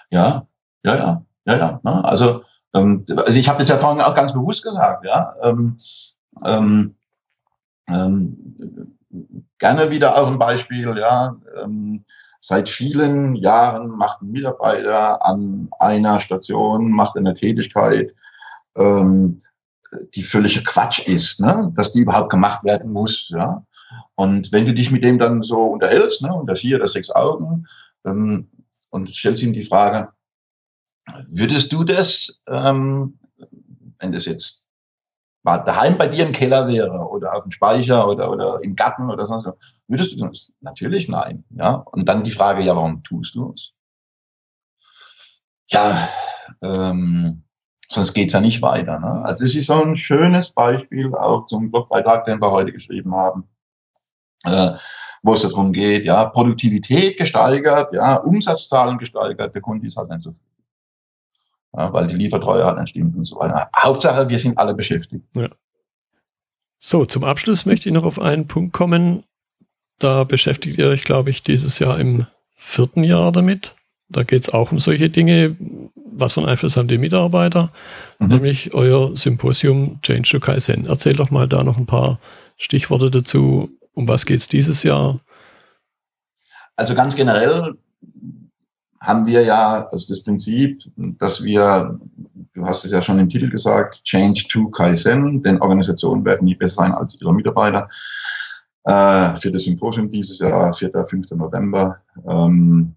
Ja, 0.10 0.48
ja, 0.84 0.96
ja, 0.96 1.26
ja, 1.46 1.58
ja. 1.58 1.80
Ne? 1.84 2.04
Also, 2.04 2.44
ähm, 2.74 3.06
also 3.16 3.40
ich 3.40 3.48
habe 3.48 3.60
das 3.60 3.70
ja 3.70 3.78
vorhin 3.78 4.02
auch 4.02 4.16
ganz 4.16 4.34
bewusst 4.34 4.64
gesagt, 4.64 5.06
ja. 5.06 5.36
Ähm, 5.44 5.78
ähm, 6.44 6.96
ähm, 7.88 8.98
gerne 9.60 9.92
wieder 9.92 10.18
auch 10.18 10.28
ein 10.28 10.40
Beispiel, 10.40 10.98
ja. 10.98 11.36
Ähm, 11.62 12.04
seit 12.42 12.70
vielen 12.70 13.36
Jahren 13.36 13.90
macht 13.90 14.24
ein 14.24 14.32
Mitarbeiter 14.32 15.24
an 15.24 15.70
einer 15.80 16.20
Station, 16.20 16.92
macht 16.92 17.16
eine 17.16 17.36
Tätigkeit, 17.36 18.12
ähm, 18.76 19.38
die 20.16 20.24
völlige 20.24 20.64
Quatsch 20.64 21.08
ist, 21.08 21.40
ne? 21.40 21.72
dass 21.76 21.94
die 21.94 22.02
überhaupt 22.02 22.30
gemacht 22.30 22.64
werden 22.64 22.92
muss. 22.92 23.30
Ja? 23.30 23.66
Und 24.16 24.52
wenn 24.52 24.66
du 24.66 24.74
dich 24.74 24.92
mit 24.92 25.04
dem 25.04 25.20
dann 25.20 25.44
so 25.44 25.64
unterhältst, 25.64 26.22
ne, 26.22 26.34
unter 26.34 26.56
vier 26.56 26.78
oder 26.78 26.88
sechs 26.88 27.10
Augen, 27.10 27.68
ähm, 28.06 28.50
und 28.90 29.10
stellst 29.10 29.42
ihm 29.42 29.54
die 29.54 29.64
Frage, 29.64 30.10
würdest 31.28 31.72
du 31.74 31.84
das, 31.84 32.42
ähm, 32.48 33.20
wenn 34.00 34.12
das 34.12 34.26
jetzt 34.26 34.64
daheim 35.44 35.98
bei 35.98 36.08
dir 36.08 36.26
im 36.26 36.32
Keller 36.32 36.68
wäre 36.68 37.00
oder 37.10 37.36
auf 37.36 37.44
dem 37.44 37.52
Speicher 37.52 38.08
oder, 38.08 38.32
oder 38.32 38.64
im 38.64 38.76
Garten 38.76 39.10
oder 39.10 39.26
sonst 39.26 39.46
was, 39.46 39.56
würdest 39.88 40.14
du 40.14 40.28
das? 40.28 40.54
Natürlich 40.62 41.10
nein. 41.10 41.44
Ja? 41.50 41.74
Und 41.74 42.08
dann 42.08 42.24
die 42.24 42.32
Frage, 42.32 42.62
ja, 42.62 42.76
warum 42.76 43.04
tust 43.04 43.36
du 43.36 43.52
es? 43.54 43.74
Ja, 45.70 46.10
ähm, 46.62 47.44
sonst 47.94 48.14
geht's 48.14 48.34
ja 48.34 48.42
nicht 48.42 48.62
weiter. 48.62 49.00
Ne? 49.00 49.24
Also 49.26 49.46
es 49.46 49.56
ist 49.56 49.68
so 49.68 49.82
ein 49.82 49.96
schönes 49.98 50.52
Beispiel 50.52 51.14
auch 51.16 51.46
zum 51.48 51.72
Blogbeitrag, 51.72 52.26
den 52.26 52.42
wir 52.42 52.52
heute 52.52 52.72
geschrieben 52.72 53.16
haben 53.16 53.48
äh, 54.44 54.72
wo 55.22 55.34
es 55.34 55.42
darum 55.42 55.72
geht, 55.72 56.06
ja, 56.06 56.26
Produktivität 56.26 57.18
gesteigert, 57.18 57.94
ja, 57.94 58.18
Umsatzzahlen 58.18 58.98
gesteigert, 58.98 59.54
der 59.54 59.62
Kunde 59.62 59.88
ist 59.88 59.98
halt 59.98 60.10
nicht 60.10 60.24
so 60.24 60.36
ja, 61.76 61.92
weil 61.92 62.06
die 62.06 62.18
Liefertreue 62.18 62.64
halt 62.64 62.78
nicht 62.78 62.90
stimmt 62.90 63.16
und 63.16 63.26
so 63.26 63.36
weiter. 63.38 63.68
Hauptsache, 63.76 64.30
wir 64.30 64.38
sind 64.38 64.60
alle 64.60 64.76
beschäftigt. 64.76 65.26
Ja. 65.34 65.50
So, 66.78 67.06
zum 67.06 67.24
Abschluss 67.24 67.66
möchte 67.66 67.90
ich 67.90 67.96
noch 67.96 68.04
auf 68.04 68.20
einen 68.20 68.48
Punkt 68.48 68.74
kommen. 68.74 69.24
Da 69.98 70.24
beschäftigt 70.24 70.78
ihr 70.78 70.88
euch, 70.88 71.04
glaube 71.04 71.32
ich, 71.32 71.42
dieses 71.42 71.80
Jahr 71.80 71.98
im 71.98 72.28
vierten 72.56 73.04
Jahr 73.04 73.32
damit. 73.32 73.76
Da 74.08 74.22
geht 74.22 74.44
es 74.44 74.54
auch 74.54 74.72
um 74.72 74.78
solche 74.78 75.10
Dinge. 75.10 75.58
Was 76.16 76.34
für 76.34 76.42
einen 76.42 76.50
Einfluss 76.50 76.78
haben 76.78 76.88
die 76.88 76.98
Mitarbeiter? 76.98 77.72
Mhm. 78.20 78.28
Nämlich 78.28 78.74
euer 78.74 79.16
Symposium 79.16 80.00
Change 80.02 80.30
to 80.30 80.40
Kaizen. 80.40 80.86
Erzähl 80.88 81.16
doch 81.16 81.32
mal 81.32 81.48
da 81.48 81.64
noch 81.64 81.78
ein 81.78 81.86
paar 81.86 82.20
Stichworte 82.58 83.12
dazu, 83.12 83.70
um 83.94 84.08
was 84.08 84.26
geht 84.26 84.40
es 84.40 84.48
dieses 84.48 84.84
Jahr? 84.84 85.20
Also 86.76 86.96
ganz 86.96 87.16
generell 87.16 87.76
haben 89.02 89.26
wir 89.26 89.44
ja 89.44 89.88
also 89.92 90.08
das 90.08 90.24
Prinzip, 90.24 90.84
dass 90.96 91.44
wir, 91.44 92.00
du 92.54 92.66
hast 92.66 92.86
es 92.86 92.92
ja 92.92 93.02
schon 93.02 93.20
im 93.20 93.30
Titel 93.30 93.50
gesagt, 93.50 94.04
Change 94.04 94.46
to 94.48 94.70
Kaizen, 94.70 95.44
denn 95.44 95.62
Organisationen 95.62 96.24
werden 96.26 96.46
nie 96.46 96.56
besser 96.56 96.84
sein 96.84 96.94
als 96.94 97.20
ihre 97.20 97.34
Mitarbeiter. 97.34 97.90
Äh, 98.86 99.36
für 99.36 99.52
das 99.52 99.64
Symposium 99.64 100.10
dieses 100.10 100.40
Jahr, 100.40 100.72
4. 100.72 101.06
5. 101.06 101.32
November, 101.32 101.98
ähm, 102.28 102.96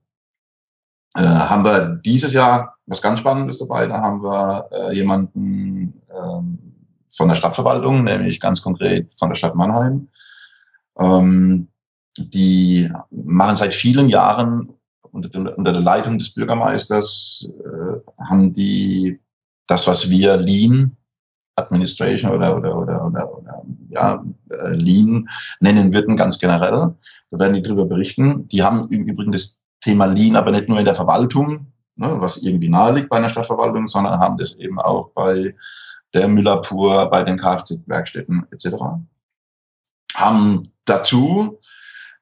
äh, 1.15 1.23
haben 1.23 1.65
wir 1.65 2.01
dieses 2.05 2.33
Jahr 2.33 2.76
was 2.87 3.03
ganz 3.03 3.21
Spannendes 3.21 3.59
dabei. 3.59 3.87
Da 3.87 4.01
haben 4.01 4.23
wir 4.23 4.69
äh, 4.73 4.95
jemanden 4.95 6.01
ähm, 6.11 6.59
von 7.11 7.29
der 7.29 7.35
Stadtverwaltung, 7.35 8.05
nämlich 8.05 8.41
ganz 8.41 8.63
konkret 8.63 9.13
von 9.15 9.29
der 9.31 9.37
Stadt 9.37 9.55
Mannheim, 9.55 10.09
ähm, 10.99 11.69
die 12.19 12.91
machen 13.11 13.57
seit 13.57 13.75
vielen 13.75 14.09
Jahren 14.09 14.71
unter, 15.11 15.57
unter 15.57 15.73
der 15.73 15.83
Leitung 15.83 16.19
des 16.19 16.33
Bürgermeisters, 16.33 17.47
äh, 17.65 18.23
haben 18.29 18.53
die 18.53 19.21
das, 19.67 19.87
was 19.87 20.09
wir 20.09 20.37
Lean 20.37 20.97
Administration 21.57 22.33
oder, 22.33 22.57
oder, 22.57 22.77
oder, 22.77 23.07
oder, 23.07 23.39
oder 23.39 23.63
ja, 23.89 24.23
äh, 24.51 24.75
Lean 24.75 25.29
nennen 25.61 25.93
würden, 25.93 26.17
ganz 26.17 26.39
generell. 26.39 26.95
Da 27.31 27.39
werden 27.39 27.55
die 27.55 27.63
drüber 27.63 27.87
berichten. 27.87 28.47
Die 28.49 28.63
haben 28.63 28.91
im 28.91 29.05
Übrigen 29.05 29.33
das 29.33 29.59
Thema 29.81 30.05
Lean 30.05 30.37
aber 30.37 30.51
nicht 30.51 30.69
nur 30.69 30.79
in 30.79 30.85
der 30.85 30.95
Verwaltung, 30.95 31.73
ne, 31.97 32.17
was 32.21 32.39
irgendwie 32.39 32.69
nahe 32.69 32.95
liegt 32.95 33.09
bei 33.09 33.17
einer 33.17 33.29
Stadtverwaltung, 33.29 33.89
sondern 33.89 34.19
haben 34.19 34.37
das 34.37 34.55
eben 34.55 34.79
auch 34.81 35.11
bei 35.11 35.55
der 36.15 36.29
Müllabfuhr, 36.29 37.07
bei 37.11 37.25
den 37.25 37.39
Kfz-Werkstätten 37.39 38.47
etc. 38.51 38.77
Haben 40.15 40.73
dazu 40.85 41.59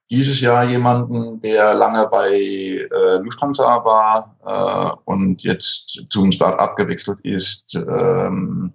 dieses 0.09 0.39
Jahr 0.41 0.63
jemanden, 0.65 1.41
der 1.41 1.73
lange 1.73 2.07
bei 2.07 2.29
äh, 2.29 3.17
Lufthansa 3.17 3.83
war 3.83 4.37
äh, 4.45 4.95
und 5.05 5.41
jetzt 5.43 6.05
zum 6.09 6.31
Start-up 6.31 6.75
gewechselt 6.75 7.19
ist, 7.23 7.75
ähm, 7.75 8.73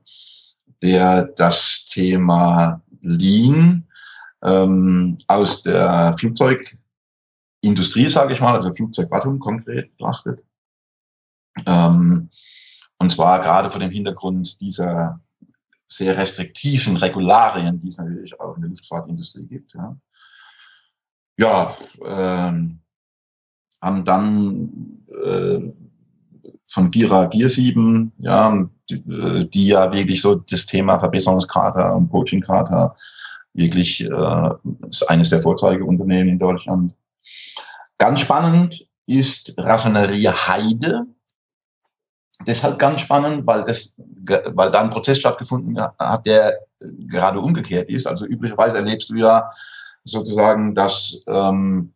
der 0.83 1.25
das 1.25 1.85
Thema 1.85 2.83
Lean 3.03 3.87
ähm, 4.43 5.19
aus 5.29 5.63
der 5.63 6.15
Flugzeugindustrie, 6.19 8.07
sage 8.07 8.33
ich 8.33 8.41
mal, 8.41 8.55
also 8.55 8.73
Flugzeugwartung 8.75 9.39
konkret 9.39 9.97
betrachtet. 9.97 10.45
Ähm, 11.67 12.31
und 12.99 13.13
zwar 13.13 13.41
gerade 13.41 13.71
vor 13.71 13.81
dem 13.81 13.91
Hintergrund 13.91 14.61
dieser 14.61 15.21
sehr 15.89 16.17
restriktiven 16.17 16.97
Regularien, 16.97 17.81
die 17.81 17.89
es 17.89 17.99
natürlich 17.99 18.39
auch 18.39 18.55
in 18.57 18.63
der 18.63 18.71
Luftfahrtindustrie 18.71 19.47
gibt. 19.47 19.75
Ja, 19.75 19.97
ja 21.39 21.77
ähm, 22.05 22.81
haben 23.83 24.05
dann 24.05 25.03
äh, 25.09 25.73
von 26.67 26.91
Gira 26.91 27.25
Gear 27.25 27.49
7, 27.49 28.13
ja, 28.19 28.69
die, 28.89 29.49
die, 29.51 29.67
ja 29.69 29.93
wirklich 29.93 30.21
so 30.21 30.37
das 30.37 30.67
Thema 30.67 30.99
Verbesserungskater 30.99 31.95
und 31.95 32.11
Coachingkater 32.11 32.95
wirklich 33.53 34.03
äh, 34.03 34.51
ist 34.89 35.09
eines 35.11 35.31
der 35.31 35.43
Vorzeigeunternehmen 35.43 36.29
in 36.29 36.39
Deutschland. 36.39 36.95
Ganz 37.99 38.21
spannend 38.21 38.87
ist 39.07 39.55
Raffinerie 39.59 40.29
Heide. 40.29 41.07
Deshalb 42.47 42.79
ganz 42.79 43.03
spannend, 43.03 43.47
weil, 43.47 43.65
das, 43.65 43.95
weil 43.99 44.71
da 44.71 44.81
ein 44.81 44.91
Prozess 44.91 45.19
stattgefunden 45.19 45.79
hat, 45.79 46.27
der 46.27 46.55
gerade 46.81 47.41
umgekehrt 47.41 47.91
ist. 47.91 48.07
Also 48.07 48.25
üblicherweise 48.25 48.77
erlebst 48.77 49.11
du 49.11 49.15
ja 49.17 49.51
sozusagen, 50.05 50.75
dass 50.75 51.23
ähm, 51.27 51.93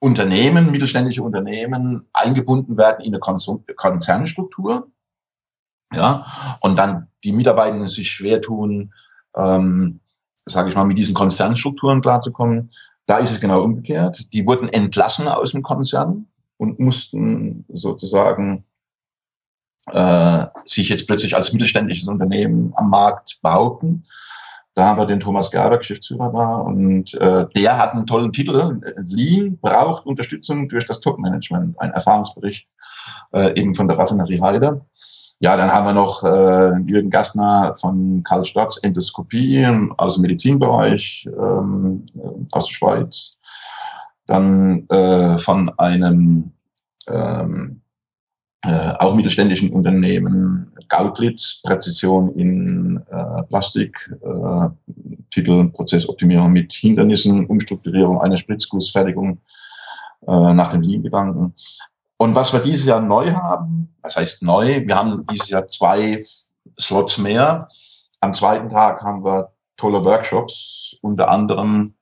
Unternehmen, 0.00 0.70
mittelständische 0.70 1.22
Unternehmen 1.22 2.08
eingebunden 2.12 2.76
werden 2.76 3.04
in 3.04 3.14
eine 3.14 3.74
Konzernstruktur. 3.76 4.88
Ja, 5.92 6.24
und 6.60 6.78
dann 6.78 7.08
die 7.24 7.32
Mitarbeitenden 7.32 7.88
sich 7.88 8.10
schwer 8.10 8.40
tun, 8.40 8.92
ähm, 9.36 10.00
sage 10.46 10.70
ich 10.70 10.76
mal, 10.76 10.84
mit 10.84 10.98
diesen 10.98 11.14
Konzernstrukturen 11.14 12.00
klarzukommen. 12.00 12.70
Da 13.06 13.18
ist 13.18 13.32
es 13.32 13.40
genau 13.40 13.62
umgekehrt. 13.62 14.32
Die 14.32 14.46
wurden 14.46 14.68
entlassen 14.68 15.28
aus 15.28 15.52
dem 15.52 15.62
Konzern 15.62 16.28
und 16.56 16.78
mussten 16.78 17.64
sozusagen 17.68 18.64
äh, 19.86 20.46
sich 20.64 20.88
jetzt 20.88 21.06
plötzlich 21.06 21.34
als 21.36 21.52
mittelständisches 21.52 22.08
Unternehmen 22.08 22.72
am 22.76 22.90
Markt 22.90 23.38
behaupten. 23.42 24.02
Da 24.74 24.86
haben 24.86 24.98
wir 24.98 25.06
den 25.06 25.20
Thomas 25.20 25.50
Gerber, 25.50 25.78
Geschäftsführer 25.78 26.30
da, 26.32 26.56
und 26.56 27.12
äh, 27.14 27.46
der 27.56 27.76
hat 27.76 27.92
einen 27.92 28.06
tollen 28.06 28.32
Titel. 28.32 28.80
Lean 29.08 29.58
braucht 29.60 30.06
Unterstützung 30.06 30.68
durch 30.68 30.86
das 30.86 31.00
Top-Management, 31.00 31.78
ein 31.80 31.90
Erfahrungsbericht 31.90 32.68
äh, 33.32 33.58
eben 33.60 33.74
von 33.74 33.88
der 33.88 33.98
Raffinerie 33.98 34.40
Heide. 34.40 34.80
Ja, 35.40 35.56
dann 35.56 35.72
haben 35.72 35.86
wir 35.86 35.94
noch 35.94 36.22
äh, 36.22 36.78
Jürgen 36.86 37.10
Gastner 37.10 37.74
von 37.80 38.22
Karl 38.22 38.44
Stotz, 38.44 38.78
Endoskopie 38.82 39.66
aus 39.96 40.14
dem 40.14 40.22
Medizinbereich 40.22 41.26
ähm, 41.26 42.06
aus 42.52 42.66
der 42.66 42.74
Schweiz. 42.74 43.38
Dann 44.26 44.86
äh, 44.88 45.38
von 45.38 45.70
einem 45.78 46.52
ähm, 47.08 47.79
äh, 48.62 48.92
auch 48.98 49.14
mittelständischen 49.14 49.70
Unternehmen, 49.70 50.72
Gautlitz, 50.88 51.62
Präzision 51.64 52.34
in 52.34 53.02
äh, 53.10 53.42
Plastik, 53.44 53.96
äh, 54.22 54.68
Titel 55.30 55.70
Prozessoptimierung 55.70 56.52
mit 56.52 56.72
Hindernissen, 56.72 57.46
Umstrukturierung 57.46 58.20
einer 58.20 58.36
Spritzgussfertigung 58.36 59.40
äh, 60.26 60.54
nach 60.54 60.68
dem 60.68 60.82
Lean-Gedanken. 60.82 61.54
Und 62.18 62.34
was 62.34 62.52
wir 62.52 62.60
dieses 62.60 62.84
Jahr 62.84 63.00
neu 63.00 63.32
haben, 63.32 63.94
was 64.02 64.16
heißt 64.16 64.42
neu? 64.42 64.86
Wir 64.86 64.94
haben 64.94 65.24
dieses 65.30 65.48
Jahr 65.48 65.66
zwei 65.68 66.22
Slots 66.78 67.16
mehr. 67.16 67.66
Am 68.20 68.34
zweiten 68.34 68.68
Tag 68.68 69.00
haben 69.02 69.24
wir 69.24 69.52
tolle 69.78 70.04
Workshops, 70.04 70.96
unter 71.00 71.30
anderem 71.30 71.94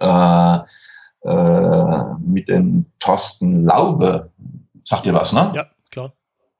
äh, 0.00 0.58
äh, 1.22 2.04
mit 2.20 2.48
dem 2.48 2.86
Thorsten 2.98 3.64
Laube. 3.64 4.30
Sagt 4.86 5.04
ihr 5.04 5.12
was, 5.12 5.32
ne? 5.32 5.52
Ja, 5.54 5.66
klar. 5.90 6.12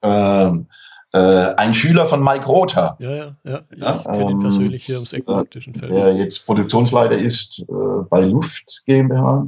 Ähm, 0.03 0.67
äh, 1.13 1.55
ein 1.55 1.73
Schüler 1.73 2.05
von 2.05 2.23
Mike 2.23 2.45
Rother. 2.45 2.95
Ja, 2.99 3.09
ja, 3.09 3.35
ja. 3.43 3.61
Ich 3.71 3.79
ja, 3.79 3.97
kenne 4.03 4.23
ihn 4.23 4.29
ähm, 4.31 4.41
persönlich 4.41 4.85
hier 4.85 4.97
ums 4.97 5.13
Eck 5.13 5.25
praktischen 5.25 5.73
Feld. 5.73 5.91
Der 5.91 6.13
jetzt 6.13 6.45
Produktionsleiter 6.45 7.17
ist 7.17 7.59
äh, 7.59 8.05
bei 8.09 8.21
Luft 8.25 8.83
GmbH. 8.85 9.47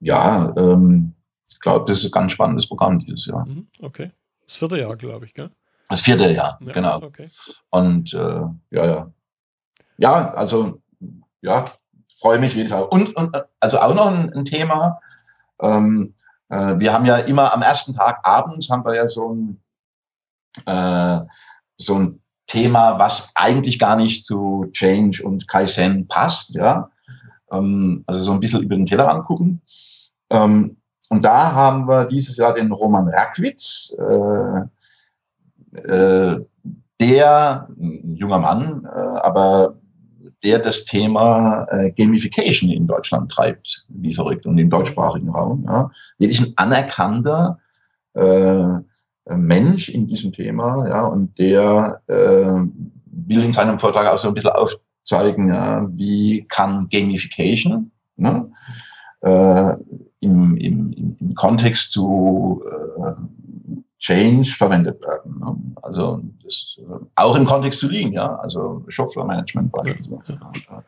Ja, 0.00 0.54
ähm, 0.56 1.14
glaube, 1.62 1.86
das 1.90 2.00
ist 2.00 2.06
ein 2.06 2.10
ganz 2.10 2.32
spannendes 2.32 2.66
Programm 2.66 2.98
dieses 2.98 3.26
Jahr. 3.26 3.46
Mhm, 3.46 3.66
okay. 3.80 4.12
Das 4.46 4.56
vierte 4.56 4.78
Jahr, 4.78 4.96
glaube 4.96 5.24
ich, 5.24 5.32
gell? 5.32 5.50
Das 5.88 6.00
vierte 6.00 6.30
Jahr, 6.30 6.58
ja, 6.60 6.72
genau. 6.72 7.02
Okay. 7.02 7.30
Und 7.70 8.12
äh, 8.12 8.44
ja, 8.70 8.86
ja. 8.86 9.12
Ja, 9.96 10.30
also 10.32 10.82
ja, 11.40 11.64
freue 12.20 12.38
mich 12.38 12.54
jeden 12.54 12.68
Fall. 12.68 12.84
Und, 12.84 13.16
und 13.16 13.36
also 13.60 13.78
auch 13.78 13.94
noch 13.94 14.06
ein, 14.06 14.32
ein 14.34 14.44
Thema. 14.44 15.00
Ähm, 15.60 16.14
äh, 16.52 16.78
wir 16.78 16.92
haben 16.92 17.06
ja 17.06 17.16
immer 17.16 17.52
am 17.54 17.62
ersten 17.62 17.94
Tag 17.94 18.20
abends 18.24 18.68
haben 18.68 18.84
wir 18.84 18.94
ja 18.94 19.08
so 19.08 19.34
ein 19.34 19.62
äh, 20.66 21.20
so 21.78 21.94
ein 21.94 22.20
Thema, 22.46 22.98
was 22.98 23.32
eigentlich 23.34 23.78
gar 23.78 23.96
nicht 23.96 24.26
zu 24.26 24.66
Change 24.72 25.22
und 25.24 25.48
Kaizen 25.48 26.06
passt, 26.06 26.54
ja. 26.54 26.90
Ähm, 27.50 28.04
also 28.06 28.22
so 28.22 28.32
ein 28.32 28.40
bisschen 28.40 28.62
über 28.62 28.76
den 28.76 28.84
Teller 28.84 29.08
angucken. 29.08 29.62
Ähm, 30.30 30.76
und 31.08 31.24
da 31.24 31.52
haben 31.52 31.88
wir 31.88 32.04
dieses 32.04 32.36
Jahr 32.36 32.52
den 32.52 32.70
Roman 32.70 33.08
Rakwitz, 33.08 33.96
äh, 33.98 34.60
äh, 35.78 36.44
der, 37.00 37.68
ein 37.70 38.16
junger 38.16 38.38
Mann, 38.38 38.84
äh, 38.84 38.98
aber 38.98 39.78
der 40.44 40.58
das 40.58 40.84
Thema 40.84 41.66
äh, 41.70 41.90
Gamification 41.92 42.70
in 42.70 42.86
Deutschland 42.86 43.30
treibt, 43.30 43.84
wie 43.88 44.14
verrückt, 44.14 44.46
und 44.46 44.58
im 44.58 44.70
deutschsprachigen 44.70 45.30
Raum. 45.30 45.64
Ja. 45.66 45.90
Wirklich 46.18 46.40
ein 46.40 46.52
anerkannter 46.56 47.58
äh, 48.14 48.66
Mensch 49.30 49.88
in 49.88 50.06
diesem 50.08 50.32
Thema, 50.32 50.88
ja, 50.88 51.04
und 51.04 51.38
der 51.38 52.02
äh, 52.08 52.66
will 53.12 53.44
in 53.44 53.52
seinem 53.52 53.78
Vortrag 53.78 54.06
auch 54.06 54.18
so 54.18 54.28
ein 54.28 54.34
bisschen 54.34 54.50
aufzeigen, 54.50 55.48
ja, 55.48 55.88
wie 55.92 56.44
kann 56.48 56.88
Gamification 56.90 57.92
ne, 58.16 58.50
äh, 59.20 59.74
im, 60.20 60.56
im, 60.56 61.16
im 61.20 61.34
Kontext 61.34 61.92
zu 61.92 62.62
äh, 62.66 63.12
Change 63.98 64.50
verwendet 64.50 65.04
werden. 65.04 65.38
Ne? 65.38 65.56
Also 65.82 66.22
das, 66.52 66.76
äh, 66.78 67.04
auch 67.16 67.36
im 67.36 67.44
Kontext 67.44 67.80
zu 67.80 67.88
Lean, 67.88 68.12
ja, 68.12 68.36
also 68.36 68.84
Shopfloor-Management 68.88 69.72
beispielsweise. 69.72 70.38
Ja, 70.40 70.52
ja. 70.70 70.84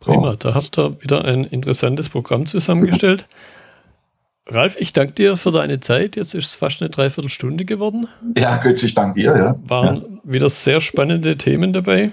Prima, 0.00 0.36
da 0.36 0.54
habt 0.54 0.78
ihr 0.78 1.02
wieder 1.02 1.24
ein 1.24 1.44
interessantes 1.44 2.08
Programm 2.08 2.46
zusammengestellt. 2.46 3.26
Ralf, 4.46 4.76
ich 4.78 4.92
danke 4.92 5.14
dir 5.14 5.36
für 5.38 5.50
deine 5.50 5.80
Zeit. 5.80 6.16
Jetzt 6.16 6.34
ist 6.34 6.46
es 6.46 6.52
fast 6.52 6.82
eine 6.82 6.90
Dreiviertelstunde 6.90 7.64
geworden. 7.64 8.08
Ja, 8.36 8.56
Götz, 8.56 8.82
ich 8.82 8.94
danke 8.94 9.20
dir. 9.20 9.36
Ja. 9.36 9.56
Waren 9.66 9.96
ja. 9.96 10.02
wieder 10.24 10.50
sehr 10.50 10.80
spannende 10.82 11.38
Themen 11.38 11.72
dabei. 11.72 12.12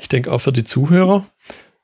Ich 0.00 0.08
denke 0.08 0.32
auch 0.32 0.38
für 0.38 0.52
die 0.52 0.64
Zuhörer. 0.64 1.26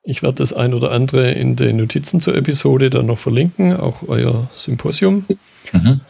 Ich 0.03 0.23
werde 0.23 0.37
das 0.37 0.53
ein 0.53 0.73
oder 0.73 0.93
andere 0.93 1.33
in 1.33 1.57
den 1.57 1.77
Notizen 1.77 2.21
zur 2.21 2.35
Episode 2.35 2.89
dann 2.89 3.07
noch 3.07 3.19
verlinken, 3.19 3.77
auch 3.77 4.03
euer 4.07 4.49
Symposium. 4.55 5.27
Mhm. 5.73 6.01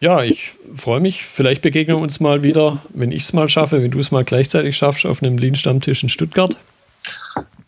Ja, 0.00 0.22
ich 0.22 0.52
freue 0.74 1.00
mich. 1.00 1.24
Vielleicht 1.24 1.60
begegnen 1.60 1.98
wir 1.98 2.02
uns 2.02 2.20
mal 2.20 2.42
wieder, 2.42 2.82
wenn 2.88 3.12
ich 3.12 3.24
es 3.24 3.32
mal 3.34 3.50
schaffe, 3.50 3.82
wenn 3.82 3.90
du 3.90 4.00
es 4.00 4.10
mal 4.10 4.24
gleichzeitig 4.24 4.76
schaffst, 4.76 5.04
auf 5.04 5.22
einem 5.22 5.36
Lean-Stammtisch 5.36 6.02
in 6.02 6.08
Stuttgart. 6.08 6.56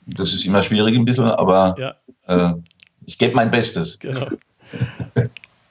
Das 0.06 0.32
ist 0.32 0.46
immer 0.46 0.62
schwierig 0.62 0.96
ein 0.96 1.04
bisschen, 1.04 1.24
aber 1.24 1.76
ja. 1.78 2.50
äh, 2.50 2.54
ich 3.04 3.18
gebe 3.18 3.34
mein 3.34 3.50
Bestes. 3.50 3.98
Genau. 3.98 4.28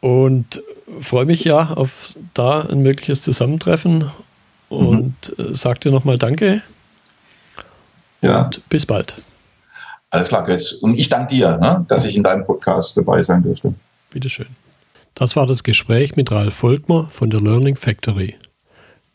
Und 0.02 0.62
freue 1.00 1.26
mich 1.26 1.44
ja 1.44 1.74
auf 1.74 2.14
da 2.36 2.62
ein 2.62 2.82
mögliches 2.84 3.24
Zusammentreffen 3.24 4.12
und 4.70 5.16
mhm. 5.38 5.54
sag 5.54 5.82
dir 5.82 5.92
nochmal 5.92 6.18
Danke. 6.18 6.62
Ja. 8.22 8.46
Und 8.46 8.70
bis 8.70 8.86
bald. 8.86 9.16
Alles 10.12 10.28
klar, 10.28 10.44
Götz. 10.44 10.74
Und 10.74 10.98
ich 11.00 11.10
danke 11.10 11.36
dir, 11.36 11.58
ne, 11.58 11.86
dass 11.88 12.06
ich 12.06 12.16
in 12.16 12.24
deinem 12.24 12.46
Podcast 12.46 12.96
dabei 12.98 13.24
sein 13.24 13.42
durfte. 13.42 13.74
Bitteschön. 14.12 14.48
Das 15.16 15.36
war 15.36 15.46
das 15.46 15.64
Gespräch 15.64 16.16
mit 16.16 16.32
Ralf 16.32 16.56
Volkmer 16.56 17.10
von 17.12 17.30
der 17.30 17.42
Learning 17.42 17.76
Factory. 17.76 18.36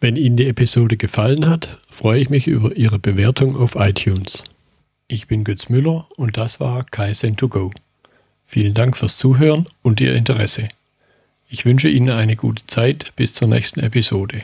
Wenn 0.00 0.16
Ihnen 0.16 0.36
die 0.36 0.46
Episode 0.46 0.96
gefallen 0.96 1.48
hat, 1.48 1.78
freue 1.90 2.20
ich 2.20 2.30
mich 2.30 2.46
über 2.46 2.76
Ihre 2.76 2.98
Bewertung 2.98 3.56
auf 3.56 3.76
iTunes. 3.76 4.44
Ich 5.08 5.26
bin 5.26 5.42
Götz 5.42 5.68
Müller 5.68 6.06
und 6.16 6.36
das 6.36 6.60
war 6.60 6.82
Kaizen2Go. 6.82 7.72
Vielen 8.44 8.74
Dank 8.74 8.96
fürs 8.96 9.16
Zuhören 9.16 9.64
und 9.82 10.00
Ihr 10.00 10.14
Interesse. 10.14 10.68
Ich 11.48 11.64
wünsche 11.64 11.88
Ihnen 11.88 12.10
eine 12.10 12.36
gute 12.36 12.66
Zeit 12.66 13.12
bis 13.16 13.32
zur 13.32 13.48
nächsten 13.48 13.80
Episode. 13.80 14.42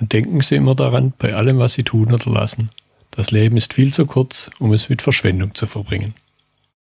Und 0.00 0.12
denken 0.12 0.40
Sie 0.40 0.56
immer 0.56 0.74
daran, 0.74 1.12
bei 1.18 1.34
allem, 1.34 1.58
was 1.58 1.74
Sie 1.74 1.84
tun 1.84 2.12
oder 2.12 2.30
lassen, 2.30 2.70
das 3.12 3.30
Leben 3.30 3.56
ist 3.56 3.72
viel 3.72 3.92
zu 3.92 4.06
kurz, 4.06 4.50
um 4.58 4.72
es 4.72 4.88
mit 4.88 5.00
Verschwendung 5.00 5.54
zu 5.54 5.66
verbringen. 5.66 6.14